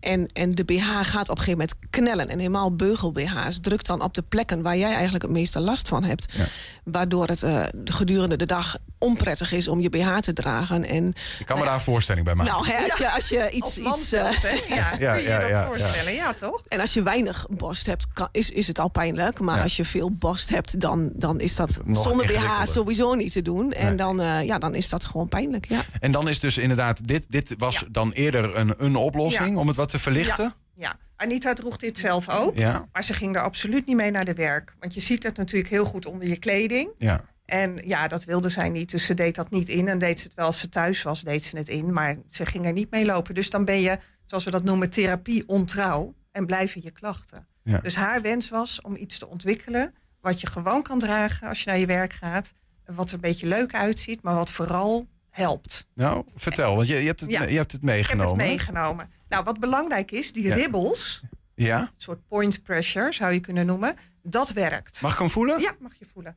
En, 0.00 0.28
en 0.32 0.50
de 0.52 0.64
BH 0.64 0.82
gaat 1.02 1.28
op 1.28 1.38
een 1.38 1.42
gegeven 1.44 1.50
moment 1.50 1.74
knellen. 1.90 2.28
En 2.28 2.38
helemaal 2.38 2.74
beugel-BH's 2.76 3.60
drukt 3.60 3.86
dan 3.86 4.02
op 4.02 4.14
de 4.14 4.22
plekken... 4.22 4.62
waar 4.62 4.76
jij 4.76 4.92
eigenlijk 4.92 5.22
het 5.22 5.32
meeste 5.32 5.60
last 5.60 5.88
van 5.88 6.04
hebt. 6.04 6.32
Ja. 6.36 6.44
Waardoor 6.84 7.26
het 7.26 7.42
eh, 7.42 7.62
gedurende 7.84 8.36
de 8.36 8.46
dag 8.46 8.76
onprettig 8.98 9.52
is 9.52 9.68
om 9.68 9.80
je 9.80 9.88
BH 9.88 10.16
te 10.18 10.32
dragen. 10.32 10.84
En, 10.84 11.08
Ik 11.38 11.46
kan 11.46 11.58
me 11.58 11.64
daar 11.64 11.74
een 11.74 11.80
voorstelling 11.80 12.24
bij 12.24 12.34
maken. 12.34 12.52
nou, 12.52 12.66
hè, 12.68 12.76
als, 12.84 12.98
je, 12.98 13.10
als 13.10 13.28
je 13.28 13.50
iets... 13.50 13.78
Iets 13.78 13.88
eh, 13.88 13.94
zelfs, 14.20 14.42
hè? 14.42 14.48
Ja, 14.74 14.94
Ja, 14.98 15.12
kun 15.12 15.22
je 15.22 15.28
ja, 15.28 15.34
je 15.34 15.40
dat 15.40 15.48
ja, 15.50 15.60
ja. 15.60 15.66
voorstellen? 15.66 16.12
Ja, 16.14 16.32
toch? 16.32 16.62
En 16.68 16.80
als 16.80 16.94
je 16.94 17.02
weinig 17.02 17.46
borst 17.50 17.86
hebt, 17.86 18.06
kan, 18.12 18.28
is, 18.32 18.50
is 18.50 18.66
het 18.66 18.78
al 18.78 18.88
pijnlijk. 18.88 19.40
Maar 19.40 19.56
Ja. 19.56 19.62
als 19.62 19.76
je 19.76 19.84
veel 19.84 20.10
borst 20.10 20.50
hebt, 20.50 20.80
dan, 20.80 21.10
dan 21.14 21.40
is 21.40 21.56
dat 21.56 21.78
Nog 21.84 22.02
zonder 22.02 22.26
BH 22.26 22.64
sowieso 22.64 23.14
niet 23.14 23.32
te 23.32 23.42
doen. 23.42 23.72
En 23.72 23.86
Nee. 23.86 23.94
dan, 23.94 24.20
eh, 24.20 24.42
ja, 24.46 24.58
dan 24.58 24.74
is 24.74 24.88
dat 24.88 25.04
gewoon 25.04 25.28
pijnlijk. 25.28 25.68
Ja. 25.68 25.80
En 26.00 26.12
dan 26.12 26.28
is 26.28 26.40
dus 26.40 26.58
inderdaad, 26.58 27.06
dit, 27.08 27.24
dit 27.28 27.54
was 27.58 27.74
Ja. 27.74 27.86
dan 27.90 28.12
eerder 28.12 28.56
een, 28.56 28.74
een 28.78 28.96
oplossing 28.96 29.50
Ja. 29.50 29.56
om 29.56 29.66
het 29.66 29.76
wat 29.76 29.89
te 29.90 29.98
verlichten. 29.98 30.44
Ja, 30.44 30.54
ja. 30.74 30.96
Anita 31.16 31.52
droeg 31.52 31.76
dit 31.76 31.98
zelf 31.98 32.28
ook. 32.28 32.56
Ja. 32.56 32.88
Maar 32.92 33.04
ze 33.04 33.12
ging 33.14 33.36
er 33.36 33.42
absoluut 33.42 33.86
niet 33.86 33.96
mee 33.96 34.10
naar 34.10 34.24
de 34.24 34.34
werk. 34.34 34.74
Want 34.78 34.94
je 34.94 35.00
ziet 35.00 35.22
het 35.22 35.36
natuurlijk 35.36 35.70
heel 35.70 35.84
goed 35.84 36.06
onder 36.06 36.28
je 36.28 36.36
kleding. 36.38 36.90
Ja. 36.98 37.24
En 37.44 37.76
ja, 37.84 38.08
dat 38.08 38.24
wilde 38.24 38.48
zij 38.48 38.68
niet. 38.68 38.90
Dus 38.90 39.04
ze 39.04 39.14
deed 39.14 39.34
dat 39.34 39.50
niet 39.50 39.68
in. 39.68 39.88
En 39.88 39.98
deed 39.98 40.18
ze 40.20 40.24
het 40.26 40.34
wel 40.34 40.46
als 40.46 40.58
ze 40.60 40.68
thuis 40.68 41.02
was, 41.02 41.22
deed 41.22 41.44
ze 41.44 41.56
het 41.56 41.68
in. 41.68 41.92
Maar 41.92 42.16
ze 42.28 42.46
ging 42.46 42.66
er 42.66 42.72
niet 42.72 42.90
mee 42.90 43.04
lopen. 43.04 43.34
Dus 43.34 43.50
dan 43.50 43.64
ben 43.64 43.80
je, 43.80 43.98
zoals 44.26 44.44
we 44.44 44.50
dat 44.50 44.64
noemen, 44.64 44.90
therapie 44.90 45.48
ontrouw. 45.48 46.14
En 46.32 46.46
blijven 46.46 46.80
je 46.84 46.90
klachten. 46.90 47.46
Ja. 47.62 47.78
Dus 47.78 47.96
haar 47.96 48.22
wens 48.22 48.48
was 48.48 48.80
om 48.80 48.96
iets 48.96 49.18
te 49.18 49.28
ontwikkelen. 49.28 49.94
Wat 50.20 50.40
je 50.40 50.46
gewoon 50.46 50.82
kan 50.82 50.98
dragen 50.98 51.48
als 51.48 51.62
je 51.62 51.70
naar 51.70 51.78
je 51.78 51.86
werk 51.86 52.12
gaat. 52.12 52.52
Wat 52.86 53.08
er 53.08 53.14
een 53.14 53.20
beetje 53.20 53.46
leuk 53.46 53.74
uitziet, 53.74 54.22
maar 54.22 54.34
wat 54.34 54.52
vooral 54.52 55.08
helpt. 55.30 55.86
Nou, 55.94 56.24
vertel, 56.34 56.74
want 56.76 56.88
je, 56.88 56.94
je, 56.94 57.06
hebt, 57.06 57.20
het, 57.20 57.30
Ja. 57.30 57.42
je 57.42 57.56
hebt 57.56 57.72
het 57.72 57.82
Ik 57.82 57.88
heb 57.88 57.96
meegenomen. 57.96 58.28
het 58.38 58.48
meegenomen. 58.48 59.10
Nou, 59.30 59.44
wat 59.44 59.58
belangrijk 59.60 60.10
is, 60.10 60.32
die 60.32 60.44
Ja. 60.44 60.54
ribbels, 60.54 61.22
Ja? 61.54 61.80
een 61.80 61.88
soort 61.96 62.26
point 62.28 62.62
pressure 62.62 63.12
zou 63.12 63.32
je 63.32 63.40
kunnen 63.40 63.66
noemen, 63.66 63.94
dat 64.22 64.50
werkt. 64.50 65.02
Mag 65.02 65.12
ik 65.12 65.18
hem 65.18 65.30
voelen? 65.30 65.60
Ja, 65.60 65.72
mag 65.80 65.92
je 65.98 66.06
voelen. 66.12 66.36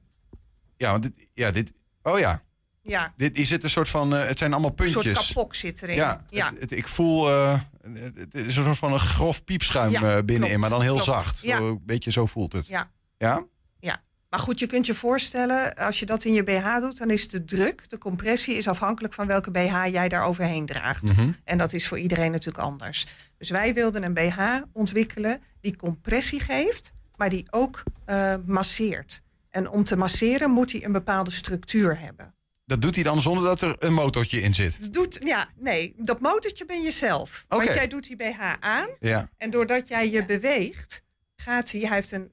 Ja, 0.77 0.91
want 0.91 1.03
dit, 1.03 1.27
ja, 1.33 1.51
dit, 1.51 1.71
oh 2.03 2.19
ja. 2.19 2.43
Ja, 2.85 3.13
Dit 3.17 3.37
is 3.37 3.49
het 3.49 3.63
een 3.63 3.69
soort 3.69 3.89
van, 3.89 4.15
eh, 4.15 4.25
het 4.27 4.37
zijn 4.37 4.51
allemaal 4.51 4.69
een 4.69 4.75
puntjes. 4.75 5.03
soort 5.15 5.27
kapok 5.27 5.55
zit 5.55 5.81
erin. 5.81 5.95
Ja, 5.95 6.25
ja. 6.29 6.49
Het, 6.49 6.59
het- 6.59 6.71
ik 6.71 6.87
voel, 6.87 7.29
eh, 7.29 7.59
het 8.15 8.33
is 8.35 8.55
een 8.57 8.65
soort 8.65 8.77
van 8.77 8.93
een 8.93 8.99
grof 8.99 9.43
piepschuim 9.43 9.91
Ja, 9.91 9.97
eh, 9.99 10.01
binnenin, 10.23 10.39
klopt, 10.39 10.57
maar 10.59 10.69
dan 10.69 10.81
heel 10.81 10.91
klopt. 10.95 11.21
zacht. 11.23 11.39
Ja. 11.41 11.57
Zo, 11.57 11.67
een 11.69 11.81
beetje 11.85 12.11
zo 12.11 12.25
voelt 12.25 12.53
het. 12.53 12.67
Ja. 12.67 12.91
Ja? 13.17 13.43
Maar 14.33 14.41
goed, 14.41 14.59
je 14.59 14.67
kunt 14.67 14.85
je 14.85 14.93
voorstellen, 14.93 15.75
als 15.75 15.99
je 15.99 16.05
dat 16.05 16.23
in 16.23 16.33
je 16.33 16.43
BH 16.43 16.79
doet, 16.79 16.97
dan 16.97 17.09
is 17.09 17.27
de 17.27 17.45
druk, 17.45 17.89
de 17.89 17.97
compressie, 17.97 18.55
is 18.55 18.67
afhankelijk 18.67 19.13
van 19.13 19.27
welke 19.27 19.51
BH 19.51 19.85
jij 19.91 20.09
daar 20.09 20.23
overheen 20.23 20.65
draagt. 20.65 21.03
Mhm. 21.03 21.31
En 21.43 21.57
dat 21.57 21.73
is 21.73 21.87
voor 21.87 21.99
iedereen 21.99 22.31
natuurlijk 22.31 22.63
anders. 22.63 23.05
Dus 23.37 23.49
wij 23.49 23.73
wilden 23.73 24.03
een 24.03 24.13
BH 24.13 24.61
ontwikkelen 24.71 25.41
die 25.61 25.75
compressie 25.75 26.39
geeft, 26.39 26.91
maar 27.15 27.29
die 27.29 27.45
ook 27.49 27.83
eh, 28.05 28.35
masseert. 28.45 29.21
En 29.49 29.69
om 29.69 29.83
te 29.83 29.95
masseren 29.95 30.51
moet 30.51 30.71
hij 30.71 30.83
een 30.83 30.91
bepaalde 30.91 31.31
structuur 31.31 31.99
hebben. 31.99 32.33
Dat 32.65 32.81
doet 32.81 32.95
hij 32.95 33.03
dan 33.03 33.21
zonder 33.21 33.43
dat 33.43 33.61
er 33.61 33.75
een 33.79 33.93
motortje 33.93 34.41
in 34.41 34.53
zit. 34.53 34.77
Het 34.77 34.93
doet, 34.93 35.19
ja, 35.23 35.49
nee, 35.59 35.93
dat 35.97 36.19
motortje 36.19 36.65
ben 36.65 36.81
je 36.81 36.91
zelf. 36.91 37.45
Want 37.47 37.63
jij 37.63 37.87
doet 37.87 38.07
die 38.07 38.15
BH 38.15 38.53
aan. 38.59 38.87
Ja. 38.99 39.29
En 39.37 39.49
doordat 39.49 39.87
jij 39.87 40.09
je 40.09 40.25
beweegt, 40.25 41.03
gaat 41.35 41.71
hij, 41.71 41.81
hij 41.81 41.95
heeft 41.95 42.11
een 42.11 42.31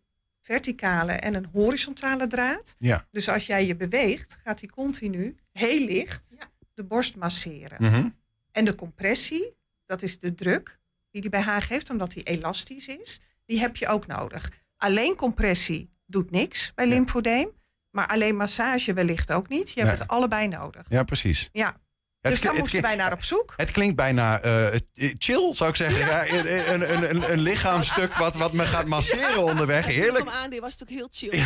verticale 0.50 1.12
en 1.12 1.34
een 1.34 1.46
horizontale 1.52 2.26
draad. 2.26 2.74
Ja. 2.78 3.06
Dus 3.10 3.28
als 3.28 3.46
jij 3.46 3.66
je 3.66 3.76
beweegt, 3.76 4.38
gaat 4.44 4.60
hij 4.60 4.68
continu 4.68 5.36
heel 5.52 5.84
licht 5.86 6.36
de 6.74 6.84
borst 6.84 7.16
masseren. 7.16 7.76
Mhm. 7.82 8.08
En 8.52 8.64
de 8.64 8.74
compressie, 8.74 9.56
dat 9.86 10.02
is 10.02 10.18
de 10.18 10.34
druk 10.34 10.78
die 11.10 11.20
die 11.20 11.30
BH 11.30 11.56
geeft, 11.58 11.90
omdat 11.90 12.10
die 12.10 12.22
elastisch 12.22 12.86
is, 12.88 13.20
die 13.46 13.60
heb 13.60 13.76
je 13.76 13.86
ook 13.88 14.06
nodig. 14.06 14.50
Alleen 14.76 15.14
compressie 15.14 15.90
doet 16.06 16.30
niks 16.30 16.72
bij 16.74 16.86
lymfodeem, 16.86 17.50
maar 17.90 18.06
alleen 18.06 18.36
massage 18.36 18.92
wellicht 18.92 19.32
ook 19.32 19.48
niet. 19.48 19.70
Je 19.70 19.80
hebt 19.80 19.92
Nee. 19.92 20.00
het 20.00 20.08
allebei 20.10 20.48
nodig. 20.48 20.86
Ja, 20.88 21.02
precies. 21.02 21.48
Ja. 21.52 21.80
Het 22.20 22.32
dus 22.32 22.40
daar 22.40 22.52
het 22.52 22.60
moesten 22.60 22.82
wij 22.82 22.96
naar 22.96 23.12
op 23.12 23.22
zoek. 23.22 23.54
Het 23.56 23.70
klinkt 23.70 23.96
bijna 23.96 24.40
eh, 24.40 24.74
eh, 24.74 24.80
chill, 25.18 25.54
zou 25.54 25.70
ik 25.70 25.76
zeggen. 25.76 25.98
Ja. 25.98 26.28
een, 26.28 26.72
een, 26.72 26.92
een, 26.92 27.10
een, 27.10 27.32
een 27.32 27.40
lichaamstuk 27.40 28.14
wat, 28.14 28.34
wat 28.36 28.52
me 28.52 28.64
gaat 28.64 28.86
masseren 28.86 29.42
onderweg. 29.42 29.84
Toen 29.84 29.92
ik 29.94 30.00
Heerlijk. 30.00 30.24
hem 30.24 30.34
aandee 30.34 30.60
was 30.60 30.72
het 30.72 30.82
ook 30.82 30.88
heel 30.88 31.08
chill. 31.10 31.42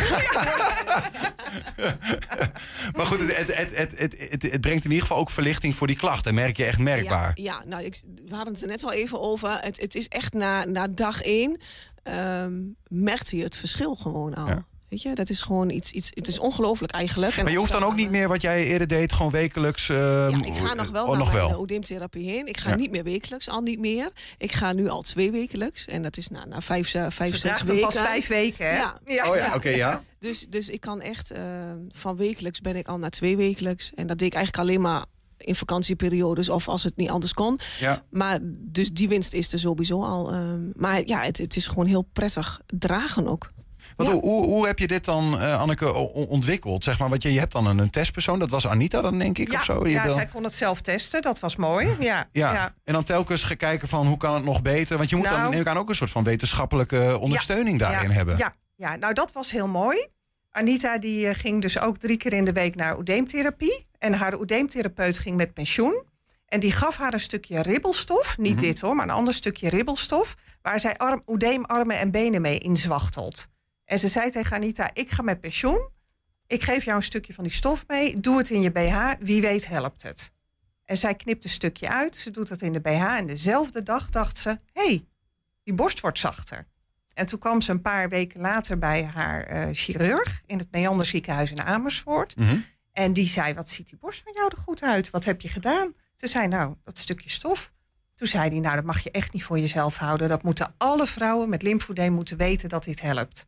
Maar 2.95 3.05
goed, 3.05 3.19
het, 3.19 3.37
het, 3.37 3.55
het, 3.55 3.77
het, 3.77 3.93
het, 3.97 4.15
het, 4.29 4.41
het 4.41 4.61
brengt 4.61 4.83
in 4.83 4.89
ieder 4.89 5.07
geval 5.07 5.17
ook 5.17 5.29
verlichting 5.29 5.75
voor 5.75 5.87
die 5.87 5.95
klachten. 5.95 6.33
Merk 6.33 6.57
je 6.57 6.65
echt 6.65 6.77
merkbaar. 6.79 7.31
Ja, 7.35 7.43
ja 7.43 7.63
nou, 7.65 7.83
ik, 7.83 8.01
we 8.25 8.35
hadden 8.35 8.53
het 8.53 8.61
er 8.61 8.67
net 8.67 8.83
al 8.83 8.93
even 8.93 9.21
over. 9.21 9.57
Het, 9.61 9.79
het 9.79 9.95
is 9.95 10.07
echt 10.07 10.33
na, 10.33 10.65
na 10.65 10.87
dag 10.87 11.21
één 11.21 11.59
ehm 12.03 12.53
merkte 12.87 13.37
je 13.37 13.43
het 13.43 13.57
verschil 13.57 13.95
gewoon 13.95 14.33
al. 14.33 14.63
Weet 14.89 15.01
je, 15.01 15.15
dat 15.15 15.29
is 15.29 15.41
gewoon 15.41 15.69
iets, 15.69 15.91
iets 15.91 16.09
het 16.13 16.27
is 16.27 16.39
ongelooflijk 16.39 16.91
eigenlijk. 16.93 17.35
En 17.35 17.43
Maar 17.43 17.51
je 17.51 17.57
hoeft 17.57 17.71
dan 17.71 17.83
ook 17.83 17.95
niet 17.95 18.09
meer 18.09 18.27
wat 18.27 18.41
jij 18.41 18.63
eerder 18.63 18.87
deed, 18.87 19.13
gewoon 19.13 19.31
wekelijks. 19.31 19.89
eh, 19.89 19.97
Ja, 20.29 20.43
ik 20.45 20.55
ga 20.55 20.73
nog 20.73 20.89
wel 20.89 21.03
oh, 21.03 21.09
naar 21.09 21.17
nog 21.17 21.31
wel. 21.31 21.49
eh, 21.49 21.59
oedeemtherapie 21.59 22.29
heen. 22.29 22.47
Ik 22.47 22.57
ga 22.57 22.69
Ja. 22.69 22.75
niet 22.75 22.91
meer 22.91 23.03
wekelijks, 23.03 23.49
al 23.49 23.61
niet 23.61 23.79
meer. 23.79 24.09
Ik 24.37 24.51
ga 24.51 24.73
nu 24.73 24.87
al 24.89 25.01
twee 25.01 25.31
wekelijks. 25.31 25.85
En 25.85 26.01
dat 26.01 26.17
is 26.17 26.27
na, 26.27 26.45
na 26.45 26.61
vijf, 26.61 26.93
eh, 26.93 27.05
vijf 27.09 27.31
Ze 27.31 27.37
zes 27.37 27.61
weken. 27.61 27.81
pas 27.81 27.93
vijf 27.97 28.27
weken, 28.27 28.65
hè? 28.69 28.75
Ja. 28.75 28.99
Ja. 29.05 29.29
Oh 29.29 29.35
ja, 29.35 29.55
oké, 29.55 29.69
ja. 29.69 30.01
Dus, 30.19 30.47
dus 30.49 30.69
ik 30.69 30.79
kan 30.81 31.01
echt, 31.01 31.31
eh, 31.31 31.43
van 31.89 32.15
wekelijks 32.15 32.61
ben 32.61 32.75
ik 32.75 32.87
al 32.87 32.97
naar 32.97 33.09
twee 33.09 33.37
wekelijks. 33.37 33.91
En 33.95 34.07
dat 34.07 34.17
deed 34.17 34.27
ik 34.27 34.33
eigenlijk 34.33 34.67
alleen 34.69 34.81
maar 34.81 35.05
in 35.37 35.55
vakantieperiodes 35.55 36.49
of 36.49 36.67
als 36.67 36.83
het 36.83 36.95
niet 36.95 37.09
anders 37.09 37.33
kon. 37.33 37.59
Ja. 37.79 38.03
Maar 38.09 38.39
dus 38.51 38.91
die 38.91 39.07
winst 39.07 39.33
is 39.33 39.53
er 39.53 39.59
sowieso 39.59 40.03
al. 40.03 40.31
ehm, 40.31 40.59
maar 40.73 41.01
ja, 41.05 41.21
het, 41.21 41.37
het 41.37 41.55
is 41.55 41.67
gewoon 41.67 41.85
heel 41.85 42.01
prettig 42.13 42.61
dragen 42.77 43.27
ook. 43.27 43.53
Want 43.95 44.09
hoe, 44.09 44.21
hoe, 44.21 44.45
hoe 44.45 44.65
heb 44.67 44.79
je 44.79 44.87
dit 44.87 45.05
dan, 45.05 45.39
eh, 45.39 45.59
Anneke, 45.59 45.93
ontwikkeld? 46.13 46.83
Zeg 46.83 46.99
maar, 46.99 47.09
want 47.09 47.23
je, 47.23 47.33
je 47.33 47.39
hebt 47.39 47.51
dan 47.51 47.67
een, 47.67 47.77
een 47.77 47.89
testpersoon, 47.89 48.39
dat 48.39 48.49
was 48.49 48.67
Anita 48.67 49.01
dan, 49.01 49.17
denk 49.19 49.37
ik, 49.37 49.51
Ja, 49.51 49.57
of 49.59 49.63
zo? 49.63 49.85
Je 49.87 49.93
ja 49.93 50.03
wil- 50.03 50.13
zij 50.13 50.25
kon 50.27 50.43
het 50.43 50.53
zelf 50.55 50.81
testen. 50.81 51.21
Dat 51.21 51.39
was 51.39 51.55
mooi. 51.55 51.87
Ja, 51.99 52.27
ja. 52.31 52.53
ja. 52.53 52.73
en 52.83 52.93
dan 52.93 53.03
telkens 53.03 53.43
gaan 53.43 53.57
kijken 53.57 53.87
van 53.87 54.07
hoe 54.07 54.17
kan 54.17 54.33
het 54.33 54.43
nog 54.43 54.61
beter? 54.61 54.97
Want 54.97 55.09
je 55.09 55.15
moet 55.15 55.25
dan 55.25 55.37
Nou- 55.37 55.49
neem 55.49 55.61
ik 55.61 55.67
aan 55.67 55.77
ook 55.77 55.89
een 55.89 55.95
soort 55.95 56.11
van 56.11 56.23
wetenschappelijke 56.23 57.17
ondersteuning 57.19 57.79
Ja, 57.79 57.89
daarin 57.91 58.11
hebben. 58.11 58.37
Ja, 58.37 58.53
ja, 58.75 58.95
nou 58.95 59.13
dat 59.13 59.31
was 59.31 59.51
heel 59.51 59.67
mooi. 59.67 60.07
Anita 60.51 60.97
die 60.97 61.27
eh, 61.27 61.35
ging 61.35 61.61
dus 61.61 61.79
ook 61.79 61.97
drie 61.97 62.17
keer 62.17 62.33
in 62.33 62.45
de 62.45 62.53
week 62.53 62.75
naar 62.75 62.97
oedeemtherapie. 62.97 63.85
En 63.99 64.13
haar 64.13 64.33
oedeemtherapeut 64.39 65.17
ging 65.17 65.35
met 65.37 65.53
pensioen. 65.53 66.03
En 66.45 66.59
die 66.59 66.71
gaf 66.71 66.97
haar 66.97 67.13
een 67.13 67.19
stukje 67.19 67.61
ribbelstof. 67.61 68.37
Niet 68.37 68.55
Mhm. 68.55 68.63
dit 68.63 68.79
hoor, 68.79 68.95
maar 68.95 69.05
een 69.05 69.11
ander 69.11 69.33
stukje 69.33 69.69
ribbelstof. 69.69 70.35
Waar 70.61 70.79
zij 70.79 70.95
arm, 70.95 71.21
oedeemarmen 71.27 71.99
en 71.99 72.11
benen 72.11 72.41
mee 72.41 72.57
inzwachtelt. 72.57 73.47
En 73.85 73.99
ze 73.99 74.07
zei 74.07 74.31
tegen 74.31 74.55
Anita, 74.55 74.89
ik 74.93 75.09
ga 75.11 75.21
met 75.21 75.41
pensioen. 75.41 75.89
Ik 76.47 76.63
geef 76.63 76.83
jou 76.83 76.97
een 76.97 77.03
stukje 77.03 77.33
van 77.33 77.43
die 77.43 77.53
stof 77.53 77.83
mee. 77.87 78.19
Doe 78.19 78.37
het 78.37 78.49
in 78.49 78.61
je 78.61 78.71
BH. 78.71 79.11
Wie 79.19 79.41
weet 79.41 79.67
helpt 79.67 80.01
het. 80.01 80.33
En 80.85 80.97
zij 80.97 81.15
knipt 81.15 81.43
een 81.43 81.49
stukje 81.49 81.89
uit. 81.89 82.15
Ze 82.15 82.31
doet 82.31 82.47
dat 82.47 82.61
in 82.61 82.73
de 82.73 82.81
BH. 82.81 83.03
En 83.17 83.27
dezelfde 83.27 83.83
dag 83.83 84.09
dacht 84.09 84.37
ze, 84.37 84.49
hé, 84.49 84.85
hey, 84.85 85.05
die 85.63 85.73
borst 85.73 85.99
wordt 85.99 86.19
zachter. 86.19 86.67
En 87.13 87.25
toen 87.25 87.39
kwam 87.39 87.61
ze 87.61 87.71
een 87.71 87.81
paar 87.81 88.09
weken 88.09 88.41
later 88.41 88.77
bij 88.77 89.03
haar 89.03 89.43
eh, 89.43 89.67
chirurg 89.71 90.41
in 90.45 90.57
het 90.57 90.71
Meander 90.71 91.05
ziekenhuis 91.05 91.51
in 91.51 91.61
Amersfoort. 91.61 92.37
Mhm. 92.37 92.57
En 92.91 93.13
die 93.13 93.27
zei, 93.27 93.53
wat 93.53 93.69
ziet 93.69 93.89
die 93.89 93.97
borst 93.97 94.21
van 94.23 94.33
jou 94.35 94.49
er 94.51 94.61
goed 94.61 94.81
uit? 94.83 95.09
Wat 95.09 95.25
heb 95.25 95.41
je 95.41 95.49
gedaan? 95.49 95.93
Ze 96.15 96.27
zei, 96.27 96.47
nou, 96.47 96.75
dat 96.83 96.97
stukje 96.97 97.29
stof. 97.29 97.73
Toen 98.15 98.27
zei 98.27 98.49
hij, 98.49 98.59
nou, 98.59 98.75
dat 98.75 98.85
mag 98.85 98.99
je 98.99 99.11
echt 99.11 99.33
niet 99.33 99.43
voor 99.43 99.59
jezelf 99.59 99.97
houden. 99.97 100.29
Dat 100.29 100.43
moeten 100.43 100.73
alle 100.77 101.07
vrouwen 101.07 101.49
met 101.49 101.61
lymfoedeem 101.61 102.13
moeten 102.13 102.37
weten 102.37 102.69
dat 102.69 102.83
dit 102.83 103.01
helpt. 103.01 103.47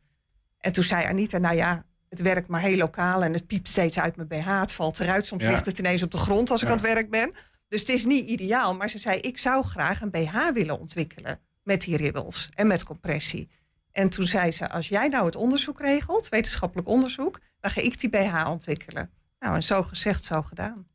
En 0.59 0.71
toen 0.71 0.83
zei 0.83 1.05
Anita, 1.05 1.37
nou 1.37 1.55
ja, 1.55 1.85
het 2.09 2.21
werkt 2.21 2.47
maar 2.47 2.61
heel 2.61 2.77
lokaal... 2.77 3.23
en 3.23 3.33
het 3.33 3.47
piept 3.47 3.67
steeds 3.67 3.99
uit 3.99 4.15
mijn 4.15 4.27
BH, 4.27 4.59
het 4.59 4.73
valt 4.73 4.99
eruit. 4.99 5.25
Soms 5.25 5.43
Ja. 5.43 5.49
ligt 5.49 5.65
het 5.65 5.79
ineens 5.79 6.03
op 6.03 6.11
de 6.11 6.17
grond 6.17 6.49
als 6.49 6.61
ik 6.61 6.67
Ja. 6.67 6.73
aan 6.73 6.79
het 6.79 6.93
werk 6.93 7.09
ben. 7.09 7.31
Dus 7.67 7.79
het 7.79 7.89
is 7.89 8.05
niet 8.05 8.29
ideaal. 8.29 8.75
Maar 8.75 8.89
ze 8.89 8.97
zei, 8.97 9.19
ik 9.19 9.37
zou 9.37 9.65
graag 9.65 10.01
een 10.01 10.09
BH 10.11 10.35
willen 10.53 10.79
ontwikkelen... 10.79 11.39
met 11.63 11.81
die 11.81 11.97
ribbels 11.97 12.49
en 12.55 12.67
met 12.67 12.83
compressie. 12.83 13.49
En 13.91 14.09
toen 14.09 14.25
zei 14.25 14.51
ze, 14.51 14.69
als 14.69 14.87
jij 14.89 15.07
nou 15.07 15.25
het 15.25 15.35
onderzoek 15.35 15.79
regelt... 15.79 16.29
wetenschappelijk 16.29 16.87
onderzoek, 16.87 17.39
dan 17.59 17.71
ga 17.71 17.81
ik 17.81 17.99
die 17.99 18.09
BH 18.09 18.47
ontwikkelen. 18.49 19.11
Nou, 19.39 19.55
en 19.55 19.63
zo 19.63 19.83
gezegd, 19.83 20.23
zo 20.23 20.41
gedaan. 20.41 20.87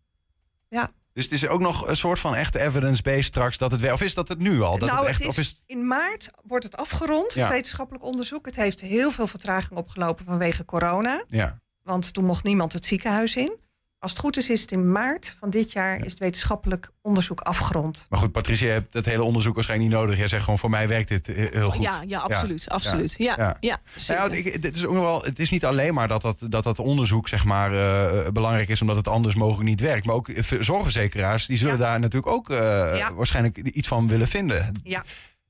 Ja. 0.68 0.90
Dus 1.12 1.24
het 1.24 1.32
is 1.32 1.46
ook 1.46 1.60
nog 1.60 1.86
een 1.88 1.96
soort 1.96 2.18
van 2.18 2.34
echte 2.34 2.58
evidence-based 2.60 3.24
straks 3.24 3.58
dat 3.58 3.70
het 3.70 3.80
wel. 3.80 3.92
Of 3.94 4.00
is 4.00 4.14
dat 4.14 4.28
het 4.28 4.38
nu 4.38 4.62
al? 4.62 4.78
Dat 4.78 4.88
nou, 4.88 5.00
het 5.00 5.08
echt, 5.08 5.18
het 5.18 5.28
is, 5.28 5.34
of 5.38 5.40
is, 5.44 5.62
in 5.66 5.86
maart 5.86 6.30
wordt 6.44 6.64
het 6.64 6.76
afgerond, 6.76 7.34
Ja. 7.34 7.40
het 7.40 7.50
wetenschappelijk 7.50 8.04
onderzoek. 8.04 8.46
Het 8.46 8.56
heeft 8.56 8.80
heel 8.80 9.10
veel 9.10 9.26
vertraging 9.26 9.78
opgelopen 9.78 10.24
vanwege 10.24 10.64
corona. 10.64 11.24
ja. 11.28 11.60
Want 11.82 12.12
toen 12.12 12.24
mocht 12.24 12.44
niemand 12.44 12.72
het 12.72 12.84
ziekenhuis 12.84 13.36
in. 13.36 13.58
Als 14.02 14.10
het 14.10 14.20
goed 14.20 14.36
is, 14.36 14.50
is 14.50 14.60
het 14.60 14.72
in 14.72 14.92
maart 14.92 15.36
van 15.38 15.50
dit 15.50 15.72
jaar 15.72 16.04
is 16.04 16.10
het 16.10 16.20
wetenschappelijk 16.20 16.90
onderzoek 17.02 17.40
afgerond. 17.40 18.06
Maar 18.10 18.18
goed, 18.18 18.32
Patricia, 18.32 18.66
je 18.66 18.72
hebt 18.72 18.92
dat 18.92 19.04
hele 19.04 19.22
onderzoek 19.22 19.54
waarschijnlijk 19.54 19.90
niet 19.90 19.98
nodig. 20.00 20.18
Jij 20.18 20.28
zegt 20.28 20.42
gewoon, 20.42 20.58
voor 20.58 20.70
mij 20.70 20.88
werkt 20.88 21.08
dit 21.08 21.28
eh, 21.28 21.50
heel 21.52 21.70
goed. 21.70 21.82
Ja, 21.82 22.02
ja, 22.06 22.18
absoluut, 22.18 22.68
absoluut. 22.68 23.14
Ja, 23.18 23.56
ja, 23.60 23.80
Nou 23.80 23.80
zeker. 23.94 24.30
ja, 24.30 24.36
ik, 24.52 24.62
dit 24.62 24.76
is 24.76 24.84
ook 24.84 24.92
wel, 24.94 25.22
het 25.22 25.38
is 25.38 25.50
niet 25.50 25.64
alleen 25.64 25.94
maar 25.94 26.08
dat 26.08 26.22
dat, 26.22 26.44
dat, 26.48 26.64
dat 26.64 26.78
onderzoek 26.78 27.28
zeg 27.28 27.44
maar, 27.44 27.72
eh, 27.74 28.30
belangrijk 28.30 28.68
is... 28.68 28.80
omdat 28.80 28.96
het 28.96 29.08
anders 29.08 29.34
mogelijk 29.34 29.68
niet 29.68 29.80
werkt. 29.80 30.04
Maar 30.06 30.14
ook 30.14 30.30
zorgverzekeraars 30.60 31.46
die 31.46 31.58
zullen 31.58 31.78
daar 31.78 32.00
natuurlijk 32.00 32.32
ook 32.32 32.50
eh, 32.50 32.56
Ja. 32.96 33.14
waarschijnlijk 33.14 33.58
iets 33.58 33.88
van 33.88 34.08
willen 34.08 34.28
vinden. 34.28 34.80
Ja. 34.82 35.04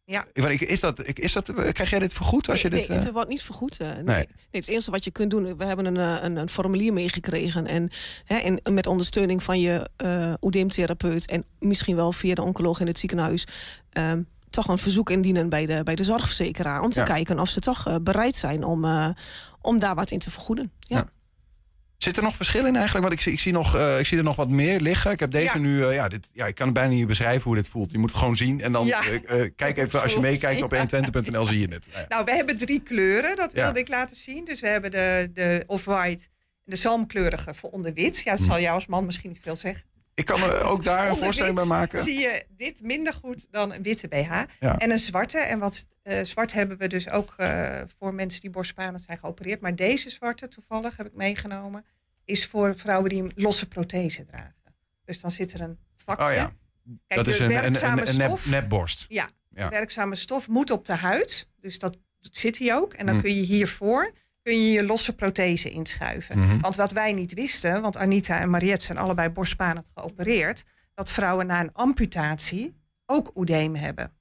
Ja. 0.04 0.24
Is 0.32 0.80
dat, 0.80 1.02
is 1.04 1.32
dat, 1.32 1.52
krijg 1.72 1.90
jij 1.90 1.98
dit 1.98 2.12
vergoed 2.12 2.48
als 2.48 2.62
je 2.62 2.68
nee, 2.68 2.78
dit... 2.80 2.88
nee, 2.88 2.98
eh, 2.98 3.04
het 3.04 3.12
wordt 3.12 3.28
niet 3.28 3.42
vergoed. 3.42 3.80
eh, 3.80 3.86
nee. 3.88 4.02
Nee. 4.02 4.14
Nee. 4.16 4.26
het 4.50 4.68
eerste 4.68 4.90
wat 4.90 5.04
je 5.04 5.10
kunt 5.10 5.30
doen, 5.30 5.56
we 5.56 5.64
hebben 5.64 5.86
een, 5.86 5.96
eh, 5.96 6.16
een, 6.22 6.36
een 6.36 6.48
formulier 6.48 6.92
meegekregen. 6.92 7.66
En, 7.66 7.88
hè, 8.24 8.36
en 8.36 8.74
met 8.74 8.86
ondersteuning 8.86 9.42
van 9.42 9.60
je 9.60 9.88
uh, 10.04 10.32
oedeemtherapeut 10.40 11.26
en 11.26 11.44
misschien 11.58 11.96
wel 11.96 12.12
via 12.12 12.34
de 12.34 12.42
oncoloog 12.42 12.80
in 12.80 12.86
het 12.86 12.98
ziekenhuis. 12.98 13.44
ehm, 13.90 14.22
toch 14.50 14.68
een 14.68 14.78
verzoek 14.78 15.10
indienen 15.10 15.48
bij 15.48 15.66
de, 15.66 15.82
bij 15.82 15.94
de 15.94 16.04
zorgverzekeraar. 16.04 16.80
Om 16.80 16.90
te 16.90 16.98
Ja. 16.98 17.04
kijken 17.04 17.38
of 17.40 17.48
ze 17.48 17.60
toch 17.60 17.98
bereid 18.02 18.36
zijn 18.36 18.64
om, 18.64 18.84
om 19.60 19.78
daar 19.78 19.94
wat 19.94 20.10
in 20.10 20.18
te 20.18 20.30
vergoeden. 20.30 20.72
Ja. 20.78 21.08
Zit 22.02 22.16
er 22.16 22.22
nog 22.22 22.36
verschil 22.36 22.66
in 22.66 22.76
eigenlijk? 22.76 23.06
Want 23.06 23.12
ik, 23.18 23.20
zie- 23.20 23.32
ik, 23.32 23.40
zie 23.40 23.52
nog, 23.52 23.76
eh, 23.76 23.98
ik 23.98 24.06
zie 24.06 24.18
er 24.18 24.24
nog 24.24 24.36
wat 24.36 24.48
meer 24.48 24.80
liggen. 24.80 25.10
Ik 25.10 25.20
heb 25.20 25.30
deze 25.30 25.44
Ja. 25.54 25.58
nu... 25.58 25.84
eh, 25.86 25.94
ja, 25.94 26.08
dit, 26.08 26.30
ja, 26.32 26.46
ik 26.46 26.54
kan 26.54 26.66
het 26.66 26.74
bijna 26.74 26.94
niet 26.94 27.06
beschrijven 27.06 27.42
hoe 27.42 27.54
dit 27.54 27.68
voelt. 27.68 27.90
Je 27.90 27.98
moet 27.98 28.10
het 28.10 28.18
gewoon 28.18 28.36
zien. 28.36 28.60
En 28.60 28.72
dan 28.72 28.86
Ja. 28.86 29.00
eh, 29.26 29.50
kijk 29.56 29.76
even, 29.78 30.02
als 30.02 30.12
je 30.12 30.20
meekijkt 30.20 30.62
op 30.62 30.72
Ja. 30.72 30.78
120.nl 30.78 31.46
zie 31.46 31.58
je 31.58 31.68
het. 31.68 31.88
Nou, 32.08 32.24
we 32.24 32.30
hebben 32.34 32.56
drie 32.56 32.80
kleuren, 32.82 33.36
dat 33.36 33.52
wilde 33.52 33.78
ik 33.80 33.88
laten 33.88 34.16
zien. 34.16 34.44
Dus 34.44 34.60
we 34.60 34.66
hebben 34.66 34.90
de, 34.90 35.30
de 35.32 35.64
off-white, 35.66 36.24
de 36.64 36.76
zalmkleurige 36.76 37.54
voor 37.54 37.70
onder 37.70 37.92
wit. 37.92 38.20
Ja, 38.24 38.30
dat 38.30 38.40
Hm. 38.40 38.46
zal 38.46 38.60
jou 38.60 38.74
als 38.74 38.86
man 38.86 39.04
misschien 39.06 39.30
niet 39.30 39.40
veel 39.42 39.56
zeggen. 39.56 39.84
Ik 40.14 40.24
kan 40.24 40.42
er 40.42 40.62
ook 40.62 40.84
daar 40.84 41.08
een 41.08 41.16
voorstelling 41.16 41.54
bij 41.54 41.64
maken. 41.64 42.02
zie 42.02 42.18
je 42.18 42.44
dit 42.56 42.82
minder 42.82 43.12
goed 43.14 43.46
dan 43.50 43.72
een 43.72 43.82
witte 43.82 44.08
BH. 44.08 44.42
Ja. 44.60 44.78
En 44.78 44.90
een 44.90 44.98
zwarte. 44.98 45.38
En 45.38 45.58
wat 45.58 45.86
eh, 46.02 46.24
zwart 46.24 46.52
hebben 46.52 46.78
we 46.78 46.86
dus 46.86 47.08
ook 47.08 47.34
eh, 47.36 47.80
voor 47.98 48.14
mensen 48.14 48.40
die 48.40 48.50
borstspanend 48.50 49.02
zijn 49.02 49.18
geopereerd. 49.18 49.60
Maar 49.60 49.74
deze 49.76 50.10
zwarte, 50.10 50.48
toevallig 50.48 50.96
heb 50.96 51.06
ik 51.06 51.14
meegenomen, 51.14 51.84
is 52.24 52.46
voor 52.46 52.76
vrouwen 52.76 53.08
die 53.10 53.22
een 53.22 53.32
losse 53.34 53.68
prothese 53.68 54.24
dragen. 54.24 54.54
Dus 55.04 55.20
dan 55.20 55.30
zit 55.30 55.52
er 55.52 55.60
een 55.60 55.78
vakje. 55.96 56.24
Oh 56.26 56.32
ja. 56.32 56.52
Kijk, 57.06 57.24
dat 57.24 57.28
is 57.34 57.38
een, 57.38 57.48
werkzame 57.48 58.00
een, 58.00 58.06
een 58.08 58.12
stof. 58.14 58.46
nepborst. 58.46 59.04
Ja, 59.08 59.28
werkzame 59.50 60.14
stof 60.16 60.48
moet 60.48 60.70
op 60.70 60.84
de 60.84 60.94
huid. 60.94 61.48
Dus 61.60 61.78
dat 61.78 61.96
zit 62.20 62.58
hij 62.58 62.74
ook. 62.74 62.92
En 62.92 63.06
dan 63.06 63.14
Hm. 63.14 63.20
kun 63.20 63.34
je 63.34 63.42
hiervoor 63.42 64.12
kun 64.42 64.52
je 64.66 64.72
je 64.72 64.84
losse 64.84 65.14
prothese 65.14 65.70
inschuiven. 65.70 66.38
Mhm. 66.38 66.60
Want 66.60 66.76
wat 66.76 66.92
wij 66.92 67.12
niet 67.12 67.34
wisten, 67.34 67.82
want 67.82 67.96
Anita 67.96 68.40
en 68.40 68.50
Mariette 68.50 68.84
zijn 68.84 68.98
allebei 68.98 69.28
borstspanend 69.28 69.90
geopereerd, 69.94 70.64
dat 70.94 71.10
vrouwen 71.10 71.46
na 71.46 71.60
een 71.60 71.72
amputatie 71.72 72.74
ook 73.06 73.30
oedeem 73.34 73.74
hebben. 73.74 74.12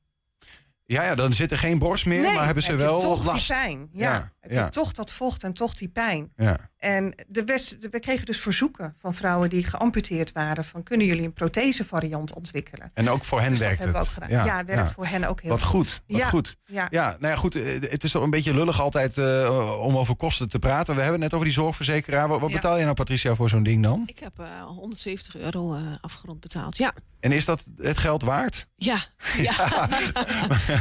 Ja, 0.85 1.03
ja, 1.03 1.15
dan 1.15 1.33
zit 1.33 1.51
er 1.51 1.57
geen 1.57 1.77
borst 1.79 2.05
meer, 2.05 2.21
Nee, 2.21 2.33
maar 2.33 2.45
hebben 2.45 2.63
ze 2.63 2.75
wel 2.75 2.99
toch 2.99 3.25
last. 3.25 3.47
die 3.47 3.57
pijn. 3.57 3.89
Ja, 3.93 4.11
Ja, 4.40 4.40
heb 4.41 4.51
ja. 4.51 4.63
je 4.63 4.69
toch 4.69 4.91
dat 4.91 5.11
vocht 5.13 5.43
en 5.43 5.53
toch 5.53 5.73
die 5.75 5.87
pijn. 5.87 6.31
Ja. 6.35 6.57
En 6.77 7.13
de 7.27 7.43
west, 7.43 7.75
we 7.91 7.99
kregen 7.99 8.25
dus 8.25 8.39
verzoeken 8.39 8.93
van 8.97 9.13
vrouwen 9.13 9.49
die 9.49 9.63
geamputeerd 9.63 10.31
waren... 10.31 10.65
van 10.65 10.83
kunnen 10.83 11.07
jullie 11.07 11.25
een 11.25 11.33
prothesevariant 11.33 12.33
ontwikkelen? 12.33 12.91
En 12.93 13.09
ook 13.09 13.23
voor 13.25 13.39
hen 13.41 13.49
Dus 13.49 13.57
dat 13.57 13.67
werkt 13.67 13.83
hebben 13.83 14.01
het. 14.01 14.09
we 14.13 14.15
ook 14.21 14.23
gedaan. 14.29 14.45
Ja, 14.45 14.57
het 14.57 14.65
werkt 14.67 14.91
voor 14.91 15.05
hen 15.05 15.23
ook 15.23 15.41
heel 15.41 15.51
wat 15.51 15.63
goed. 15.63 15.69
goed. 15.87 16.01
Wat 16.07 16.17
Ja, 16.19 16.27
goed. 16.27 16.55
ja. 16.65 16.87
ja, 16.89 17.15
nou 17.19 17.33
ja, 17.33 17.39
goed. 17.39 17.55
eh, 17.55 17.81
Het 17.89 18.03
is 18.03 18.11
toch 18.11 18.23
een 18.23 18.29
beetje 18.29 18.53
lullig 18.53 18.81
altijd 18.81 19.17
eh, 19.17 19.77
om 19.81 19.97
over 19.97 20.15
kosten 20.15 20.49
te 20.49 20.59
praten. 20.59 20.95
We 20.95 21.01
hebben 21.01 21.21
het 21.21 21.31
net 21.31 21.33
over 21.33 21.45
die 21.45 21.55
zorgverzekeraar. 21.63 22.27
Wat, 22.27 22.39
wat 22.39 22.49
Ja. 22.49 22.55
betaal 22.55 22.77
je 22.77 22.83
nou, 22.83 22.95
Patricia, 22.95 23.35
voor 23.35 23.49
zo'n 23.49 23.63
ding 23.63 23.83
dan? 23.83 24.03
Ik 24.05 24.19
heb 24.19 24.39
eh, 24.39 24.61
170 24.65 25.35
euro 25.37 25.73
eh, 25.73 25.81
afgerond 26.01 26.39
betaald. 26.39 26.77
Ja. 26.77 26.93
En 27.19 27.31
is 27.31 27.45
dat 27.45 27.63
het 27.77 27.97
geld 27.97 28.21
waard? 28.23 28.67
Ja. 28.75 28.97
Ja. 29.37 29.53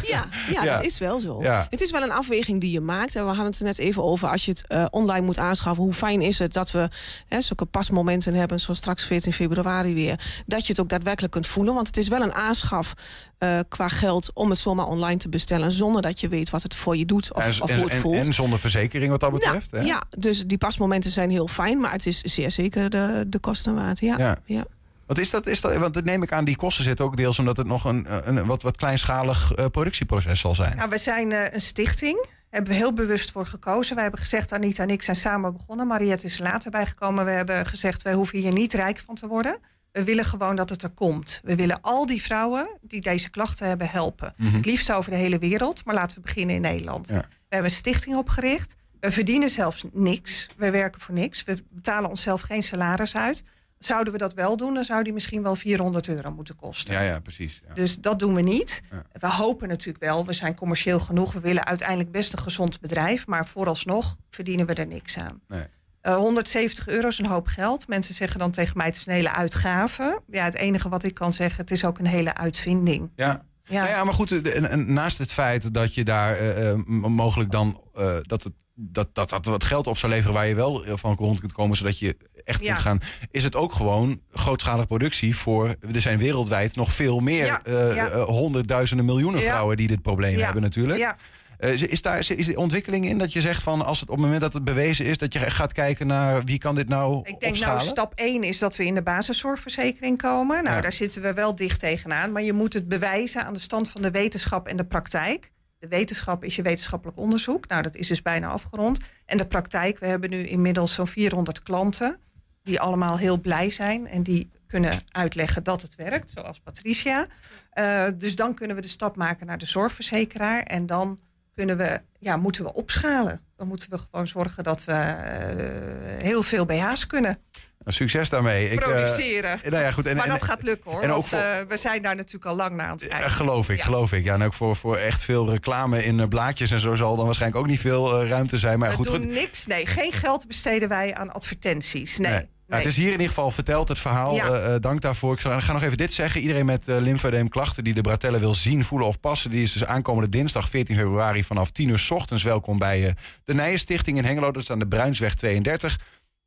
ja, 0.03 0.27
ja, 0.49 0.63
Ja. 0.63 0.77
dat 0.77 0.85
is 0.85 0.99
wel 0.99 1.19
zo. 1.21 1.43
Ja. 1.43 1.67
Het 1.71 1.81
is 1.81 1.91
wel 1.91 2.03
een 2.03 2.11
afweging 2.13 2.61
die 2.61 2.71
je 2.71 2.81
maakt. 2.81 3.17
En 3.17 3.23
we 3.27 3.33
hadden 3.33 3.50
het 3.51 3.61
er 3.61 3.65
net 3.67 3.79
even 3.79 4.05
over. 4.05 4.29
Als 4.29 4.45
je 4.45 4.51
het 4.51 4.67
eh, 4.67 4.85
online 4.91 5.25
moet 5.27 5.39
aanschaffen, 5.39 5.85
hoe 5.85 5.93
fijn 5.93 6.23
is 6.23 6.39
het 6.39 6.53
dat 6.53 6.71
we 6.71 6.89
hè, 7.29 7.41
zulke 7.41 7.65
pasmomenten 7.65 8.35
hebben, 8.35 8.61
zoals 8.61 8.79
straks 8.79 9.05
14 9.05 9.33
februari 9.33 9.95
weer. 9.95 10.43
Dat 10.47 10.67
je 10.67 10.73
het 10.73 10.81
ook 10.81 10.89
daadwerkelijk 10.89 11.33
kunt 11.33 11.47
voelen. 11.47 11.75
Want 11.75 11.87
het 11.87 11.97
is 11.97 12.09
wel 12.09 12.23
een 12.23 12.33
aanschaf 12.35 12.95
eh, 13.39 13.59
qua 13.69 13.89
geld 13.89 14.31
om 14.35 14.51
het 14.51 14.59
zomaar 14.59 14.87
online 14.87 15.19
te 15.19 15.29
bestellen. 15.29 15.73
Zonder 15.73 16.03
dat 16.03 16.21
je 16.21 16.29
weet 16.29 16.51
wat 16.51 16.63
het 16.63 16.75
voor 16.75 16.97
je 16.97 17.07
doet 17.07 17.35
of, 17.35 17.43
en, 17.43 17.63
of 17.63 17.71
hoe 17.73 17.85
het 17.85 17.93
en- 17.93 18.01
voelt. 18.01 18.27
en 18.27 18.35
zonder 18.35 18.59
verzekering 18.59 19.11
wat 19.11 19.21
dat 19.21 19.33
betreft. 19.33 19.73
Nou, 19.73 19.85
hè? 19.85 19.91
ja, 19.91 20.03
dus 20.19 20.45
die 20.47 20.59
pasmomenten 20.59 21.11
zijn 21.11 21.31
heel 21.31 21.49
fijn, 21.49 21.81
maar 21.81 21.93
het 21.93 22.07
is 22.07 22.21
zeer 22.21 22.51
zeker 22.51 22.91
de, 22.91 23.25
de 23.27 23.39
kosten 23.39 23.75
waard. 23.75 24.01
Ja, 24.01 24.19
Ja. 24.19 24.39
ja. 24.45 24.65
Wat 25.07 25.19
is 25.19 25.31
dat, 25.31 25.47
is 25.47 25.61
dat? 25.61 25.77
Want 25.77 25.95
dat 25.95 26.05
neem 26.05 26.23
ik 26.23 26.33
aan, 26.33 26.45
die 26.45 26.57
kosten 26.57 26.85
zitten 26.85 27.05
ook 27.05 27.17
deels 27.17 27.39
omdat 27.39 27.57
het 27.57 27.67
nog 27.67 27.85
een, 27.85 28.07
een 28.25 28.47
wat, 28.47 28.63
wat 28.63 28.77
kleinschalig 28.77 29.53
eh, 29.53 29.67
productieproces 29.67 30.41
zal 30.41 30.55
zijn. 30.55 30.77
Nou, 30.77 30.89
we 30.89 30.99
zijn 30.99 31.55
een 31.55 31.61
stichting. 31.61 32.27
Hebben 32.51 32.71
we 32.71 32.79
heel 32.79 32.93
bewust 32.93 33.31
voor 33.31 33.47
gekozen. 33.47 33.95
Wij 33.95 34.03
hebben 34.03 34.21
gezegd, 34.21 34.53
Anita 34.53 34.83
en 34.83 34.91
ik 34.91 35.03
zijn 35.03 35.17
samen 35.17 35.53
begonnen. 35.53 35.87
Mariette 35.87 36.27
is 36.27 36.37
er 36.37 36.43
later 36.43 36.71
bijgekomen. 36.71 37.25
We 37.25 37.31
hebben 37.31 37.67
gezegd, 37.67 38.03
wij 38.03 38.13
hoeven 38.13 38.39
hier 38.39 38.53
niet 38.53 38.73
rijk 38.73 38.99
van 38.99 39.15
te 39.15 39.27
worden. 39.27 39.59
We 39.93 40.05
willen 40.05 40.25
gewoon 40.25 40.57
dat 40.57 40.71
het 40.71 40.83
er 40.83 40.91
komt. 40.91 41.41
We 41.45 41.57
willen 41.57 41.81
al 41.81 42.07
die 42.07 42.23
vrouwen 42.23 42.79
die 42.81 43.01
deze 43.01 43.31
klachten 43.31 43.67
hebben 43.67 43.89
helpen. 43.89 44.33
Mhm. 44.37 44.55
Het 44.55 44.67
liefst 44.67 44.93
over 44.93 45.11
de 45.11 45.17
hele 45.17 45.39
wereld, 45.39 45.85
maar 45.85 45.95
laten 45.95 46.17
we 46.17 46.23
beginnen 46.23 46.55
in 46.55 46.61
Nederland. 46.61 47.09
Ja. 47.09 47.15
We 47.15 47.25
hebben 47.49 47.71
een 47.71 47.77
stichting 47.77 48.17
opgericht. 48.17 48.77
We 49.01 49.11
verdienen 49.11 49.51
zelfs 49.51 49.85
niks. 49.93 50.49
We 50.57 50.71
werken 50.71 51.01
voor 51.01 51.15
niks. 51.15 51.45
We 51.45 51.65
betalen 51.69 52.11
onszelf 52.11 52.41
geen 52.41 52.63
salaris 52.63 53.17
uit. 53.17 53.43
Zouden 53.85 54.13
we 54.13 54.19
dat 54.19 54.35
wel 54.35 54.57
doen, 54.57 54.75
dan 54.75 54.85
zou 54.85 55.03
die 55.03 55.13
misschien 55.13 55.43
wel 55.43 55.55
400 55.57 56.09
euro 56.09 56.33
moeten 56.33 56.57
kosten. 56.57 56.95
Ja, 56.95 57.01
ja, 57.01 57.21
precies. 57.21 57.61
Ja. 57.69 57.75
Dus 57.75 57.99
dat 57.99 58.19
doen 58.19 58.35
we 58.35 58.41
niet. 58.41 58.83
Ja. 58.91 59.03
We 59.13 59.29
hopen 59.29 59.69
natuurlijk 59.69 60.05
wel, 60.05 60.27
we 60.27 60.33
zijn 60.33 60.55
commercieel 60.55 61.01
genoeg. 61.01 61.33
We 61.33 61.41
willen 61.41 61.67
uiteindelijk 61.67 62.11
best 62.11 62.33
een 62.33 62.39
gezond 62.39 62.81
bedrijf. 62.81 63.27
Maar 63.27 63.47
vooralsnog 63.47 64.17
verdienen 64.29 64.67
we 64.67 64.75
er 64.75 64.87
niks 64.87 65.19
aan. 65.19 65.41
Nee. 65.49 65.65
Eh, 66.01 66.17
170 66.17 66.89
euro 66.89 67.09
is 67.09 67.19
een 67.19 67.27
hoop 67.27 67.47
geld. 67.47 67.89
Mensen 67.89 68.15
zeggen 68.15 68.39
dan 68.39 68.51
tegen 68.51 68.77
mij, 68.77 68.87
het 68.87 68.97
is 68.97 69.07
een 69.07 69.13
hele 69.13 69.33
uitgave. 69.33 70.21
Ja, 70.31 70.45
het 70.45 70.55
enige 70.55 70.89
wat 70.89 71.05
ik 71.05 71.15
kan 71.15 71.33
zeggen, 71.33 71.61
het 71.61 71.71
is 71.71 71.85
ook 71.85 71.99
een 71.99 72.07
hele 72.07 72.35
uitvinding. 72.35 73.11
Ja. 73.17 73.45
Ja. 73.71 73.85
Ja. 73.85 73.91
ja, 73.91 74.05
maar 74.05 74.15
goed, 74.15 74.61
naast 74.87 75.19
het 75.19 75.33
feit 75.33 75.75
dat 75.75 75.95
je 75.95 76.05
daar 76.05 76.37
eh, 76.37 76.71
eh, 76.71 76.79
mogelijk 76.87 77.51
dan 77.51 77.81
eh, 77.95 78.17
dat, 78.23 78.43
het, 78.43 78.53
dat, 78.75 79.15
dat 79.15 79.31
dat 79.31 79.45
wat 79.45 79.65
geld 79.65 79.87
op 79.87 79.99
zou 79.99 80.13
leveren 80.13 80.35
waar 80.35 80.47
je 80.47 80.55
wel 80.55 80.85
van 80.87 81.15
rond 81.15 81.41
kunt 81.41 81.53
komen, 81.53 81.77
zodat 81.77 81.99
je 81.99 82.17
echt 82.45 82.63
Ja. 82.63 82.67
kunt 82.73 82.85
gaan, 82.85 83.01
is 83.31 83.45
het 83.45 83.57
ook 83.57 83.73
gewoon 83.73 84.21
grootschalige 84.33 84.87
productie 84.87 85.37
voor. 85.37 85.75
Er 85.95 86.01
zijn 86.01 86.19
wereldwijd 86.19 86.77
nog 86.77 86.93
veel 86.93 87.21
meer 87.21 87.47
Ja, 87.47 87.61
ja. 87.95 88.25
honderdduizenden 88.25 89.05
miljoenen 89.07 89.41
vrouwen 89.41 89.77
die 89.77 89.89
dit 89.89 90.03
probleem 90.03 90.39
hebben 90.39 90.63
natuurlijk. 90.63 91.15
Eh, 91.61 91.83
is- 91.83 92.03
daar 92.03 92.19
is, 92.19 92.55
ontwikkeling 92.57 93.07
in 93.07 93.19
dat 93.19 93.33
je 93.33 93.41
zegt 93.41 93.63
van 93.63 93.85
als 93.85 94.01
het 94.01 94.09
op 94.09 94.15
het 94.15 94.25
moment 94.25 94.41
dat 94.43 94.53
het 94.53 94.65
bewezen 94.65 95.07
is, 95.07 95.19
dat 95.19 95.33
je 95.33 95.39
gaat 95.39 95.73
kijken 95.73 96.07
naar 96.07 96.45
wie 96.45 96.59
kan 96.59 96.75
dit 96.75 96.89
nou 96.89 97.19
Ik 97.19 97.41
denk 97.41 97.53
opschalen? 97.53 97.77
nou, 97.77 97.89
stap 97.89 98.13
1 98.15 98.43
is 98.43 98.59
dat 98.59 98.77
we 98.77 98.85
in 98.85 98.95
de 98.95 99.03
basiszorgverzekering 99.03 100.19
komen. 100.19 100.63
Nou, 100.65 100.77
Ja. 100.77 100.83
daar 100.83 100.93
zitten 100.93 101.23
we 101.23 101.33
wel 101.33 101.55
dicht 101.55 101.81
tegenaan. 101.81 102.33
Maar 102.33 102.43
je 102.43 102.53
moet 102.53 102.73
het 102.73 102.89
bewijzen 102.89 103.45
aan 103.45 103.53
de 103.55 103.61
stand 103.61 103.91
van 103.91 104.03
de 104.03 104.11
wetenschap 104.11 104.67
en 104.69 104.77
de 104.77 104.85
praktijk. 104.85 105.51
De 105.79 105.89
wetenschap 105.89 106.45
is 106.45 106.57
je 106.57 106.63
wetenschappelijk 106.63 107.19
onderzoek. 107.19 107.69
Nou, 107.69 107.83
dat 107.83 107.97
is 107.97 108.09
dus 108.09 108.23
bijna 108.23 108.47
afgerond. 108.49 108.99
En 109.27 109.37
de 109.37 109.47
praktijk, 109.47 109.99
we 109.99 110.07
hebben 110.07 110.31
nu 110.31 110.47
inmiddels 110.47 110.93
zo'n 110.95 111.07
400 111.07 111.63
klanten... 111.63 112.19
die 112.63 112.81
allemaal 112.81 113.19
heel 113.19 113.41
blij 113.41 113.71
zijn 113.71 114.07
en 114.07 114.23
die 114.23 114.51
kunnen 114.67 114.99
uitleggen 115.13 115.63
dat 115.65 115.83
het 115.83 115.95
werkt, 115.95 116.31
zoals 116.31 116.61
Patricia. 116.61 117.27
Eh, 117.71 118.05
dus 118.17 118.37
dan 118.37 118.55
kunnen 118.55 118.77
we 118.77 118.83
de 118.83 118.89
stap 118.89 119.17
maken 119.17 119.47
naar 119.47 119.59
de 119.59 119.67
zorgverzekeraar. 119.67 120.63
En 120.63 120.87
dan 120.87 121.19
kunnen 121.67 121.77
we, 121.77 122.01
ja, 122.19 122.37
moeten 122.37 122.65
we 122.65 122.73
opschalen. 122.73 123.41
Dan 123.57 123.69
moeten 123.69 123.91
we 123.91 123.99
gewoon 124.11 124.27
zorgen 124.27 124.65
dat 124.65 124.85
we 124.85 124.93
eh, 124.93 126.23
heel 126.23 126.43
veel 126.43 126.65
BH's 126.65 127.07
kunnen 127.07 127.39
Nou, 127.79 127.97
Succes 127.97 128.29
daarmee. 128.29 128.71
Ik, 128.71 128.81
eh, 128.81 128.87
produceren. 128.89 129.61
nou 129.71 129.83
ja, 129.85 129.91
goed, 129.91 130.07
en, 130.07 130.17
maar 130.17 130.25
en- 130.25 130.31
dat 130.31 130.43
gaat 130.43 130.63
lukken 130.63 130.91
hoor. 130.91 131.01
en 131.03 131.09
ook 131.09 131.15
want 131.15 131.27
voor- 131.29 131.39
eh, 131.39 131.61
we 131.69 131.77
zijn 131.77 132.03
daar 132.03 132.17
natuurlijk 132.17 132.45
al 132.51 132.57
lang 132.57 132.77
naar 132.77 132.87
aan 132.87 132.97
het 132.97 133.09
kijken. 133.09 133.31
Geloof 133.31 133.69
ik, 133.69 133.77
Ja. 133.79 133.85
geloof 133.85 134.13
ik. 134.13 134.25
Ja, 134.25 134.35
en 134.35 134.43
ook 134.43 134.53
voor, 134.53 134.77
voor 134.77 134.97
echt 134.97 135.23
veel 135.23 135.51
reclame 135.51 136.05
in 136.05 136.29
blaadjes 136.29 136.71
en 136.71 136.81
zo 136.81 136.95
zal 136.95 137.17
dan 137.17 137.25
waarschijnlijk 137.25 137.61
ook 137.63 137.69
niet 137.71 137.81
veel 137.81 138.27
ruimte 138.27 138.59
zijn. 138.59 138.79
Maar 138.79 138.89
we 138.91 138.95
goed, 138.97 139.07
doen 139.07 139.17
goed. 139.17 139.27
niks. 139.31 139.67
Nee, 139.67 139.87
geen 139.87 140.13
geld 140.13 140.47
besteden 140.47 140.89
wij 140.89 141.15
aan 141.15 141.33
advertenties. 141.33 142.19
Nee. 142.19 142.33
Nee. 142.33 142.49
Nou, 142.71 142.83
het 142.83 142.91
is 142.91 142.97
hier 142.97 143.07
in 143.07 143.13
ieder 143.13 143.27
geval 143.27 143.51
verteld, 143.51 143.89
het 143.89 143.99
verhaal. 143.99 144.35
Ja. 144.35 144.47
Eh, 144.47 144.75
eh, 144.75 144.81
dank 144.81 145.01
daarvoor. 145.01 145.35
Ik 145.35 145.41
ga 145.41 145.61
ga 145.61 145.73
nog 145.73 145.83
even 145.83 145.97
dit 145.97 146.15
zeggen. 146.15 146.41
Iedereen 146.41 146.65
met 146.65 146.89
uh, 146.89 146.97
lymfoedeemklachten 146.99 147.85
die 147.85 147.95
de 147.95 148.01
Bratelle 148.01 148.39
wil 148.39 148.55
zien, 148.55 148.85
voelen 148.85 149.09
of 149.09 149.21
passen... 149.21 149.51
die 149.51 149.63
is 149.63 149.73
dus 149.73 149.85
aankomende 149.85 150.29
dinsdag 150.29 150.69
14 150.69 150.97
februari 150.97 151.45
vanaf 151.45 151.71
10 151.71 151.89
uur 151.89 151.99
's 151.99 152.11
ochtends 152.11 152.43
welkom... 152.43 152.79
bij 152.79 153.07
eh, 153.07 153.13
de 153.45 153.55
Nijenstichting 153.55 154.19
in 154.19 154.25
Hengelo. 154.25 154.51
Dat 154.51 154.63
is 154.63 154.71
aan 154.71 154.79
de 154.79 154.89
Bruinsweg 154.89 155.35
32. 155.35 155.99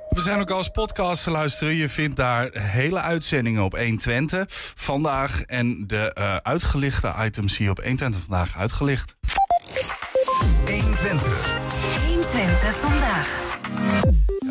We 0.09 0.21
zijn 0.21 0.41
ook 0.41 0.51
als 0.51 0.69
podcast 0.69 1.23
te 1.23 1.31
luisteren. 1.31 1.75
Je 1.75 1.89
vindt 1.89 2.17
daar 2.17 2.49
hele 2.53 3.01
uitzendingen 3.01 3.63
op 3.65 3.77
120 3.77 4.45
vandaag. 4.77 5.43
En 5.43 5.87
de 5.87 6.13
eh, 6.13 6.37
uitgelichte 6.37 7.15
items 7.19 7.55
zie 7.55 7.65
je 7.65 7.71
op 7.71 7.77
120 7.79 8.21
vandaag 8.21 8.57
uitgelicht. 8.57 9.17
120. 10.67 11.57
120 12.07 12.77
vandaag. 12.77 13.45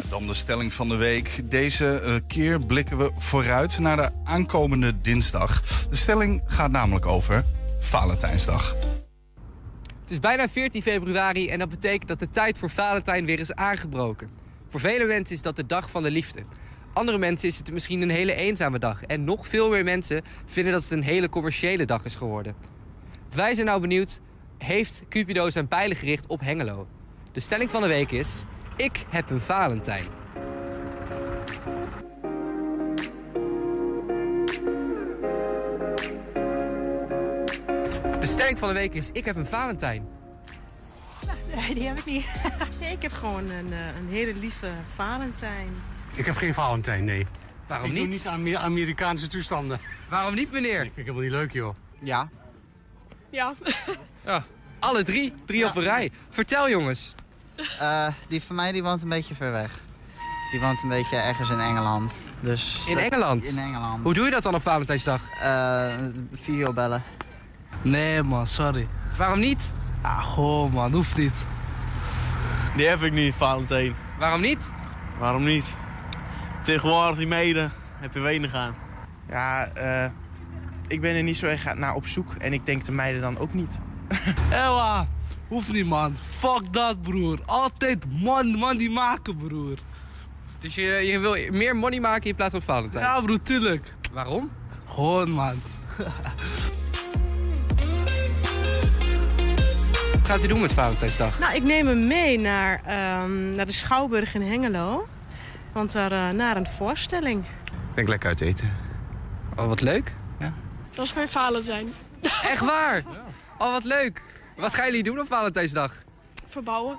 Dan 0.10 0.28
de 0.28 0.34
stelling 0.34 0.74
van 0.74 0.90
de 0.90 0.96
week. 0.96 1.42
Deze 1.44 2.00
eh, 2.00 2.14
keer 2.28 2.62
blikken 2.62 2.98
we 2.98 3.12
vooruit 3.18 3.80
naar 3.80 3.98
de 3.98 4.10
aankomende 4.24 5.02
dinsdag. 5.02 5.62
De 5.90 5.96
stelling 5.96 6.42
gaat 6.46 6.72
namelijk 6.72 7.06
over 7.06 7.44
Valentijnsdag. 7.80 8.76
Het 10.02 10.12
is 10.12 10.20
bijna 10.20 10.50
14 10.50 10.82
februari 10.82 11.50
en 11.50 11.60
dat 11.60 11.70
betekent 11.70 12.08
dat 12.08 12.20
de 12.20 12.30
tijd 12.30 12.58
voor 12.58 12.70
Valentijn 12.70 13.26
weer 13.26 13.40
is 13.40 13.54
aangebroken. 13.54 14.30
Voor 14.68 14.80
vele 14.80 15.06
mensen 15.06 15.36
is 15.36 15.42
dat 15.42 15.56
de 15.56 15.66
dag 15.66 15.92
van 15.92 16.04
de 16.04 16.12
liefde. 16.12 16.44
Andere 16.94 17.18
mensen 17.18 17.48
is 17.48 17.58
het 17.58 17.72
misschien 17.72 18.02
een 18.02 18.10
hele 18.10 18.36
eenzame 18.36 18.80
dag. 18.80 19.04
En 19.04 19.24
nog 19.24 19.48
veel 19.48 19.70
meer 19.70 19.84
mensen 19.84 20.22
vinden 20.46 20.74
dat 20.74 20.84
het 20.84 20.92
een 20.92 21.04
hele 21.04 21.30
commerciële 21.30 21.86
dag 21.86 22.06
is 22.06 22.16
geworden. 22.16 22.56
Wij 23.36 23.54
zijn 23.54 23.66
nou 23.66 23.82
benieuwd, 23.82 24.20
heeft 24.58 25.04
Cupido 25.10 25.50
zijn 25.50 25.68
pijlen 25.68 25.98
gericht 25.98 26.28
op 26.28 26.40
Hengelo? 26.40 26.88
De 27.32 27.40
stelling 27.40 27.72
van 27.72 27.82
de 27.82 27.88
week 27.88 28.12
is, 28.12 28.44
ik 28.76 29.06
heb 29.10 29.30
een 29.30 29.40
Valentijn. 29.40 30.06
De 38.20 38.28
stelling 38.28 38.60
van 38.60 38.68
de 38.68 38.74
week 38.74 38.94
is, 38.94 39.10
ik 39.12 39.26
heb 39.26 39.36
een 39.36 39.46
Valentijn. 39.46 40.08
Nee, 41.56 41.74
die 41.74 41.88
heb 41.88 41.98
ik 41.98 42.06
niet. 42.06 42.26
ik 42.96 43.02
heb 43.02 43.12
gewoon 43.14 43.50
een, 43.50 43.74
eh, 43.74 43.80
een 43.98 44.08
hele 44.10 44.34
lieve 44.36 44.72
Valentijn. 44.94 45.70
Ik 46.16 46.26
heb 46.26 46.36
geen 46.36 46.54
Valentijn, 46.54 47.06
nee. 47.06 47.28
Waarom 47.68 47.86
ik 47.88 47.94
niet? 47.94 48.02
doe 48.04 48.12
niet 48.14 48.28
aan 48.28 48.34
Amer- 48.40 48.58
Amerikaanse 48.58 49.28
toestanden. 49.28 49.80
Waarom 50.10 50.36
niet, 50.36 50.52
meneer? 50.52 50.72
Ik 50.84 50.92
vind 50.94 50.96
het 50.96 51.06
helemaal 51.06 51.22
niet 51.22 51.32
leuk, 51.32 51.52
joh. 51.52 51.76
Ja. 52.00 52.30
Ja. 53.30 53.54
Ja, 54.26 54.44
alle 54.80 55.04
drie. 55.04 55.34
Drie 55.46 55.66
op 55.66 55.76
een 55.76 55.84
rij. 55.84 56.12
Vertel 56.30 56.70
jongens. 56.70 57.16
Eh, 57.80 58.08
die 58.30 58.44
van 58.44 58.56
mij 58.56 58.72
die 58.72 58.84
woont 58.84 59.02
een 59.02 59.10
beetje 59.10 59.36
ver 59.36 59.52
weg. 59.52 59.72
Die 60.52 60.60
woont 60.60 60.84
een 60.84 60.90
beetje 60.90 61.16
ergens 61.18 61.50
in 61.50 61.60
Engeland. 61.60 62.30
Dus 62.40 62.84
In 62.88 62.96
dat- 62.96 63.04
Engeland? 63.04 63.46
In 63.46 63.58
Engeland. 63.60 64.04
Hoe 64.04 64.14
doe 64.14 64.26
je 64.26 64.32
dat 64.32 64.44
dan 64.44 64.56
op 64.56 64.62
Valentijnsdag? 64.62 65.22
Eh 65.42 65.94
videobellen. 66.32 67.04
Nee 67.82 68.24
man, 68.24 68.48
sorry. 68.48 68.88
Waarom 69.18 69.40
niet? 69.40 69.74
Ja, 70.04 70.22
goh 70.22 70.74
man, 70.74 70.92
hoeft 70.94 71.18
niet. 71.18 71.46
Die 72.76 72.88
heb 72.88 73.02
ik 73.04 73.14
niet, 73.14 73.34
Valentijn. 73.34 73.96
Waarom 74.20 74.42
niet? 74.42 74.74
Waarom 75.20 75.44
niet? 75.44 75.74
Tegenwoordig 76.64 77.18
die 77.18 77.28
meiden 77.28 77.72
heb 78.00 78.14
je 78.14 78.20
weinig 78.20 78.54
aan. 78.54 78.76
Ja, 79.30 79.66
eh, 79.68 80.10
ik 80.88 81.02
ben 81.02 81.16
er 81.16 81.24
niet 81.24 81.38
zo 81.38 81.46
erg 81.46 81.74
naar 81.76 81.94
op 81.94 82.08
zoek. 82.08 82.34
En 82.34 82.54
ik 82.54 82.66
denk 82.66 82.86
de 82.86 82.92
meiden 82.92 83.22
dan 83.22 83.38
ook 83.38 83.54
niet. 83.54 83.80
Ewa, 84.52 85.08
hoeft 85.48 85.72
niet 85.72 85.86
man. 85.86 86.18
Fuck 86.38 86.74
dat 86.74 87.02
broer. 87.02 87.40
Altijd 87.46 88.06
man, 88.22 88.48
man 88.48 88.78
die 88.78 88.90
maken 88.90 89.36
broer. 89.36 89.78
Dus 90.60 90.76
je, 90.76 90.84
je 90.84 91.20
wil 91.20 91.36
meer 91.52 91.76
money 91.76 92.00
maken 92.00 92.30
in 92.30 92.36
plaats 92.36 92.52
van 92.52 92.62
Valentijn? 92.62 93.04
Ja 93.04 93.22
broer, 93.22 93.42
tuurlijk. 93.42 93.94
Waarom? 94.12 94.52
Gewoon 94.90 95.30
man. 95.30 95.62
Wat 100.12 100.34
gaat 100.34 100.44
u 100.44 100.48
doen 100.48 100.62
met 100.62 100.74
Valentijnsdag? 100.74 101.40
Nou, 101.40 101.56
ik 101.56 101.64
neem 101.64 101.88
hem 101.88 102.08
mee 102.08 102.40
naar, 102.40 102.82
ehm, 102.86 103.52
naar 103.52 103.66
de 103.66 103.72
Schouwburg 103.72 104.36
in 104.36 104.42
Hengelo. 104.42 105.08
Want 105.72 105.92
daar 105.92 106.12
eh, 106.12 106.30
naar 106.30 106.58
een 106.58 106.68
voorstelling. 106.68 107.46
Ik 107.90 107.96
denk 107.96 108.08
lekker 108.08 108.30
uit 108.30 108.42
eten. 108.42 108.78
Oh, 109.56 109.68
wat 109.68 109.82
leuk. 109.82 110.16
Ja. 110.40 110.54
Dat 110.94 111.06
is 111.06 111.14
mijn 111.14 111.28
Valentijn. 111.30 111.94
Echt 112.22 112.66
waar? 112.66 113.04
Oh, 113.58 113.72
wat 113.72 113.84
leuk. 113.84 114.22
Wat 114.56 114.74
gaan 114.74 114.86
jullie 114.86 115.04
doen 115.04 115.20
op 115.20 115.28
Valentijnsdag? 115.28 116.04
Verbouwen. 116.46 116.98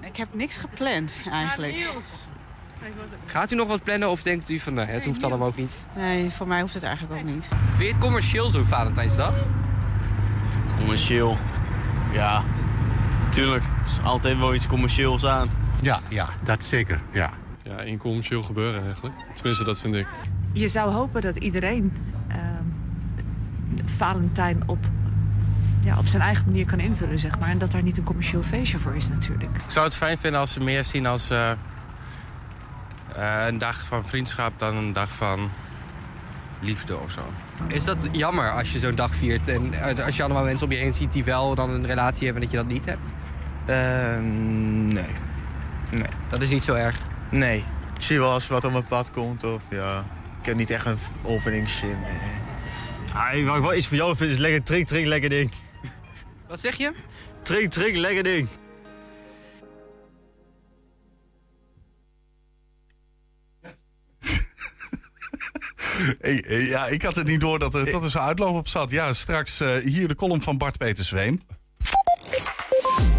ik 0.00 0.16
heb 0.16 0.28
niks 0.32 0.56
gepland 0.56 1.24
eigenlijk. 1.30 1.88
Gaat 3.26 3.50
u 3.50 3.56
nog 3.56 3.68
wat 3.68 3.82
plannen 3.82 4.10
of 4.10 4.22
denkt 4.22 4.48
u 4.48 4.58
van 4.58 4.74
nee, 4.74 4.86
het 4.86 5.04
hoeft 5.04 5.24
allemaal 5.24 5.48
ook 5.48 5.56
niet? 5.56 5.76
Nee, 5.96 6.30
voor 6.30 6.46
mij 6.46 6.60
hoeft 6.60 6.74
het 6.74 6.82
eigenlijk 6.82 7.20
ook 7.20 7.26
niet. 7.26 7.48
Vind 7.48 7.88
je 7.88 7.94
het 7.94 7.98
commercieel 7.98 8.50
zo'n 8.50 8.64
Valentijnsdag? 8.64 9.36
Commercieel. 10.76 11.36
Ja, 12.12 12.44
tuurlijk. 13.30 13.64
Er 13.64 13.82
is 13.84 13.98
altijd 14.04 14.38
wel 14.38 14.54
iets 14.54 14.66
commercieels 14.66 15.26
aan. 15.26 15.50
Ja, 15.82 16.00
ja, 16.08 16.28
dat 16.42 16.64
zeker. 16.64 17.00
Ja. 17.12 17.30
Ja, 17.62 17.80
in 17.80 17.98
commercieel 17.98 18.42
gebeuren 18.42 18.84
eigenlijk. 18.84 19.14
Tenminste, 19.34 19.64
dat 19.64 19.78
vind 19.78 19.94
ik. 19.94 20.06
Je 20.52 20.68
zou 20.68 20.92
hopen 20.92 21.20
dat 21.20 21.36
iedereen 21.36 21.92
ehm, 22.28 22.64
Valentijn 23.84 24.62
op, 24.66 24.78
ja, 25.80 25.98
op 25.98 26.06
zijn 26.06 26.22
eigen 26.22 26.44
manier 26.44 26.66
kan 26.66 26.80
invullen, 26.80 27.18
zeg 27.18 27.38
maar. 27.38 27.48
En 27.48 27.58
dat 27.58 27.72
daar 27.72 27.82
niet 27.82 27.98
een 27.98 28.04
commercieel 28.04 28.42
feestje 28.42 28.78
voor 28.78 28.96
is 28.96 29.08
natuurlijk. 29.08 29.56
Ik 29.56 29.70
zou 29.70 29.86
het 29.86 29.94
fijn 29.94 30.18
vinden 30.18 30.40
als 30.40 30.52
ze 30.52 30.60
meer 30.60 30.84
zien 30.84 31.06
als 31.06 31.30
eh, 31.30 31.50
eh, 31.50 33.46
een 33.46 33.58
dag 33.58 33.86
van 33.86 34.06
vriendschap 34.06 34.58
dan 34.58 34.76
een 34.76 34.92
dag 34.92 35.08
van 35.08 35.50
liefde 36.60 36.98
of 36.98 37.10
zo. 37.10 37.20
Is 37.68 37.84
dat 37.84 38.08
jammer 38.12 38.52
als 38.52 38.72
je 38.72 38.78
zo'n 38.78 38.94
dag 38.94 39.14
viert 39.14 39.48
en 39.48 39.72
eh, 39.72 40.04
als 40.04 40.16
je 40.16 40.22
allemaal 40.22 40.44
mensen 40.44 40.66
om 40.66 40.72
je 40.72 40.78
heen 40.78 40.94
ziet 40.94 41.12
die 41.12 41.24
wel 41.24 41.54
dan 41.54 41.70
een 41.70 41.86
relatie 41.86 42.24
hebben 42.24 42.42
en 42.42 42.48
dat 42.48 42.58
je 42.58 42.64
dat 42.64 42.74
niet 42.74 42.84
hebt? 42.84 43.14
Eh, 43.66 44.18
nee. 44.92 45.14
Nee. 45.90 46.08
Dat 46.30 46.40
is 46.40 46.50
niet 46.50 46.62
zo 46.62 46.74
erg? 46.74 46.96
Nee. 47.30 47.64
Ik 47.94 48.02
zie 48.02 48.18
wel 48.18 48.32
als 48.32 48.48
wat 48.48 48.64
op 48.64 48.72
mijn 48.72 48.84
pad 48.84 49.10
komt 49.10 49.44
of 49.44 49.62
ja... 49.70 50.04
Ik 50.40 50.46
heb 50.46 50.56
niet 50.56 50.70
echt 50.70 50.86
een 50.86 50.98
openingszin. 51.22 51.98
Nee. 52.00 52.38
Ah, 53.14 53.46
wat 53.46 53.56
ik 53.56 53.62
wel 53.62 53.74
iets 53.74 53.86
voor 53.86 53.96
jou 53.96 54.16
vind 54.16 54.30
is 54.30 54.38
lekker 54.38 54.62
trink, 54.62 54.86
trink, 54.86 55.06
lekker 55.06 55.28
ding. 55.28 55.52
Wat 56.48 56.60
zeg 56.60 56.76
je? 56.76 56.92
Trink, 57.42 57.72
trink, 57.72 57.96
lekker 57.96 58.22
ding. 58.22 58.48
Hey, 66.20 66.44
ja, 66.48 66.86
ik 66.86 67.02
had 67.02 67.16
het 67.16 67.26
niet 67.26 67.40
door 67.40 67.58
dat 67.58 67.74
er, 67.74 67.90
dat 67.90 68.02
er 68.02 68.10
zo'n 68.10 68.20
uitloop 68.20 68.54
op 68.54 68.68
zat. 68.68 68.90
Ja, 68.90 69.12
straks 69.12 69.60
eh, 69.60 69.76
hier 69.76 70.08
de 70.08 70.14
column 70.14 70.42
van 70.42 70.58
Bart 70.58 70.78
Peter 70.78 71.04
Zweem. 71.04 71.42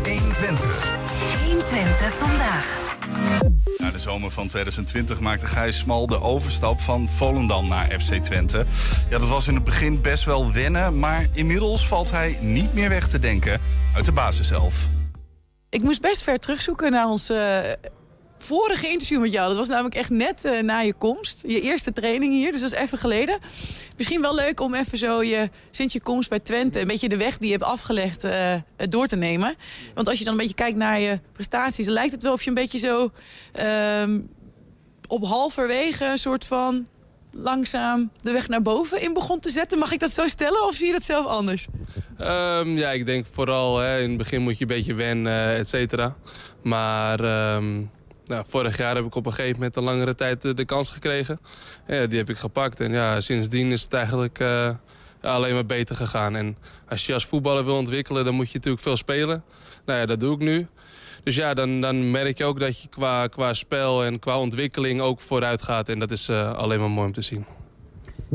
120. 0.03 0.05
120 0.05 0.68
Na 3.89 3.95
de 3.95 4.01
zomer 4.01 4.31
van 4.31 4.47
2020 4.47 5.19
maakte 5.19 5.45
Gijs 5.45 5.77
Smal 5.77 6.07
de 6.07 6.21
overstap 6.21 6.79
van 6.79 7.09
Volendam 7.09 7.67
naar 7.67 7.99
FC 7.99 8.13
Twente. 8.13 8.65
Ja, 9.09 9.17
dat 9.17 9.27
was 9.27 9.47
in 9.47 9.55
het 9.55 9.63
begin 9.63 10.01
best 10.01 10.23
wel 10.23 10.51
wennen, 10.51 10.99
maar 10.99 11.25
inmiddels 11.33 11.87
valt 11.87 12.11
hij 12.11 12.37
niet 12.41 12.73
meer 12.73 12.89
weg 12.89 13.07
te 13.07 13.19
denken 13.19 13.61
uit 13.95 14.05
de 14.05 14.11
basis 14.11 14.47
zelf. 14.47 14.75
Ik 15.69 15.81
moest 15.81 16.01
best 16.01 16.23
ver 16.23 16.39
terugzoeken 16.39 16.91
naar 16.91 17.07
ons 17.07 17.29
eh, 17.29 17.57
vorige 18.43 18.87
interview 18.87 19.21
met 19.21 19.31
jou. 19.31 19.47
Dat 19.47 19.57
was 19.57 19.67
namelijk 19.67 19.95
echt 19.95 20.09
net 20.09 20.45
eh, 20.45 20.61
na 20.61 20.79
je 20.79 20.93
komst. 20.93 21.43
Je 21.47 21.61
eerste 21.61 21.93
training 21.93 22.33
hier, 22.33 22.51
dus 22.51 22.61
dat 22.61 22.73
is 22.73 22.79
even 22.79 22.97
geleden. 22.97 23.39
Misschien 23.97 24.21
wel 24.21 24.35
leuk 24.35 24.59
om 24.59 24.73
even 24.73 24.97
zo 24.97 25.23
je, 25.23 25.49
sinds 25.69 25.93
je 25.93 26.01
komst 26.01 26.29
bij 26.29 26.39
Twente... 26.39 26.81
een 26.81 26.87
beetje 26.87 27.09
de 27.09 27.17
weg 27.17 27.37
die 27.37 27.47
je 27.47 27.53
hebt 27.53 27.65
afgelegd 27.65 28.23
eh, 28.23 28.55
door 28.75 29.07
te 29.07 29.15
nemen. 29.15 29.55
Want 29.93 30.07
als 30.07 30.17
je 30.17 30.23
dan 30.23 30.33
een 30.33 30.39
beetje 30.39 30.55
kijkt 30.55 30.77
naar 30.77 30.99
je 30.99 31.19
prestaties... 31.33 31.87
lijkt 31.87 32.11
het 32.11 32.23
wel 32.23 32.33
of 32.33 32.41
je 32.41 32.49
een 32.49 32.55
beetje 32.55 32.77
zo 32.77 33.11
ehm, 33.51 34.19
op 35.07 35.25
halverwege... 35.25 36.05
een 36.05 36.17
soort 36.17 36.45
van 36.45 36.87
langzaam 37.31 38.11
de 38.17 38.31
weg 38.31 38.47
naar 38.47 38.61
boven 38.61 39.01
in 39.01 39.13
begon 39.13 39.39
te 39.39 39.49
zetten. 39.49 39.79
Mag 39.79 39.91
ik 39.91 39.99
dat 39.99 40.11
zo 40.11 40.27
stellen 40.27 40.65
of 40.65 40.75
zie 40.75 40.87
je 40.87 40.93
dat 40.93 41.03
zelf 41.03 41.25
anders? 41.25 41.67
Ehm, 42.17 42.77
ja, 42.77 42.91
ik 42.91 43.05
denk 43.05 43.25
vooral 43.25 43.77
hè, 43.77 44.01
in 44.01 44.09
het 44.09 44.17
begin 44.17 44.41
moet 44.41 44.57
je 44.57 44.61
een 44.61 44.75
beetje 44.75 44.93
wennen, 44.93 45.55
et 45.55 45.69
cetera. 45.69 46.15
Maar 46.61 47.19
ehm, 47.19 47.83
nou, 48.29 48.43
vorig 48.47 48.77
jaar 48.77 48.95
heb 48.95 49.05
ik 49.05 49.15
op 49.15 49.25
een 49.25 49.33
gegeven 49.33 49.55
moment 49.55 49.75
een 49.75 49.83
langere 49.83 50.15
tijd 50.15 50.45
eh, 50.45 50.53
de 50.53 50.65
kans 50.65 50.91
gekregen. 50.91 51.39
Ja, 51.87 52.05
die 52.05 52.17
heb 52.17 52.29
ik 52.29 52.37
gepakt 52.37 52.79
en 52.79 52.91
ja, 52.91 53.21
sindsdien 53.21 53.71
is 53.71 53.81
het 53.81 53.93
eigenlijk 53.93 54.39
eh, 54.39 54.69
alleen 55.21 55.53
maar 55.53 55.65
beter 55.65 55.95
gegaan. 55.95 56.35
En 56.35 56.57
als 56.89 57.05
je 57.05 57.13
als 57.13 57.25
voetballer 57.25 57.65
wil 57.65 57.77
ontwikkelen, 57.77 58.25
dan 58.25 58.33
moet 58.33 58.47
je 58.47 58.55
natuurlijk 58.55 58.83
veel 58.83 58.97
spelen. 58.97 59.43
Nou 59.85 59.99
ja, 59.99 60.05
dat 60.05 60.19
doe 60.19 60.33
ik 60.33 60.39
nu. 60.39 60.67
Dus 61.23 61.35
ja, 61.35 61.53
dan, 61.53 61.81
dan 61.81 62.11
merk 62.11 62.37
je 62.37 62.45
ook 62.45 62.59
dat 62.59 62.81
je 62.81 62.87
qua, 62.87 63.27
qua 63.27 63.53
spel 63.53 64.03
en 64.03 64.19
qua 64.19 64.39
ontwikkeling 64.39 65.01
ook 65.01 65.19
vooruit 65.19 65.61
gaat. 65.61 65.89
En 65.89 65.99
dat 65.99 66.11
is 66.11 66.29
eh, 66.29 66.53
alleen 66.53 66.79
maar 66.79 66.89
mooi 66.89 67.07
om 67.07 67.13
te 67.13 67.21
zien. 67.21 67.45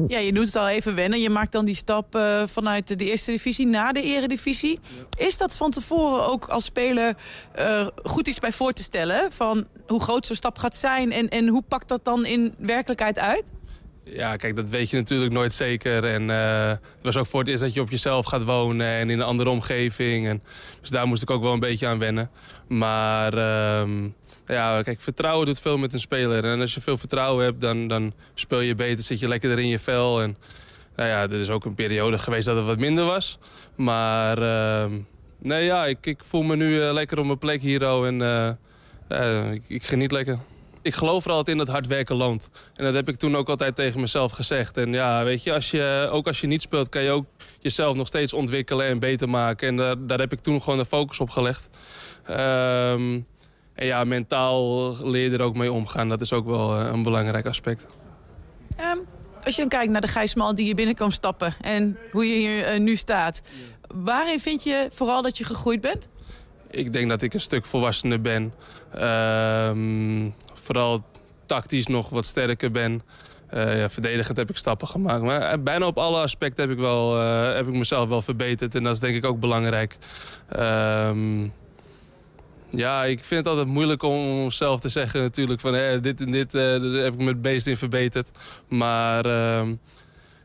Ja, 0.08 0.18
je 0.18 0.32
doet 0.32 0.46
het 0.46 0.56
al 0.56 0.68
even 0.68 0.94
wennen. 0.94 1.20
Je 1.20 1.30
maakt 1.30 1.52
dan 1.52 1.64
die 1.64 1.74
stap 1.74 2.14
eh, 2.14 2.42
vanuit 2.46 2.98
de 2.98 3.04
eerste 3.04 3.30
divisie 3.30 3.66
naar 3.66 3.92
de 3.92 4.02
eredivisie. 4.02 4.78
Is 5.18 5.36
dat 5.36 5.56
van 5.56 5.70
tevoren 5.70 6.26
ook 6.26 6.46
als 6.46 6.64
speler 6.64 7.14
eh, 7.52 7.86
goed 8.04 8.28
iets 8.28 8.38
bij 8.38 8.52
voor 8.52 8.72
te 8.72 8.82
stellen? 8.82 9.32
Van 9.32 9.66
hoe 9.86 10.00
groot 10.00 10.26
zo'n 10.26 10.36
stap 10.36 10.58
gaat 10.58 10.76
zijn 10.76 11.12
en, 11.12 11.28
en 11.28 11.48
hoe 11.48 11.62
pakt 11.68 11.88
dat 11.88 12.04
dan 12.04 12.26
in 12.26 12.54
werkelijkheid 12.58 13.18
uit? 13.18 13.44
Ja, 14.04 14.36
kijk, 14.36 14.56
dat 14.56 14.70
weet 14.70 14.90
je 14.90 14.96
natuurlijk 14.96 15.32
nooit 15.32 15.52
zeker. 15.52 16.04
En 16.04 16.30
eh, 16.30 16.68
het 16.68 17.02
was 17.02 17.16
ook 17.16 17.26
voor 17.26 17.40
het 17.40 17.48
eerst 17.48 17.62
dat 17.62 17.74
je 17.74 17.80
op 17.80 17.90
jezelf 17.90 18.26
gaat 18.26 18.44
wonen 18.44 18.86
en 18.86 19.10
in 19.10 19.18
een 19.18 19.26
andere 19.26 19.50
omgeving. 19.50 20.28
En, 20.28 20.42
dus 20.80 20.90
daar 20.90 21.06
moest 21.06 21.22
ik 21.22 21.30
ook 21.30 21.42
wel 21.42 21.52
een 21.52 21.60
beetje 21.60 21.86
aan 21.86 21.98
wennen. 21.98 22.30
Maar 22.68 23.32
ehm, 23.32 24.08
ja, 24.46 24.82
kijk, 24.82 25.00
vertrouwen 25.00 25.46
doet 25.46 25.60
veel 25.60 25.78
met 25.78 25.92
een 25.92 26.00
speler. 26.00 26.44
En 26.44 26.60
als 26.60 26.74
je 26.74 26.80
veel 26.80 26.98
vertrouwen 26.98 27.44
hebt, 27.44 27.60
dan, 27.60 27.86
dan 27.86 28.12
speel 28.34 28.60
je 28.60 28.74
beter, 28.74 29.04
zit 29.04 29.20
je 29.20 29.28
lekkerder 29.28 29.58
in 29.58 29.68
je 29.68 29.78
vel. 29.78 30.22
En 30.22 30.36
nou 30.96 31.08
ja, 31.08 31.22
er 31.22 31.40
is 31.40 31.50
ook 31.50 31.64
een 31.64 31.74
periode 31.74 32.18
geweest 32.18 32.46
dat 32.46 32.56
het 32.56 32.66
wat 32.66 32.78
minder 32.78 33.04
was. 33.04 33.38
Maar 33.76 34.38
ehm, 34.38 34.92
nee, 35.38 35.64
ja, 35.64 35.86
ik, 35.86 36.06
ik 36.06 36.24
voel 36.24 36.42
me 36.42 36.56
nu 36.56 36.82
eh, 36.82 36.92
lekker 36.92 37.18
op 37.18 37.26
mijn 37.26 37.38
plek 37.38 37.60
hier. 37.60 37.92
oh, 37.92 38.06
En 38.06 38.22
eh, 38.22 38.50
ja, 39.08 39.50
ik, 39.50 39.62
ik 39.68 39.84
geniet 39.84 40.12
lekker 40.12 40.38
ik 40.84 40.94
geloof 40.94 41.24
er 41.24 41.30
altijd 41.30 41.48
in 41.48 41.64
dat 41.64 41.68
hard 41.68 41.86
werken 41.86 42.16
loont. 42.16 42.50
En 42.74 42.84
dat 42.84 42.94
heb 42.94 43.08
ik 43.08 43.16
toen 43.16 43.36
ook 43.36 43.48
altijd 43.48 43.76
tegen 43.76 44.00
mezelf 44.00 44.32
gezegd. 44.32 44.76
En 44.76 44.92
ja, 44.92 45.24
weet 45.24 45.42
je, 45.42 45.52
als 45.52 45.70
je, 45.70 46.08
ook 46.12 46.26
als 46.26 46.40
je 46.40 46.46
niet 46.46 46.62
speelt, 46.62 46.88
kan 46.88 47.02
je 47.02 47.10
ook 47.10 47.26
jezelf 47.60 47.96
nog 47.96 48.06
steeds 48.06 48.32
ontwikkelen 48.32 48.86
en 48.86 48.98
beter 48.98 49.28
maken. 49.28 49.68
En 49.68 49.76
daar, 49.76 50.06
daar 50.06 50.18
heb 50.18 50.32
ik 50.32 50.38
toen 50.38 50.62
gewoon 50.62 50.78
de 50.78 50.84
focus 50.84 51.20
op 51.20 51.30
gelegd. 51.30 51.70
Ehm, 52.24 53.20
en 53.74 53.86
ja, 53.86 54.04
mentaal 54.04 54.92
leer 55.06 55.30
je 55.30 55.36
er 55.36 55.42
ook 55.44 55.56
mee 55.56 55.72
omgaan. 55.72 56.08
Dat 56.08 56.20
is 56.20 56.32
ook 56.32 56.46
wel 56.46 56.80
eh, 56.80 56.92
een 56.92 57.02
belangrijk 57.02 57.46
aspect. 57.46 57.86
Ehm, 58.76 58.98
als 59.44 59.54
je 59.54 59.60
dan 59.60 59.68
kijkt 59.68 59.92
naar 59.92 60.00
de 60.00 60.08
Gijsmal 60.08 60.54
die 60.54 60.66
je 60.66 60.74
binnen 60.74 60.94
kan 60.94 61.12
stappen 61.12 61.54
en 61.60 61.98
hoe 62.10 62.26
je 62.26 62.34
hier 62.34 62.64
eh, 62.64 62.80
nu 62.80 62.96
staat. 62.96 63.42
Waarin 63.94 64.40
vind 64.40 64.64
je 64.64 64.88
vooral 64.92 65.22
dat 65.22 65.38
je 65.38 65.44
gegroeid 65.44 65.80
bent? 65.80 66.08
Ik 66.70 66.92
denk 66.92 67.08
dat 67.08 67.22
ik 67.22 67.34
een 67.34 67.40
stuk 67.40 67.66
volwassener 67.66 68.20
ben. 68.20 68.54
Ehm, 68.94 70.30
vooral 70.54 71.04
tactisch 71.46 71.86
nog 71.86 72.08
wat 72.08 72.26
sterker 72.26 72.70
ben. 72.70 73.02
Eh, 73.48 73.78
ja, 73.78 73.88
verdedigend 73.88 74.36
heb 74.36 74.50
ik 74.50 74.56
stappen 74.56 74.88
gemaakt. 74.88 75.22
Maar 75.22 75.62
bijna 75.62 75.86
op 75.86 75.98
alle 75.98 76.20
aspecten 76.20 76.62
heb 76.68 76.72
ik, 76.72 76.82
wel, 76.82 77.16
heb 77.54 77.68
ik 77.68 77.74
mezelf 77.74 78.08
wel 78.08 78.22
verbeterd. 78.22 78.74
En 78.74 78.82
dat 78.82 78.94
is 78.94 79.00
denk 79.00 79.16
ik 79.16 79.24
ook 79.24 79.40
belangrijk. 79.40 79.96
Ehm, 80.48 81.48
ja, 82.70 83.04
ik 83.04 83.24
vind 83.24 83.44
het 83.44 83.54
altijd 83.54 83.74
moeilijk 83.74 84.02
om 84.02 84.50
zelf 84.50 84.80
te 84.80 84.88
zeggen 84.88 85.20
natuurlijk 85.20 85.60
van 85.60 85.72
dit 86.00 86.20
en 86.20 86.30
dit 86.30 86.54
eh, 86.54 86.62
daar 86.62 86.80
heb 86.80 87.12
ik 87.12 87.20
me 87.20 87.28
het 87.28 87.42
meest 87.42 87.66
in 87.66 87.76
verbeterd. 87.76 88.30
Maar 88.68 89.24
ehm, 89.24 89.70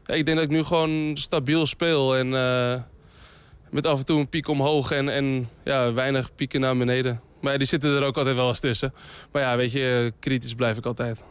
ik 0.06 0.26
denk 0.26 0.38
dat 0.38 0.46
ik 0.46 0.50
nu 0.50 0.64
gewoon 0.64 1.12
stabiel 1.18 1.66
speel 1.66 2.16
en 2.16 2.36
eh, 2.36 2.82
met 3.70 3.86
af 3.86 4.00
en 4.00 4.06
toe 4.06 4.20
een 4.20 4.30
piek 4.30 4.48
omhoog 4.48 4.92
en, 4.92 5.10
en 5.10 5.50
ja, 5.64 5.94
weinig 5.94 6.36
pieken 6.36 6.60
naar 6.60 6.78
beneden. 6.78 7.22
Maar 7.42 7.58
die 7.58 7.68
zitten 7.68 7.96
er 7.96 8.04
ook 8.04 8.18
altijd 8.18 8.36
wel 8.36 8.48
eens 8.48 8.60
tussen. 8.60 8.94
Maar 9.32 9.42
ja, 9.42 9.56
weet 9.58 9.72
je, 9.72 10.14
kritisch 10.20 10.54
blijf 10.54 10.78
ik 10.78 10.86
altijd. 10.86 11.24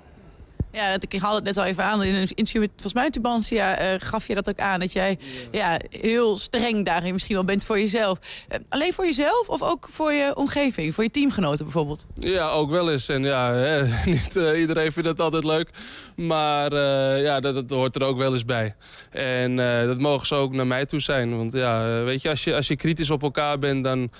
Ja, 0.78 0.90
dat- 0.92 1.12
ik 1.12 1.20
haalde 1.20 1.36
het 1.36 1.44
net 1.44 1.56
al 1.56 1.64
even 1.64 1.84
aan. 1.84 2.02
In 2.02 2.14
een 2.14 2.20
interview 2.34 2.60
met, 2.60 2.70
volgens 2.70 2.92
mij, 2.94 3.10
Tubantia, 3.10 3.78
eh 3.78 3.94
gaf 3.98 4.26
je 4.26 4.34
dat 4.34 4.48
ook 4.48 4.58
aan. 4.58 4.80
Dat 4.80 4.92
jij 4.92 5.18
ja, 5.50 5.80
heel 5.90 6.36
streng 6.36 6.84
daarin 6.84 7.12
misschien 7.12 7.34
wel 7.34 7.44
bent 7.44 7.64
voor 7.64 7.78
jezelf. 7.78 8.18
Eh, 8.48 8.58
alleen 8.68 8.92
voor 8.92 9.04
jezelf 9.04 9.48
of 9.48 9.62
ook 9.62 9.86
voor 9.90 10.12
je 10.12 10.36
omgeving? 10.36 10.94
Voor 10.94 11.04
je 11.04 11.10
teamgenoten 11.10 11.64
bijvoorbeeld? 11.64 12.06
Ja, 12.14 12.50
ook 12.50 12.70
wel 12.70 12.90
eens. 12.90 13.08
En 13.08 13.22
ja, 13.22 13.52
hè, 13.52 13.82
niet 14.10 14.36
eh, 14.36 14.60
iedereen 14.60 14.92
vindt 14.92 15.08
dat 15.08 15.20
altijd 15.20 15.44
leuk. 15.44 15.68
Maar 16.16 16.74
ja, 17.20 17.40
dat, 17.40 17.54
dat 17.54 17.70
hoort 17.70 17.94
er 17.96 18.02
ook 18.02 18.18
wel 18.18 18.32
eens 18.32 18.44
bij. 18.44 18.74
En 19.10 19.56
dat 19.86 20.00
mogen 20.00 20.26
ze 20.26 20.34
ook 20.34 20.52
naar 20.52 20.66
mij 20.66 20.86
toe 20.86 21.00
zijn. 21.00 21.36
Want 21.36 21.52
ja, 21.52 22.02
weet 22.02 22.22
je, 22.22 22.28
als 22.28 22.44
je, 22.44 22.54
als 22.54 22.68
je 22.68 22.76
kritisch 22.76 23.10
op 23.10 23.22
elkaar 23.22 23.58
bent, 23.58 23.84
dan... 23.84 24.10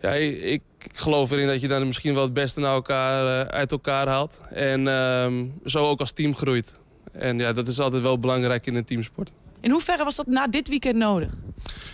Ja, 0.00 0.10
ik, 0.10 0.62
ik 0.84 0.96
geloof 0.96 1.30
erin 1.30 1.46
dat 1.46 1.60
je 1.60 1.68
dan 1.68 1.86
misschien 1.86 2.14
wel 2.14 2.22
het 2.22 2.32
beste 2.32 2.60
naar 2.60 2.74
elkaar, 2.74 3.46
eh, 3.46 3.54
uit 3.54 3.72
elkaar 3.72 4.06
haalt. 4.06 4.40
En 4.50 4.88
ehm, 4.88 5.46
zo 5.64 5.88
ook 5.88 6.00
als 6.00 6.12
team 6.12 6.34
groeit. 6.34 6.80
En 7.12 7.38
ja, 7.38 7.52
dat 7.52 7.66
is 7.66 7.80
altijd 7.80 8.02
wel 8.02 8.18
belangrijk 8.18 8.66
in 8.66 8.74
een 8.74 8.84
teamsport. 8.84 9.32
In 9.62 9.70
hoeverre 9.70 10.04
was 10.04 10.16
dat 10.16 10.26
na 10.26 10.46
dit 10.46 10.68
weekend 10.68 10.96
nodig? 10.96 11.32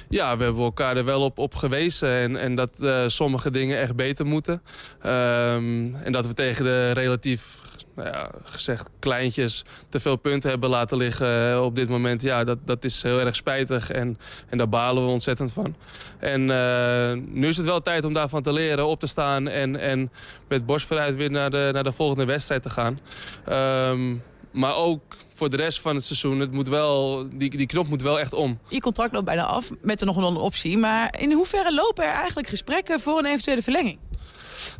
Ja, 0.08 0.36
we 0.36 0.44
hebben 0.44 0.62
elkaar 0.62 0.96
er 0.96 1.04
wel 1.04 1.22
op, 1.22 1.38
op 1.38 1.54
gewezen. 1.54 2.08
En, 2.08 2.36
en 2.36 2.54
dat 2.54 2.80
eh, 2.80 3.04
sommige 3.06 3.50
dingen 3.50 3.78
echt 3.78 3.96
beter 3.96 4.26
moeten. 4.26 4.62
Ehm, 5.02 5.94
en 5.94 6.12
dat 6.12 6.26
we 6.26 6.34
tegen 6.34 6.64
de 6.64 6.90
relatief, 6.90 7.60
nou 7.96 8.08
ja, 8.08 8.30
gezegd, 8.42 8.90
kleintjes 8.98 9.64
te 9.88 10.00
veel 10.00 10.16
punten 10.16 10.50
hebben 10.50 10.70
laten 10.70 10.96
liggen 10.96 11.52
eh, 11.52 11.64
op 11.64 11.74
dit 11.74 11.88
moment. 11.88 12.22
Ja, 12.22 12.44
dat, 12.44 12.58
dat 12.64 12.84
is 12.84 13.02
heel 13.02 13.20
erg 13.20 13.36
spijtig. 13.36 13.90
En, 13.90 14.18
en 14.48 14.58
daar 14.58 14.68
balen 14.68 15.04
we 15.04 15.10
ontzettend 15.10 15.52
van. 15.52 15.76
En 16.18 16.50
eh, 16.50 17.12
nu 17.26 17.48
is 17.48 17.56
het 17.56 17.66
wel 17.66 17.82
tijd 17.82 18.04
om 18.04 18.12
daarvan 18.12 18.42
te 18.42 18.52
leren, 18.52 18.86
op 18.86 19.00
te 19.00 19.06
staan. 19.06 19.48
En, 19.48 19.76
en 19.80 20.10
met 20.48 20.66
borst 20.66 20.86
vooruit 20.86 21.16
weer 21.16 21.30
naar 21.30 21.50
de, 21.50 21.70
naar 21.72 21.84
de 21.84 21.92
volgende 21.92 22.24
wedstrijd 22.24 22.62
te 22.62 22.70
gaan. 22.70 22.98
Ehm, 23.44 24.14
maar 24.58 24.76
ook 24.76 25.16
voor 25.34 25.50
de 25.50 25.56
rest 25.56 25.80
van 25.80 25.94
het 25.94 26.04
seizoen, 26.04 26.40
het 26.40 26.52
moet 26.52 26.68
wel, 26.68 27.26
die, 27.32 27.56
die 27.56 27.66
knop 27.66 27.88
moet 27.88 28.02
wel 28.02 28.20
echt 28.20 28.32
om. 28.32 28.58
Je 28.68 28.80
contract 28.80 29.12
loopt 29.12 29.24
bijna 29.24 29.44
af, 29.44 29.70
met 29.80 30.00
er 30.00 30.06
nog 30.06 30.16
wel 30.16 30.28
een 30.28 30.36
optie. 30.36 30.78
Maar 30.78 31.14
in 31.18 31.32
hoeverre 31.32 31.74
lopen 31.74 32.04
er 32.04 32.12
eigenlijk 32.12 32.48
gesprekken 32.48 33.00
voor 33.00 33.18
een 33.18 33.26
eventuele 33.26 33.62
verlenging? 33.62 33.98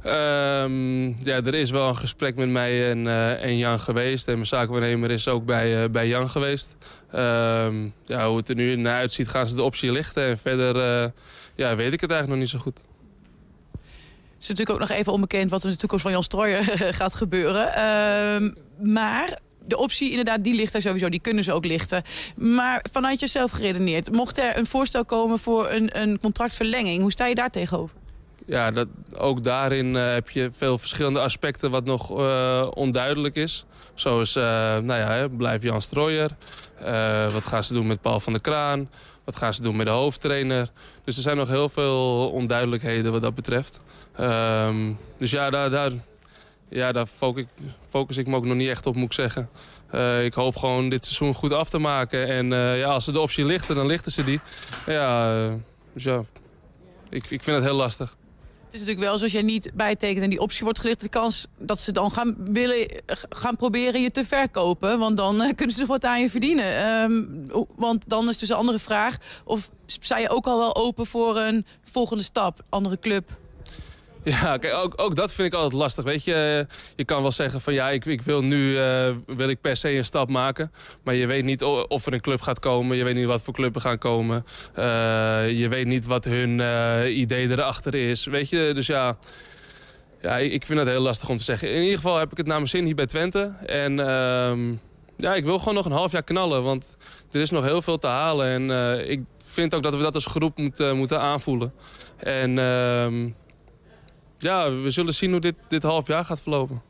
Ehm, 0.02 1.06
ja, 1.06 1.42
er 1.44 1.54
is 1.54 1.70
wel 1.70 1.88
een 1.88 1.96
gesprek 1.96 2.36
met 2.36 2.48
mij 2.48 2.90
en, 2.90 3.06
eh, 3.06 3.42
en 3.42 3.56
Jan 3.56 3.80
geweest. 3.80 4.28
En 4.28 4.34
mijn 4.34 4.46
zakenwaarnemer 4.46 5.10
is 5.10 5.28
ook 5.28 5.44
bij, 5.44 5.82
eh, 5.82 5.90
bij 5.90 6.08
Jan 6.08 6.28
geweest. 6.28 6.76
Ehm, 7.12 7.88
ja, 8.06 8.28
hoe 8.28 8.36
het 8.36 8.48
er 8.48 8.54
nu 8.54 8.76
naar 8.76 8.96
uitziet, 8.96 9.28
gaan 9.28 9.46
ze 9.46 9.54
de 9.54 9.62
optie 9.62 9.92
lichten. 9.92 10.26
En 10.26 10.38
verder 10.38 10.76
eh, 10.76 11.10
ja, 11.54 11.76
weet 11.76 11.92
ik 11.92 12.00
het 12.00 12.10
eigenlijk 12.10 12.28
nog 12.28 12.38
niet 12.38 12.48
zo 12.48 12.58
goed. 12.58 12.80
Het 13.72 14.46
is 14.46 14.48
natuurlijk 14.48 14.82
ook 14.82 14.88
nog 14.88 14.98
even 14.98 15.12
onbekend 15.12 15.50
wat 15.50 15.60
er 15.60 15.66
in 15.66 15.72
de 15.72 15.78
toekomst 15.78 16.02
van 16.02 16.12
Jan 16.12 16.22
Strooijer 16.22 16.64
gaat 17.00 17.14
gebeuren. 17.14 17.74
Ehm, 17.74 18.50
maar 18.92 19.38
de 19.68 19.76
optie 19.76 20.10
inderdaad, 20.10 20.44
die 20.44 20.54
ligt 20.54 20.74
er 20.74 20.82
sowieso. 20.82 21.08
Die 21.08 21.20
kunnen 21.20 21.44
ze 21.44 21.52
ook 21.52 21.64
lichten. 21.64 22.02
Maar 22.36 22.84
vanuit 22.92 23.20
jezelf 23.20 23.50
geredeneerd. 23.50 24.12
Mocht 24.12 24.38
er 24.38 24.58
een 24.58 24.66
voorstel 24.66 25.04
komen 25.04 25.38
voor 25.38 25.70
een, 25.70 26.00
een 26.00 26.18
contractverlenging. 26.20 27.00
Hoe 27.00 27.10
sta 27.10 27.26
je 27.26 27.34
daar 27.34 27.50
tegenover? 27.50 27.96
Ja, 28.48 28.70
dat, 28.70 28.88
ook 29.16 29.42
daarin 29.42 29.96
eh, 29.96 30.12
heb 30.12 30.30
je 30.30 30.50
veel 30.52 30.78
verschillende 30.78 31.20
aspecten 31.20 31.70
wat 31.70 31.84
nog 31.84 32.18
eh, 32.18 32.68
onduidelijk 32.74 33.36
is. 33.36 33.64
Zoals, 33.94 34.36
eh, 34.36 34.42
nou 34.78 35.00
ja, 35.00 35.28
blijft 35.28 35.62
Jan 35.62 35.82
Strooijer? 35.82 36.30
Wat 37.32 37.46
gaan 37.46 37.64
ze 37.64 37.72
doen 37.72 37.86
met 37.86 38.00
Paul 38.00 38.20
van 38.20 38.32
der 38.32 38.42
Kraan? 38.42 38.90
Wat 39.24 39.36
gaan 39.36 39.54
ze 39.54 39.62
doen 39.62 39.76
met 39.76 39.86
de 39.86 39.92
hoofdtrainer? 39.92 40.70
Dus 41.04 41.16
er 41.16 41.22
zijn 41.22 41.36
nog 41.36 41.48
heel 41.48 41.68
veel 41.68 42.30
onduidelijkheden 42.30 43.12
wat 43.12 43.22
dat 43.22 43.34
betreft. 43.34 43.80
Ehm, 44.16 44.92
dus 45.18 45.30
ja, 45.30 45.50
daar, 45.50 45.70
daar, 45.70 45.90
ja, 46.68 46.92
daar 46.92 47.06
focus, 47.06 47.42
ik, 47.42 47.48
focus 47.88 48.16
ik 48.16 48.26
me 48.26 48.36
ook 48.36 48.44
nog 48.44 48.56
niet 48.56 48.68
echt 48.68 48.86
op, 48.86 48.94
moet 48.94 49.04
ik 49.04 49.12
zeggen. 49.12 49.48
Eh, 49.90 50.24
ik 50.24 50.34
hoop 50.34 50.56
gewoon 50.56 50.88
dit 50.88 51.04
seizoen 51.04 51.34
goed 51.34 51.52
af 51.52 51.70
te 51.70 51.78
maken. 51.78 52.26
En 52.26 52.52
eh, 52.52 52.78
ja, 52.78 52.88
als 52.88 53.04
ze 53.04 53.12
de 53.12 53.20
optie 53.20 53.44
lichten, 53.44 53.74
dan 53.74 53.86
lichten 53.86 54.12
ze 54.12 54.24
die. 54.24 54.40
Ja, 54.86 55.34
eh, 55.46 55.52
dus 55.92 56.04
ja, 56.04 56.24
ik, 57.08 57.30
ik 57.30 57.42
vind 57.42 57.56
het 57.56 57.64
heel 57.64 57.74
lastig. 57.76 58.16
Het 58.68 58.76
is 58.76 58.82
natuurlijk 58.86 59.10
wel, 59.10 59.22
als 59.22 59.32
jij 59.32 59.42
niet 59.42 59.70
bijtekent 59.74 60.24
en 60.24 60.30
die 60.30 60.40
optie 60.40 60.64
wordt 60.64 60.80
gelicht... 60.80 61.00
de 61.00 61.08
kans 61.08 61.46
dat 61.58 61.78
ze 61.78 61.92
dan 61.92 62.10
gaan, 62.10 62.36
willen, 62.38 63.02
gaan 63.28 63.56
proberen 63.56 64.02
je 64.02 64.10
te 64.10 64.24
verkopen. 64.24 64.98
Want 64.98 65.16
dan 65.16 65.42
eh, 65.42 65.54
kunnen 65.54 65.74
ze 65.74 65.86
wat 65.86 66.04
aan 66.04 66.20
je 66.20 66.30
verdienen. 66.30 66.76
Ehm, 66.76 67.22
want 67.76 68.08
dan 68.08 68.28
is 68.28 68.38
dus 68.38 68.48
een 68.48 68.56
andere 68.56 68.78
vraag. 68.78 69.16
Of 69.44 69.70
sta 69.86 70.18
je 70.18 70.28
ook 70.28 70.46
al 70.46 70.58
wel 70.58 70.76
open 70.76 71.06
voor 71.06 71.38
een 71.38 71.66
volgende 71.82 72.22
stap? 72.22 72.60
Andere 72.68 72.98
club? 72.98 73.30
Ja, 74.22 74.58
ook, 74.72 74.92
ook 74.96 75.16
dat 75.16 75.32
vind 75.32 75.52
ik 75.52 75.54
altijd 75.54 75.80
lastig. 75.80 76.04
Weet 76.04 76.24
je, 76.24 76.66
je 76.96 77.04
kan 77.04 77.22
wel 77.22 77.32
zeggen 77.32 77.60
van 77.60 77.74
ja, 77.74 77.90
ik, 77.90 78.04
ik 78.06 78.22
wil 78.22 78.42
nu 78.42 78.78
eh, 78.78 79.14
wil 79.26 79.48
ik 79.48 79.60
per 79.60 79.76
se 79.76 79.90
een 79.90 80.04
stap 80.04 80.28
maken. 80.28 80.72
Maar 81.02 81.14
je 81.14 81.26
weet 81.26 81.44
niet 81.44 81.62
of 81.64 82.06
er 82.06 82.12
een 82.12 82.20
club 82.20 82.40
gaat 82.40 82.58
komen. 82.58 82.96
Je 82.96 83.04
weet 83.04 83.14
niet 83.14 83.26
wat 83.26 83.42
voor 83.42 83.54
clubben 83.54 83.82
gaan 83.82 83.98
komen. 83.98 84.44
Eh, 84.74 84.84
je 85.50 85.68
weet 85.68 85.86
niet 85.86 86.06
wat 86.06 86.24
hun 86.24 86.60
eh, 86.60 87.18
idee 87.18 87.50
erachter 87.50 87.94
is. 87.94 88.24
Weet 88.24 88.48
je, 88.48 88.70
dus 88.74 88.86
ja... 88.86 89.18
Ja, 90.20 90.36
ik 90.36 90.66
vind 90.66 90.78
het 90.78 90.88
heel 90.88 91.00
lastig 91.00 91.28
om 91.28 91.36
te 91.36 91.44
zeggen. 91.44 91.74
In 91.74 91.82
ieder 91.82 91.96
geval 91.96 92.18
heb 92.18 92.30
ik 92.30 92.36
het 92.36 92.46
naar 92.46 92.56
mijn 92.56 92.68
zin 92.68 92.84
hier 92.84 92.94
bij 92.94 93.06
Twente. 93.06 93.52
En 93.66 94.00
ehm, 94.00 94.70
ja, 95.16 95.34
ik 95.34 95.44
wil 95.44 95.58
gewoon 95.58 95.74
nog 95.74 95.84
een 95.84 95.92
half 95.92 96.12
jaar 96.12 96.22
knallen. 96.22 96.62
Want 96.62 96.96
er 97.30 97.40
is 97.40 97.50
nog 97.50 97.64
heel 97.64 97.82
veel 97.82 97.98
te 97.98 98.06
halen. 98.06 98.70
En 98.70 99.10
ik 99.10 99.20
vind 99.44 99.74
ook 99.74 99.82
dat 99.82 99.94
we 99.94 100.02
dat 100.02 100.14
als 100.14 100.26
groep 100.26 100.58
moeten, 100.58 100.96
moeten 100.96 101.20
aanvoelen. 101.20 101.72
En 102.16 102.58
ehm, 102.58 103.28
ja, 104.38 104.72
we 104.72 104.90
zullen 104.90 105.14
zien 105.14 105.30
hoe 105.30 105.40
dit, 105.40 105.54
dit 105.68 105.82
half 105.82 106.06
jaar 106.06 106.24
gaat 106.24 106.40
verlopen. 106.40 106.82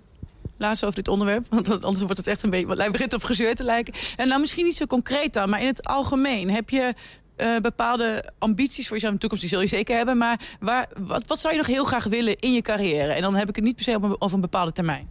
Laatst 0.58 0.84
over 0.84 0.96
dit 0.96 1.08
onderwerp, 1.08 1.46
want 1.50 1.70
anders 1.70 2.00
wordt 2.00 2.16
het 2.16 2.26
echt 2.26 2.42
een 2.42 2.50
beetje... 2.50 2.66
want 2.66 2.92
begint 2.92 3.14
op 3.14 3.24
gezeur 3.24 3.54
te 3.54 3.64
lijken. 3.64 3.94
En 4.16 4.28
nou, 4.28 4.40
misschien 4.40 4.64
niet 4.64 4.76
zo 4.76 4.86
concreet 4.86 5.32
dan, 5.32 5.50
maar 5.50 5.60
in 5.60 5.66
het 5.66 5.84
algemeen. 5.84 6.50
Heb 6.50 6.70
je 6.70 6.94
eh, 7.36 7.56
bepaalde 7.56 8.32
ambities 8.38 8.86
voor 8.88 8.96
jezelf 8.96 9.16
toekomst? 9.18 9.42
Die 9.42 9.52
zul 9.52 9.60
je 9.60 9.68
zeker 9.68 9.96
hebben. 9.96 10.18
Maar 10.18 10.40
waar, 10.60 10.88
wat, 10.98 11.26
wat 11.26 11.38
zou 11.38 11.52
je 11.52 11.58
nog 11.58 11.68
heel 11.68 11.84
graag 11.84 12.04
willen 12.04 12.36
in 12.38 12.52
je 12.52 12.62
carrière? 12.62 13.12
En 13.12 13.22
dan 13.22 13.34
heb 13.34 13.48
ik 13.48 13.56
het 13.56 13.64
niet 13.64 13.74
per 13.74 13.84
se 13.84 14.16
over 14.18 14.34
een 14.34 14.40
bepaalde 14.40 14.72
termijn. 14.72 15.10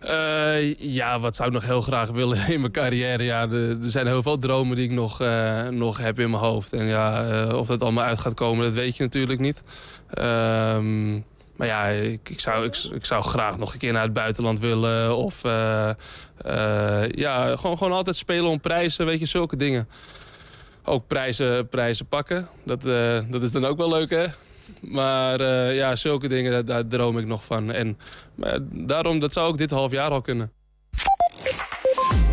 Eh, 0.00 0.74
ja, 0.78 1.20
wat 1.20 1.36
zou 1.36 1.48
ik 1.48 1.54
nog 1.54 1.64
heel 1.64 1.80
graag 1.80 2.08
willen 2.08 2.48
in 2.52 2.60
mijn 2.60 2.72
carrière? 2.72 3.22
Ja, 3.22 3.48
er, 3.48 3.76
zijn 3.80 4.06
heel 4.06 4.22
veel 4.22 4.38
dromen 4.38 4.76
die 4.76 4.84
ik 4.84 4.90
nog, 4.90 5.20
eh, 5.20 5.68
nog 5.68 5.98
heb 5.98 6.18
in 6.18 6.30
mijn 6.30 6.42
hoofd. 6.42 6.72
En 6.72 6.86
ja, 6.86 7.28
eh, 7.28 7.56
of 7.56 7.66
dat 7.66 7.82
allemaal 7.82 8.04
uit 8.04 8.20
gaat 8.20 8.34
komen, 8.34 8.64
dat 8.64 8.74
weet 8.74 8.96
je 8.96 9.02
natuurlijk 9.02 9.40
niet. 9.40 9.62
Ehm, 10.10 11.12
maar 11.56 11.66
ja, 11.66 11.86
ik, 11.86 12.28
ik, 12.28 12.40
zou, 12.40 12.64
ik, 12.92 13.04
zou 13.04 13.22
graag 13.22 13.58
nog 13.58 13.72
een 13.72 13.78
keer 13.78 13.92
naar 13.92 14.02
het 14.02 14.12
buitenland 14.12 14.58
willen. 14.58 15.16
Of 15.16 15.42
ja, 17.10 17.56
gewoon, 17.56 17.78
gewoon 17.78 17.92
altijd 17.92 18.16
spelen 18.16 18.50
om 18.50 18.60
prijzen, 18.60 19.06
weet 19.06 19.20
je, 19.20 19.26
zulke 19.26 19.56
dingen. 19.56 19.88
Ook 20.84 21.06
prijzen, 21.06 21.68
prijzen 21.68 22.06
pakken. 22.06 22.48
Dat, 22.64 22.82
dat 23.30 23.42
is 23.42 23.52
dan 23.52 23.64
ook 23.64 23.76
wel 23.76 23.88
leuk, 23.88 24.10
hè? 24.10 24.26
Maar 24.80 25.40
eh, 25.40 25.74
ja, 25.76 25.96
zulke 25.96 26.28
dingen, 26.28 26.50
daar, 26.52 26.64
daar 26.64 26.86
droom 26.86 27.18
ik 27.18 27.26
nog 27.26 27.44
van. 27.44 27.72
En 27.72 27.98
maar 28.34 28.58
daarom, 28.72 29.18
dat 29.18 29.32
zou 29.32 29.48
ook 29.48 29.58
dit 29.58 29.70
half 29.70 29.90
jaar 29.90 30.10
al 30.10 30.20
kunnen. 30.20 30.52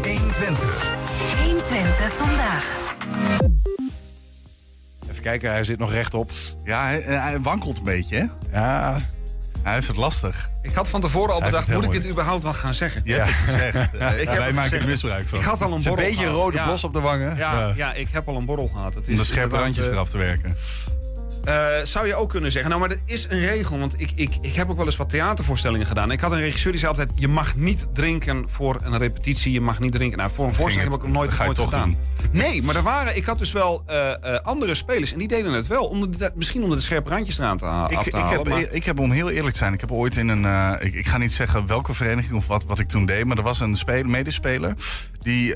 120. 0.03 0.91
120 1.43 2.11
vandaag. 2.13 2.77
Even 5.09 5.23
kijken, 5.23 5.51
hij 5.51 5.63
zit 5.63 5.79
nog 5.79 5.91
rechtop. 5.91 6.31
Ja, 6.63 6.83
hij, 6.85 7.01
hij 7.01 7.39
wankelt 7.41 7.77
een 7.77 7.83
beetje, 7.83 8.17
hè? 8.17 8.59
Ja. 8.59 8.99
Hij 9.63 9.73
heeft 9.75 9.87
het 9.87 9.97
lastig. 9.97 10.49
Ik 10.61 10.73
had 10.73 10.87
van 10.87 11.01
tevoren 11.01 11.33
al 11.33 11.39
Hij 11.41 11.49
bedacht, 11.49 11.67
moet 11.73 11.83
ik 11.83 11.91
dit 11.91 12.07
überhaupt 12.09 12.43
wel 12.43 12.53
gaan 12.53 12.73
zeggen? 12.73 13.01
Je 13.05 13.13
hebt 13.13 13.25
het 13.27 13.35
gezegd. 13.35 13.75
Eh, 13.99 14.21
Ik 14.21 14.27
heb 14.27 14.37
wij 14.37 14.45
het 14.45 14.55
maken 14.55 14.79
er 14.79 14.85
misbruik 14.85 15.27
van. 15.27 15.39
Ik 15.39 15.45
had 15.45 15.61
al 15.61 15.71
een 15.71 15.77
is 15.77 15.85
een 15.85 15.91
borrel 15.91 16.09
beetje 16.09 16.25
gehad. 16.25 16.39
rode 16.41 16.61
blos 16.63 16.83
op 16.83 16.93
de 16.93 16.99
wangen. 16.99 17.35
Ja, 17.37 17.59
Ja. 17.59 17.73
ja. 17.75 17.93
ik 17.93 18.07
heb 18.11 18.27
al 18.27 18.35
een 18.35 18.45
borrel 18.45 18.67
gehad. 18.67 18.93
Het 18.93 19.07
Om 19.07 19.15
de 19.15 19.23
scherpe 19.23 19.57
randjes 19.57 19.85
eh, 19.87 19.91
eraf 19.91 20.09
te 20.09 20.17
werken. 20.17 20.55
Eh, 21.47 21.67
zou 21.83 22.07
je 22.07 22.15
ook 22.15 22.29
kunnen 22.29 22.51
zeggen. 22.51 22.69
Nou, 22.69 22.81
maar 22.81 22.91
er 22.91 22.99
is 23.05 23.25
een 23.29 23.39
regel. 23.39 23.79
Want 23.79 23.99
ik, 24.01 24.11
ik, 24.15 24.37
ik 24.41 24.55
heb 24.55 24.69
ook 24.69 24.77
wel 24.77 24.85
eens 24.85 24.95
wat 24.97 25.09
theatervoorstellingen 25.09 25.87
gedaan. 25.87 26.11
Ik 26.11 26.19
had 26.19 26.31
een 26.31 26.39
regisseur 26.39 26.71
die 26.71 26.79
zei 26.81 26.91
altijd... 26.91 27.11
je 27.15 27.27
mag 27.27 27.55
niet 27.55 27.87
drinken 27.93 28.45
voor 28.49 28.79
een 28.83 28.97
repetitie. 28.97 29.51
Je 29.51 29.61
mag 29.61 29.79
niet 29.79 29.91
drinken. 29.91 30.17
Nou, 30.17 30.31
voor 30.31 30.45
een 30.45 30.53
voorstelling 30.53 30.91
heb 30.91 31.01
ik 31.01 31.05
ook 31.07 31.13
nooit, 31.13 31.31
ga 31.31 31.37
je 31.37 31.43
nooit 31.43 31.55
toch 31.57 31.69
gedaan. 31.69 31.89
doen. 31.89 32.29
Nee, 32.31 32.63
maar 32.63 32.75
er 32.75 32.81
waren... 32.83 33.15
Ik 33.15 33.25
had 33.25 33.37
dus 33.37 33.51
wel 33.51 33.83
eh, 33.85 34.11
eh, 34.13 34.41
andere 34.43 34.75
spelers. 34.75 35.13
En 35.13 35.19
die 35.19 35.27
deden 35.27 35.53
het 35.53 35.67
wel. 35.67 35.85
Om 35.85 36.17
de, 36.17 36.31
misschien 36.35 36.63
om 36.63 36.69
de 36.69 36.81
scherpe 36.81 37.09
randjes 37.09 37.37
eraan 37.37 37.57
te, 37.57 37.65
ha- 37.65 37.83
af 37.83 37.91
Ik, 37.91 37.99
te 37.99 38.07
ik, 38.07 38.13
halen. 38.23 38.37
heb, 38.37 38.47
maar- 38.47 38.71
ik 38.73 38.83
heb, 38.85 38.99
om 38.99 39.11
heel 39.11 39.29
eerlijk 39.29 39.51
te 39.51 39.57
zijn, 39.57 39.73
ik 39.73 39.81
heb 39.81 39.91
ooit 39.91 40.15
in 40.15 40.27
een... 40.27 40.77
ik, 40.81 40.93
ik 40.93 41.07
ga 41.07 41.17
niet 41.17 41.33
zeggen 41.33 41.67
welke 41.67 41.93
vereniging 41.93 42.35
of 42.35 42.47
wat, 42.47 42.63
wat 42.63 42.79
ik 42.79 42.87
toen 42.87 43.05
deed... 43.05 43.25
maar 43.25 43.37
er 43.37 43.43
was 43.43 43.59
een 43.59 43.75
speler, 43.75 44.09
medespeler. 44.09 44.73
Die, 45.21 45.53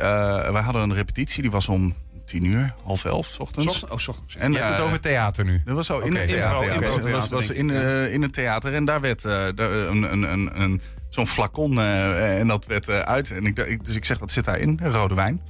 wij 0.52 0.62
hadden 0.62 0.82
een 0.82 0.94
repetitie, 0.94 1.42
die 1.42 1.52
was 1.52 1.68
om 1.68 1.94
tien 2.32 2.46
uur, 2.46 2.74
half 2.84 3.06
elf, 3.06 3.28
's 3.28 3.40
ochtends. 3.40 3.68
Ochtend- 3.68 3.92
oh, 3.92 3.98
's 3.98 4.08
ochtends. 4.08 4.36
En, 4.36 4.52
Je 4.52 4.58
hebt 4.58 4.70
het 4.70 4.80
eh, 4.80 4.86
over 4.86 5.00
theater 5.00 5.46
nu. 5.46 5.62
Dat 5.66 5.76
was 5.76 5.86
zo, 5.86 6.00
in 6.00 6.16
het 6.16 6.28
theater. 6.28 7.30
was, 7.30 7.50
in, 7.50 7.70
eh, 7.70 8.14
in 8.14 8.22
het 8.22 8.34
theater. 8.34 8.74
En 8.74 8.86
daar 8.86 9.02
werd 9.02 9.26
eh, 9.26 9.32
daar 9.56 9.72
een, 9.72 10.12
een, 10.12 10.32
een, 10.32 10.62
een, 10.62 10.82
zo'n 11.10 11.28
flacon 11.28 11.80
eh, 11.80 12.40
en 12.40 12.48
dat 12.48 12.66
werd 12.66 12.88
eh, 12.88 13.00
uit. 13.00 13.32
En 13.32 13.46
ik, 13.46 13.86
dus 13.86 13.96
ik 13.96 14.06
zeg, 14.06 14.20
wat 14.20 14.32
zit 14.32 14.46
daarin? 14.46 14.80
Rode 14.84 15.16
wijn. 15.16 15.42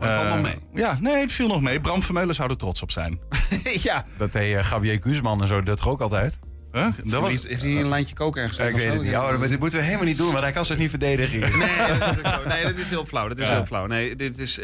Eh, 0.00 0.28
nog 0.34 0.42
mee. 0.42 0.54
Ja, 0.74 0.98
nee, 1.00 1.16
het 1.16 1.32
viel 1.32 1.48
nog 1.48 1.60
mee. 1.62 1.80
Bram 1.80 2.02
Vermeulen 2.02 2.34
zou 2.34 2.50
er 2.50 2.56
trots 2.56 2.82
op 2.82 2.90
zijn. 2.90 3.20
ja. 3.88 4.04
Dat 4.18 4.32
deed 4.32 4.62
Gabriel 4.62 4.98
Guzman 5.02 5.42
en 5.42 5.48
zo, 5.48 5.62
dat 5.62 5.76
toch 5.76 5.88
ook 5.88 6.00
altijd? 6.00 6.38
Huh? 6.72 6.86
Dat 7.04 7.20
was... 7.22 7.30
Heeft 7.32 7.62
hij- 7.62 7.76
een 7.76 7.88
lijntje 7.88 8.14
koken 8.14 8.42
ergens? 8.42 8.58
Ja, 8.58 8.64
ik 8.64 8.74
weet 8.74 8.88
het 8.92 9.00
niet. 9.02 9.10
Ja, 9.10 9.36
maar 9.36 9.48
dit 9.48 9.58
moeten 9.58 9.78
we 9.78 9.84
helemaal 9.84 10.06
niet 10.06 10.16
doen, 10.16 10.30
want 10.30 10.42
hij 10.42 10.52
kan 10.52 10.64
zich 10.64 10.76
niet 10.78 10.90
verdedigen. 10.90 11.38
hier. 11.38 11.56
Nee, 11.58 11.98
dat 11.98 12.10
is, 12.10 12.18
ook 12.18 12.26
zo. 12.42 12.48
nee, 12.48 12.62
dat 12.62 12.76
is 12.76 12.88
heel 12.88 13.06
flauw. 13.06 13.28
Dat 13.28 13.38
is 13.38 13.48
Ja. 13.48 13.54
heel 13.54 13.66
flauw. 13.66 13.86
Nee, 13.86 14.16
dit 14.16 14.38
is. 14.38 14.60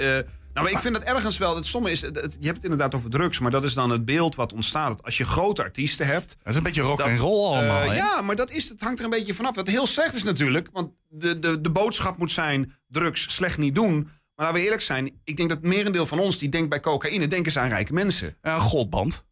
Eh, 0.55 0.63
nou, 0.63 0.67
maar 0.67 0.75
ik 0.75 0.79
vind 0.83 0.97
het 0.97 1.05
ergens 1.05 1.39
wel. 1.39 1.57
Het 1.57 1.67
stomme 1.67 1.91
is, 1.91 2.01
het- 2.01 2.21
het- 2.21 2.37
je 2.41 2.45
hebt 2.47 2.57
het 2.57 2.65
inderdaad 2.65 2.95
over 2.95 3.11
drugs, 3.11 3.39
maar 3.39 3.51
dat 3.51 3.65
is 3.65 3.75
dan 3.75 3.91
het 3.91 4.05
beeld 4.05 4.35
wat 4.35 4.53
ontstaat. 4.53 4.89
Dat 4.89 5.03
Als 5.05 5.17
je 5.19 5.25
grote 5.25 5.63
artiesten 5.63 6.07
hebt. 6.07 6.37
Dat 6.43 6.53
is 6.53 6.57
een 6.57 6.63
beetje 6.63 6.83
rock 6.83 6.99
dat, 6.99 7.07
en 7.07 7.17
roll 7.17 7.55
allemaal, 7.57 7.81
eh, 7.83 7.89
hè? 7.89 7.95
ja, 7.95 8.23
maar 8.23 8.37
dat 8.37 8.51
is, 8.51 8.69
het 8.69 8.81
hangt 8.81 8.99
er 8.99 9.05
een 9.05 9.11
beetje 9.11 9.35
vanaf. 9.35 9.55
Wat 9.55 9.69
heel 9.69 9.87
slecht 9.87 10.15
is 10.15 10.23
natuurlijk, 10.23 10.69
want 10.73 10.93
de, 11.09 11.39
de, 11.39 11.61
de 11.61 11.71
boodschap 11.71 12.17
moet 12.19 12.33
zijn: 12.33 12.73
drugs 12.89 13.35
slecht 13.35 13.59
niet 13.59 13.75
doen. 13.75 13.95
Maar 14.35 14.47
laten 14.47 14.55
we 14.55 14.65
eerlijk 14.65 14.83
zijn, 14.83 15.21
ik 15.25 15.37
denk 15.37 15.49
dat 15.49 15.59
het 15.59 15.67
merendeel 15.67 16.07
van 16.07 16.19
ons 16.19 16.39
die 16.39 16.49
denkt 16.49 16.69
bij 16.69 16.81
cocaïne, 16.81 17.27
denken 17.27 17.53
ze 17.53 17.61
aan 17.61 17.69
rijke 17.69 17.93
mensen. 17.93 18.37
Ja, 18.43 18.59
goldband. 18.59 19.25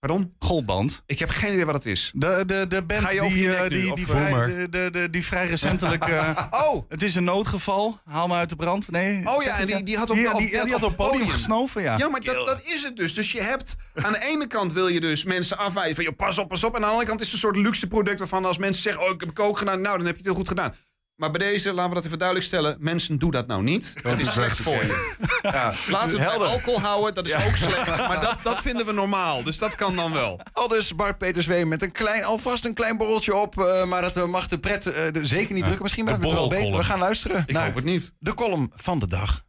Pardon? 0.00 0.34
Goldband. 0.38 1.02
Ik 1.06 1.18
heb 1.18 1.28
geen 1.28 1.52
idee 1.52 1.64
wat 1.64 1.74
het 1.74 1.86
is. 1.86 2.10
De, 2.14 2.42
de, 2.46 2.66
de 2.68 2.82
band 2.82 3.00
Ga 3.00 3.10
je 3.10 3.20
over 3.20 3.34
die, 3.34 3.42
je 3.42 3.54
eh, 3.54 3.60
nek 3.60 3.70
nu, 3.70 3.80
die, 3.80 3.90
of, 3.90 3.96
die, 3.96 4.04
eh, 4.06 4.10
vrij, 4.10 4.54
de, 4.56 4.68
de, 4.70 4.88
de- 4.92 5.10
die 5.10 5.26
vrij 5.26 5.46
recentelijk... 5.46 6.04
eh, 6.08 6.42
oh! 6.66 6.84
Het 6.88 7.02
is 7.02 7.14
een 7.14 7.24
noodgeval. 7.24 8.00
Haal 8.04 8.26
me 8.28 8.34
uit 8.34 8.48
de 8.48 8.56
brand. 8.56 8.90
Nee. 8.90 9.20
Oh 9.24 9.42
ja, 9.42 9.58
en 9.58 9.66
die, 9.66 9.82
die 9.82 9.96
had 9.96 10.10
op, 10.10 10.16
die, 10.16 10.32
op- 10.32 10.38
die, 10.38 10.62
die 10.62 10.72
had 10.72 10.82
op 10.82 10.96
podium 10.96 11.28
gesnoven, 11.28 11.82
ja. 11.82 11.96
Ja, 11.98 12.08
maar 12.08 12.20
dat, 12.20 12.46
dat 12.46 12.62
is 12.64 12.82
het 12.82 12.96
dus. 12.96 13.14
Dus 13.14 13.32
je 13.32 13.40
hebt 13.42 13.74
aan 13.94 14.12
de 14.12 14.24
ene 14.24 14.46
kant 14.46 14.72
wil 14.72 14.88
je 14.88 15.00
dus 15.00 15.24
mensen 15.24 15.58
afwijzen 15.58 15.94
van... 15.94 16.04
Joh, 16.04 16.16
pas 16.16 16.38
op, 16.38 16.48
pas 16.48 16.64
op. 16.64 16.70
En 16.70 16.76
aan 16.76 16.82
de 16.82 16.88
andere 16.88 17.06
kant 17.08 17.20
is 17.20 17.26
het 17.26 17.34
een 17.34 17.40
soort 17.40 17.56
luxe 17.56 17.86
product 17.88 18.18
waarvan 18.18 18.44
als 18.44 18.58
mensen 18.58 18.82
zeggen... 18.82 19.02
oh, 19.02 19.10
ik 19.10 19.20
heb 19.20 19.34
kook 19.34 19.58
gedaan, 19.58 19.80
nou, 19.80 19.96
dan 19.96 20.06
heb 20.06 20.14
je 20.16 20.20
het 20.22 20.26
heel 20.26 20.34
goed 20.38 20.48
gedaan. 20.48 20.74
Maar 21.18 21.30
bij 21.30 21.50
deze, 21.50 21.72
laten 21.72 21.88
we 21.88 21.94
dat 21.94 22.04
even 22.04 22.18
duidelijk 22.18 22.48
stellen... 22.48 22.76
mensen, 22.80 23.18
doe 23.18 23.30
dat 23.30 23.46
nou 23.46 23.62
niet. 23.62 23.94
Het 24.02 24.20
is 24.20 24.32
slecht 24.32 24.58
voor 24.60 24.72
je. 24.74 25.16
Ja, 25.42 25.72
laten 25.88 26.16
we 26.16 26.22
het 26.22 26.38
bij 26.38 26.46
alcohol 26.48 26.80
houden, 26.80 27.14
dat 27.14 27.26
is 27.26 27.34
ook 27.46 27.56
slecht. 27.56 27.86
Maar 28.08 28.20
dat, 28.20 28.36
dat 28.42 28.60
vinden 28.60 28.86
we 28.86 28.92
normaal, 28.92 29.42
dus 29.42 29.58
dat 29.58 29.74
kan 29.74 29.96
dan 29.96 30.12
wel. 30.12 30.40
Al 30.52 30.68
dus 30.68 30.94
Bart 30.94 31.18
Peterswee 31.18 31.66
met 31.66 31.82
een 31.82 31.92
klein, 31.92 32.24
alvast 32.24 32.64
een 32.64 32.74
klein 32.74 32.96
borreltje 32.96 33.36
op. 33.36 33.60
eh, 33.60 33.84
maar 33.84 34.02
dat 34.02 34.16
eh, 34.16 34.24
mag 34.24 34.48
de 34.48 34.58
pret 34.58 34.86
eh, 34.86 35.12
de- 35.12 35.26
zeker 35.26 35.54
niet 35.54 35.62
drukken. 35.62 35.82
Misschien 35.82 36.04
maakt 36.04 36.22
het 36.22 36.32
wel 36.32 36.48
beter. 36.48 36.76
We 36.76 36.84
gaan 36.84 36.98
luisteren 36.98 37.42
Ik 37.46 37.52
naar 37.52 37.64
hoop 37.66 37.74
het 37.74 37.84
niet. 37.84 38.12
de 38.18 38.34
column 38.34 38.72
van 38.74 38.98
de 38.98 39.06
dag. 39.08 39.44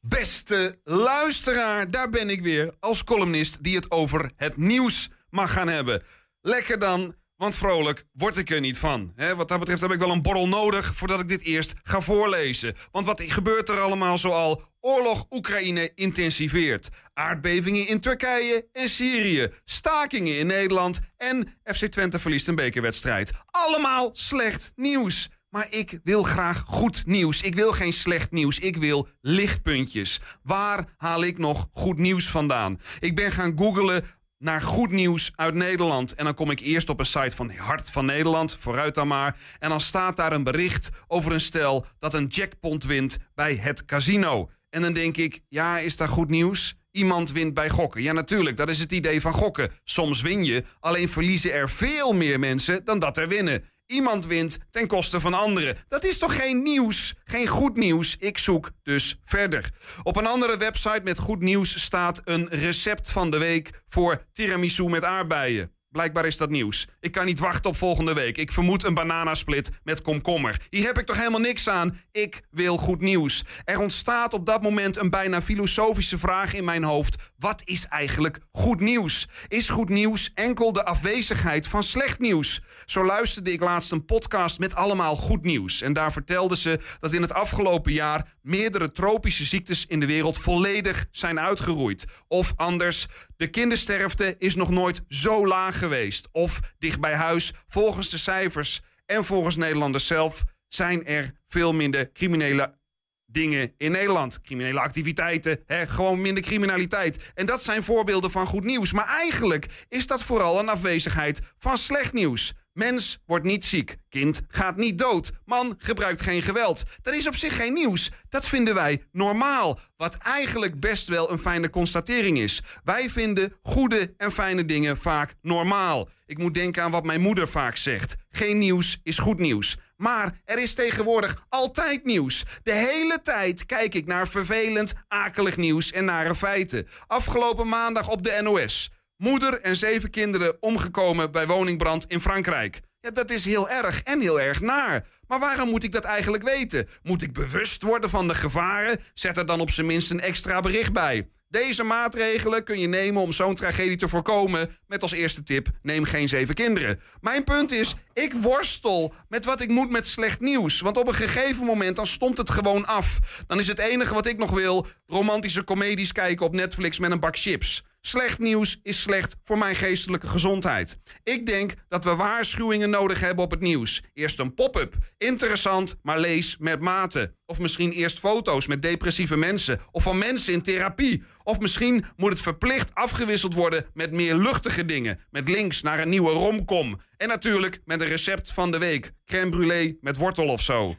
Beste 0.00 0.78
luisteraar, 0.84 1.90
daar 1.90 2.08
ben 2.10 2.30
ik 2.30 2.42
weer 2.42 2.74
als 2.80 3.04
columnist 3.04 3.62
die 3.62 3.76
het 3.76 3.90
over 3.90 4.30
het 4.36 4.56
nieuws 4.56 5.10
mag 5.30 5.52
gaan 5.52 5.68
hebben. 5.68 6.02
Lekker 6.40 6.78
dan, 6.78 7.14
want 7.38 7.56
vrolijk 7.56 8.04
word 8.12 8.36
ik 8.36 8.50
er 8.50 8.60
niet 8.60 8.78
van. 8.78 9.12
Wat 9.36 9.48
dat 9.48 9.58
betreft 9.58 9.80
heb 9.80 9.92
ik 9.92 9.98
wel 9.98 10.10
een 10.10 10.22
borrel 10.22 10.48
nodig 10.48 10.92
voordat 10.94 11.20
ik 11.20 11.28
dit 11.28 11.42
eerst 11.42 11.74
ga 11.82 12.00
voorlezen. 12.00 12.74
Want 12.90 13.06
wat 13.06 13.22
gebeurt 13.22 13.68
er 13.68 13.80
allemaal 13.80 14.18
zoal? 14.18 14.62
Oorlog 14.80 15.26
Oekraïne 15.30 15.92
intensiveert. 15.94 16.88
Aardbevingen 17.14 17.88
in 17.88 18.00
Turkije 18.00 18.68
en 18.72 18.88
Syrië. 18.88 19.48
Stakingen 19.64 20.38
in 20.38 20.46
Nederland. 20.46 21.00
En 21.16 21.58
FC 21.64 21.84
Twente 21.84 22.18
verliest 22.18 22.48
een 22.48 22.54
bekerwedstrijd. 22.54 23.32
Allemaal 23.46 24.10
slecht 24.12 24.72
nieuws. 24.76 25.28
Maar 25.50 25.66
ik 25.70 26.00
wil 26.02 26.22
graag 26.22 26.62
goed 26.66 27.06
nieuws. 27.06 27.42
Ik 27.42 27.54
wil 27.54 27.72
geen 27.72 27.92
slecht 27.92 28.30
nieuws. 28.30 28.58
Ik 28.58 28.76
wil 28.76 29.08
lichtpuntjes. 29.20 30.20
Waar 30.42 30.94
haal 30.96 31.24
ik 31.24 31.38
nog 31.38 31.68
goed 31.72 31.98
nieuws 31.98 32.28
vandaan? 32.28 32.80
Ik 32.98 33.14
ben 33.14 33.32
gaan 33.32 33.58
googlen 33.58 34.04
naar 34.38 34.62
goed 34.62 34.90
nieuws 34.90 35.32
uit 35.34 35.54
Nederland. 35.54 36.14
En 36.14 36.24
dan 36.24 36.34
kom 36.34 36.50
ik 36.50 36.60
eerst 36.60 36.88
op 36.88 36.98
een 36.98 37.06
site 37.06 37.36
van 37.36 37.50
Hart 37.50 37.90
van 37.90 38.04
Nederland, 38.04 38.56
vooruit 38.60 38.94
dan 38.94 39.08
maar. 39.08 39.36
En 39.58 39.68
dan 39.68 39.80
staat 39.80 40.16
daar 40.16 40.32
een 40.32 40.44
bericht 40.44 40.90
over 41.06 41.32
een 41.32 41.40
stel 41.40 41.86
dat 41.98 42.14
een 42.14 42.26
jackpot 42.26 42.84
wint 42.84 43.18
bij 43.34 43.54
het 43.54 43.84
casino. 43.84 44.50
En 44.70 44.82
dan 44.82 44.92
denk 44.92 45.16
ik, 45.16 45.40
ja, 45.48 45.78
is 45.78 45.96
dat 45.96 46.08
goed 46.08 46.28
nieuws? 46.28 46.76
Iemand 46.90 47.32
wint 47.32 47.54
bij 47.54 47.68
gokken. 47.68 48.02
Ja, 48.02 48.12
natuurlijk, 48.12 48.56
dat 48.56 48.68
is 48.68 48.78
het 48.78 48.92
idee 48.92 49.20
van 49.20 49.32
gokken. 49.32 49.70
Soms 49.84 50.22
win 50.22 50.44
je, 50.44 50.64
alleen 50.80 51.08
verliezen 51.08 51.52
er 51.52 51.70
veel 51.70 52.14
meer 52.14 52.38
mensen 52.38 52.84
dan 52.84 52.98
dat 52.98 53.16
er 53.16 53.28
winnen. 53.28 53.64
Iemand 53.88 54.26
wint 54.26 54.58
ten 54.70 54.86
koste 54.86 55.20
van 55.20 55.34
anderen. 55.34 55.76
Dat 55.88 56.04
is 56.04 56.18
toch 56.18 56.36
geen 56.36 56.62
nieuws? 56.62 57.14
Geen 57.24 57.46
goed 57.46 57.76
nieuws. 57.76 58.16
Ik 58.18 58.38
zoek 58.38 58.70
dus 58.82 59.20
verder. 59.24 59.70
Op 60.02 60.16
een 60.16 60.26
andere 60.26 60.56
website 60.56 61.00
met 61.02 61.18
goed 61.18 61.40
nieuws 61.40 61.82
staat 61.82 62.20
een 62.24 62.48
recept 62.48 63.10
van 63.10 63.30
de 63.30 63.38
week 63.38 63.70
voor 63.86 64.26
tiramisu 64.32 64.84
met 64.88 65.04
aardbeien. 65.04 65.77
Blijkbaar 65.98 66.26
is 66.26 66.36
dat 66.36 66.50
nieuws. 66.50 66.86
Ik 67.00 67.12
kan 67.12 67.26
niet 67.26 67.38
wachten 67.38 67.70
op 67.70 67.76
volgende 67.76 68.12
week. 68.12 68.36
Ik 68.36 68.52
vermoed 68.52 68.84
een 68.84 68.94
bananasplit 68.94 69.70
met 69.82 70.02
komkommer. 70.02 70.66
Hier 70.70 70.86
heb 70.86 70.98
ik 70.98 71.06
toch 71.06 71.16
helemaal 71.16 71.40
niks 71.40 71.68
aan. 71.68 72.00
Ik 72.12 72.40
wil 72.50 72.76
goed 72.76 73.00
nieuws. 73.00 73.44
Er 73.64 73.80
ontstaat 73.80 74.32
op 74.32 74.46
dat 74.46 74.62
moment 74.62 74.96
een 74.96 75.10
bijna 75.10 75.42
filosofische 75.42 76.18
vraag 76.18 76.54
in 76.54 76.64
mijn 76.64 76.84
hoofd. 76.84 77.32
Wat 77.38 77.62
is 77.64 77.86
eigenlijk 77.86 78.38
goed 78.52 78.80
nieuws? 78.80 79.28
Is 79.48 79.68
goed 79.68 79.88
nieuws 79.88 80.30
enkel 80.34 80.72
de 80.72 80.84
afwezigheid 80.84 81.66
van 81.66 81.82
slecht 81.82 82.18
nieuws? 82.18 82.62
Zo 82.84 83.04
luisterde 83.04 83.52
ik 83.52 83.60
laatst 83.60 83.90
een 83.90 84.04
podcast 84.04 84.58
met 84.58 84.74
allemaal 84.74 85.16
goed 85.16 85.44
nieuws. 85.44 85.82
En 85.82 85.92
daar 85.92 86.12
vertelden 86.12 86.56
ze 86.56 86.78
dat 87.00 87.12
in 87.12 87.22
het 87.22 87.34
afgelopen 87.34 87.92
jaar 87.92 88.36
meerdere 88.42 88.92
tropische 88.92 89.44
ziektes 89.44 89.86
in 89.86 90.00
de 90.00 90.06
wereld 90.06 90.38
volledig 90.38 91.06
zijn 91.10 91.40
uitgeroeid. 91.40 92.06
Of 92.28 92.52
anders, 92.56 93.06
de 93.38 93.50
kindersterfte 93.50 94.34
is 94.38 94.54
nog 94.54 94.70
nooit 94.70 95.02
zo 95.08 95.46
laag 95.46 95.78
geweest. 95.78 96.28
Of 96.32 96.60
dicht 96.78 97.00
bij 97.00 97.14
huis, 97.14 97.52
volgens 97.66 98.10
de 98.10 98.18
cijfers 98.18 98.80
en 99.06 99.24
volgens 99.24 99.56
Nederlanders 99.56 100.06
zelf 100.06 100.44
zijn 100.68 101.06
er 101.06 101.34
veel 101.46 101.72
minder 101.74 102.12
criminele 102.12 102.78
dingen 103.26 103.72
in 103.76 103.90
Nederland. 103.90 104.40
Criminele 104.40 104.80
activiteiten, 104.80 105.62
hè, 105.66 105.86
gewoon 105.86 106.20
minder 106.20 106.42
criminaliteit. 106.42 107.32
En 107.34 107.46
dat 107.46 107.62
zijn 107.62 107.82
voorbeelden 107.82 108.30
van 108.30 108.46
goed 108.46 108.64
nieuws. 108.64 108.92
Maar 108.92 109.06
eigenlijk 109.06 109.66
is 109.88 110.06
dat 110.06 110.22
vooral 110.22 110.58
een 110.58 110.68
afwezigheid 110.68 111.40
van 111.58 111.78
slecht 111.78 112.12
nieuws. 112.12 112.54
Mens 112.78 113.18
wordt 113.26 113.44
niet 113.44 113.64
ziek. 113.64 113.96
Kind 114.08 114.40
gaat 114.48 114.76
niet 114.76 114.98
dood. 114.98 115.32
Man 115.44 115.74
gebruikt 115.78 116.20
geen 116.20 116.42
geweld. 116.42 116.82
Dat 117.02 117.14
is 117.14 117.26
op 117.26 117.34
zich 117.34 117.56
geen 117.56 117.72
nieuws. 117.72 118.10
Dat 118.28 118.48
vinden 118.48 118.74
wij 118.74 119.02
normaal. 119.12 119.78
Wat 119.96 120.16
eigenlijk 120.16 120.80
best 120.80 121.08
wel 121.08 121.30
een 121.30 121.38
fijne 121.38 121.70
constatering 121.70 122.38
is. 122.38 122.62
Wij 122.84 123.10
vinden 123.10 123.52
goede 123.62 124.14
en 124.16 124.32
fijne 124.32 124.64
dingen 124.64 124.98
vaak 124.98 125.34
normaal. 125.42 126.08
Ik 126.26 126.38
moet 126.38 126.54
denken 126.54 126.82
aan 126.82 126.90
wat 126.90 127.04
mijn 127.04 127.20
moeder 127.20 127.48
vaak 127.48 127.76
zegt. 127.76 128.14
Geen 128.30 128.58
nieuws 128.58 129.00
is 129.02 129.18
goed 129.18 129.38
nieuws. 129.38 129.76
Maar 129.96 130.40
er 130.44 130.58
is 130.58 130.74
tegenwoordig 130.74 131.46
altijd 131.48 132.04
nieuws. 132.04 132.44
De 132.62 132.74
hele 132.74 133.20
tijd 133.22 133.66
kijk 133.66 133.94
ik 133.94 134.06
naar 134.06 134.28
vervelend, 134.28 134.92
akelig 135.08 135.56
nieuws 135.56 135.90
en 135.92 136.04
nare 136.04 136.34
feiten. 136.34 136.88
Afgelopen 137.06 137.68
maandag 137.68 138.08
op 138.08 138.22
de 138.22 138.38
NOS. 138.42 138.90
Moeder 139.18 139.60
en 139.60 139.76
zeven 139.76 140.10
kinderen 140.10 140.56
omgekomen 140.62 141.30
bij 141.30 141.46
woningbrand 141.46 142.04
in 142.08 142.20
Frankrijk. 142.20 142.80
Ja, 143.00 143.10
dat 143.10 143.30
is 143.30 143.44
heel 143.44 143.68
erg 143.68 144.02
en 144.02 144.20
heel 144.20 144.40
erg 144.40 144.60
naar. 144.60 145.06
Maar 145.26 145.38
waarom 145.38 145.68
moet 145.68 145.84
ik 145.84 145.92
dat 145.92 146.04
eigenlijk 146.04 146.42
weten? 146.42 146.88
Moet 147.02 147.22
ik 147.22 147.32
bewust 147.32 147.82
worden 147.82 148.10
van 148.10 148.28
de 148.28 148.34
gevaren? 148.34 149.00
Zet 149.14 149.36
er 149.36 149.46
dan 149.46 149.60
op 149.60 149.70
zijn 149.70 149.86
minst 149.86 150.10
een 150.10 150.20
extra 150.20 150.60
bericht 150.60 150.92
bij. 150.92 151.28
Deze 151.48 151.82
maatregelen 151.82 152.64
kun 152.64 152.78
je 152.78 152.86
nemen 152.86 153.22
om 153.22 153.32
zo'n 153.32 153.54
tragedie 153.54 153.96
te 153.96 154.08
voorkomen. 154.08 154.70
Met 154.86 155.02
als 155.02 155.12
eerste 155.12 155.42
tip: 155.42 155.68
neem 155.82 156.04
geen 156.04 156.28
zeven 156.28 156.54
kinderen. 156.54 157.00
Mijn 157.20 157.44
punt 157.44 157.70
is: 157.70 157.94
ik 158.12 158.32
worstel 158.32 159.14
met 159.28 159.44
wat 159.44 159.60
ik 159.60 159.68
moet 159.68 159.90
met 159.90 160.06
slecht 160.06 160.40
nieuws. 160.40 160.80
Want 160.80 160.96
op 160.96 161.08
een 161.08 161.14
gegeven 161.14 161.64
moment 161.64 161.96
dan 161.96 162.06
stomt 162.06 162.38
het 162.38 162.50
gewoon 162.50 162.86
af. 162.86 163.18
Dan 163.46 163.58
is 163.58 163.66
het 163.66 163.78
enige 163.78 164.14
wat 164.14 164.26
ik 164.26 164.38
nog 164.38 164.50
wil: 164.50 164.86
romantische 165.06 165.64
comedies 165.64 166.12
kijken 166.12 166.46
op 166.46 166.54
Netflix 166.54 166.98
met 166.98 167.10
een 167.10 167.20
bak 167.20 167.36
chips. 167.36 167.84
Slecht 168.00 168.38
nieuws 168.38 168.80
is 168.82 169.00
slecht 169.00 169.36
voor 169.44 169.58
mijn 169.58 169.76
geestelijke 169.76 170.26
gezondheid. 170.26 170.98
Ik 171.22 171.46
denk 171.46 171.74
dat 171.88 172.04
we 172.04 172.14
waarschuwingen 172.14 172.90
nodig 172.90 173.20
hebben 173.20 173.44
op 173.44 173.50
het 173.50 173.60
nieuws. 173.60 174.02
Eerst 174.12 174.38
een 174.38 174.54
pop-up. 174.54 174.96
Interessant, 175.16 175.96
maar 176.02 176.20
lees 176.20 176.56
met 176.58 176.80
mate. 176.80 177.34
Of 177.50 177.58
misschien 177.58 177.92
eerst 177.92 178.18
foto's 178.18 178.66
met 178.66 178.82
depressieve 178.82 179.36
mensen. 179.36 179.80
Of 179.90 180.02
van 180.02 180.18
mensen 180.18 180.52
in 180.52 180.62
therapie. 180.62 181.22
Of 181.42 181.58
misschien 181.58 182.04
moet 182.16 182.30
het 182.30 182.40
verplicht 182.40 182.94
afgewisseld 182.94 183.54
worden 183.54 183.86
met 183.94 184.12
meer 184.12 184.34
luchtige 184.34 184.84
dingen. 184.84 185.20
Met 185.30 185.48
links 185.48 185.82
naar 185.82 186.00
een 186.00 186.08
nieuwe 186.08 186.30
romcom. 186.30 187.00
En 187.16 187.28
natuurlijk 187.28 187.80
met 187.84 188.00
een 188.00 188.06
recept 188.06 188.52
van 188.52 188.70
de 188.70 188.78
week. 188.78 189.12
Crème 189.26 189.50
brûlée 189.50 189.98
met 190.00 190.16
wortel 190.16 190.46
of 190.46 190.62
zo. 190.62 190.96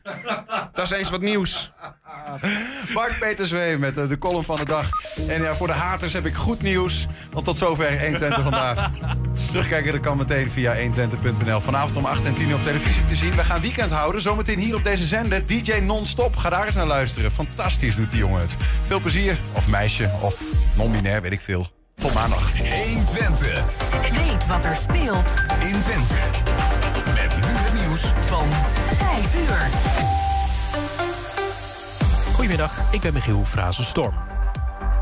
Dat 0.74 0.86
is 0.86 0.92
eens 0.92 1.10
wat 1.10 1.22
nieuws. 1.22 1.72
Mark 2.94 3.20
Peterswee 3.20 3.78
met 3.78 3.98
eh, 3.98 4.08
de 4.08 4.18
column 4.18 4.44
van 4.44 4.56
de 4.56 4.66
dag. 4.66 4.90
En 5.28 5.42
ja, 5.42 5.56
voor 5.56 5.68
de 5.68 5.74
haters 5.74 6.14
heb 6.14 6.26
ik 6.26 6.36
goed 6.36 6.62
nieuws. 6.62 7.06
Want 7.32 7.46
tot 7.46 7.58
zover 7.58 8.02
120 8.02 8.42
vandaag. 8.42 8.92
Terugkijken 9.50 9.92
dat 9.92 10.02
kan 10.02 10.18
meteen 10.18 10.50
via 10.50 10.76
120.nl. 10.76 11.60
Vanavond 11.60 11.96
om 11.98 12.06
8 12.06 12.26
en 12.26 12.34
10 12.34 12.54
op 12.54 12.64
televisie 12.64 13.06
te 13.06 13.16
zien. 13.16 13.32
We 13.32 13.44
gaan 13.44 13.62
weekend 13.62 13.92
houden. 13.92 14.22
Zometeen 14.22 14.60
hier 14.60 14.76
op 14.76 14.84
deze 14.84 15.06
zender. 15.06 15.46
DJ 15.46 15.74
non-stop. 15.74 16.36
Ga 16.40 16.50
daar 16.50 16.66
eens 16.66 16.76
naar 16.76 16.86
luisteren. 16.86 17.32
Fantastisch 17.32 17.96
doet 17.96 18.10
die 18.10 18.20
jongen 18.20 18.42
het. 18.42 18.56
Veel 18.88 19.00
plezier. 19.00 19.38
Of 19.54 19.68
meisje. 19.68 20.10
Of 20.22 20.42
non-binair, 20.76 21.22
weet 21.22 21.32
ik 21.32 21.42
veel. 21.42 21.68
Tot 21.96 22.14
maandag. 22.14 22.58
120. 22.58 23.64
Weet 24.02 24.48
wat 24.48 24.66
er 24.66 24.76
speelt 24.76 25.34
in 25.60 25.82
Twente. 25.82 26.14
Met 27.06 27.36
nu 27.36 27.52
het 27.52 27.74
nieuws 27.74 28.02
van 28.02 28.48
5 28.96 29.36
uur. 29.36 29.70
Goedemiddag, 32.34 32.82
ik 32.92 33.02
ben 33.02 33.14
Michiel 33.14 33.46
Frazenstorm. 33.46 34.14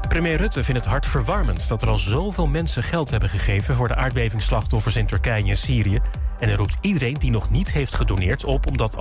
Premier 0.08 0.38
Rutte 0.38 0.64
vindt 0.64 0.80
het 0.82 0.90
hartverwarmend 0.90 1.68
dat 1.68 1.82
er 1.82 1.88
al 1.88 1.98
zoveel 1.98 2.48
mensen 2.48 2.84
geld 2.84 3.10
hebben 3.10 3.30
gegeven 3.30 3.76
voor 3.76 3.88
de 3.88 3.96
aardbevingsslachtoffers 3.96 4.96
in 4.96 5.06
Turkije 5.06 5.50
en 5.50 5.58
Syrië. 5.58 6.02
En 6.40 6.48
hij 6.48 6.58
roept 6.58 6.78
iedereen 6.82 7.14
die 7.14 7.32
nog 7.32 7.50
niet 7.50 7.72
heeft 7.72 7.96
gedoneerd 7.96 8.44
op 8.44 8.68
om 8.68 8.78
dat 8.78 8.96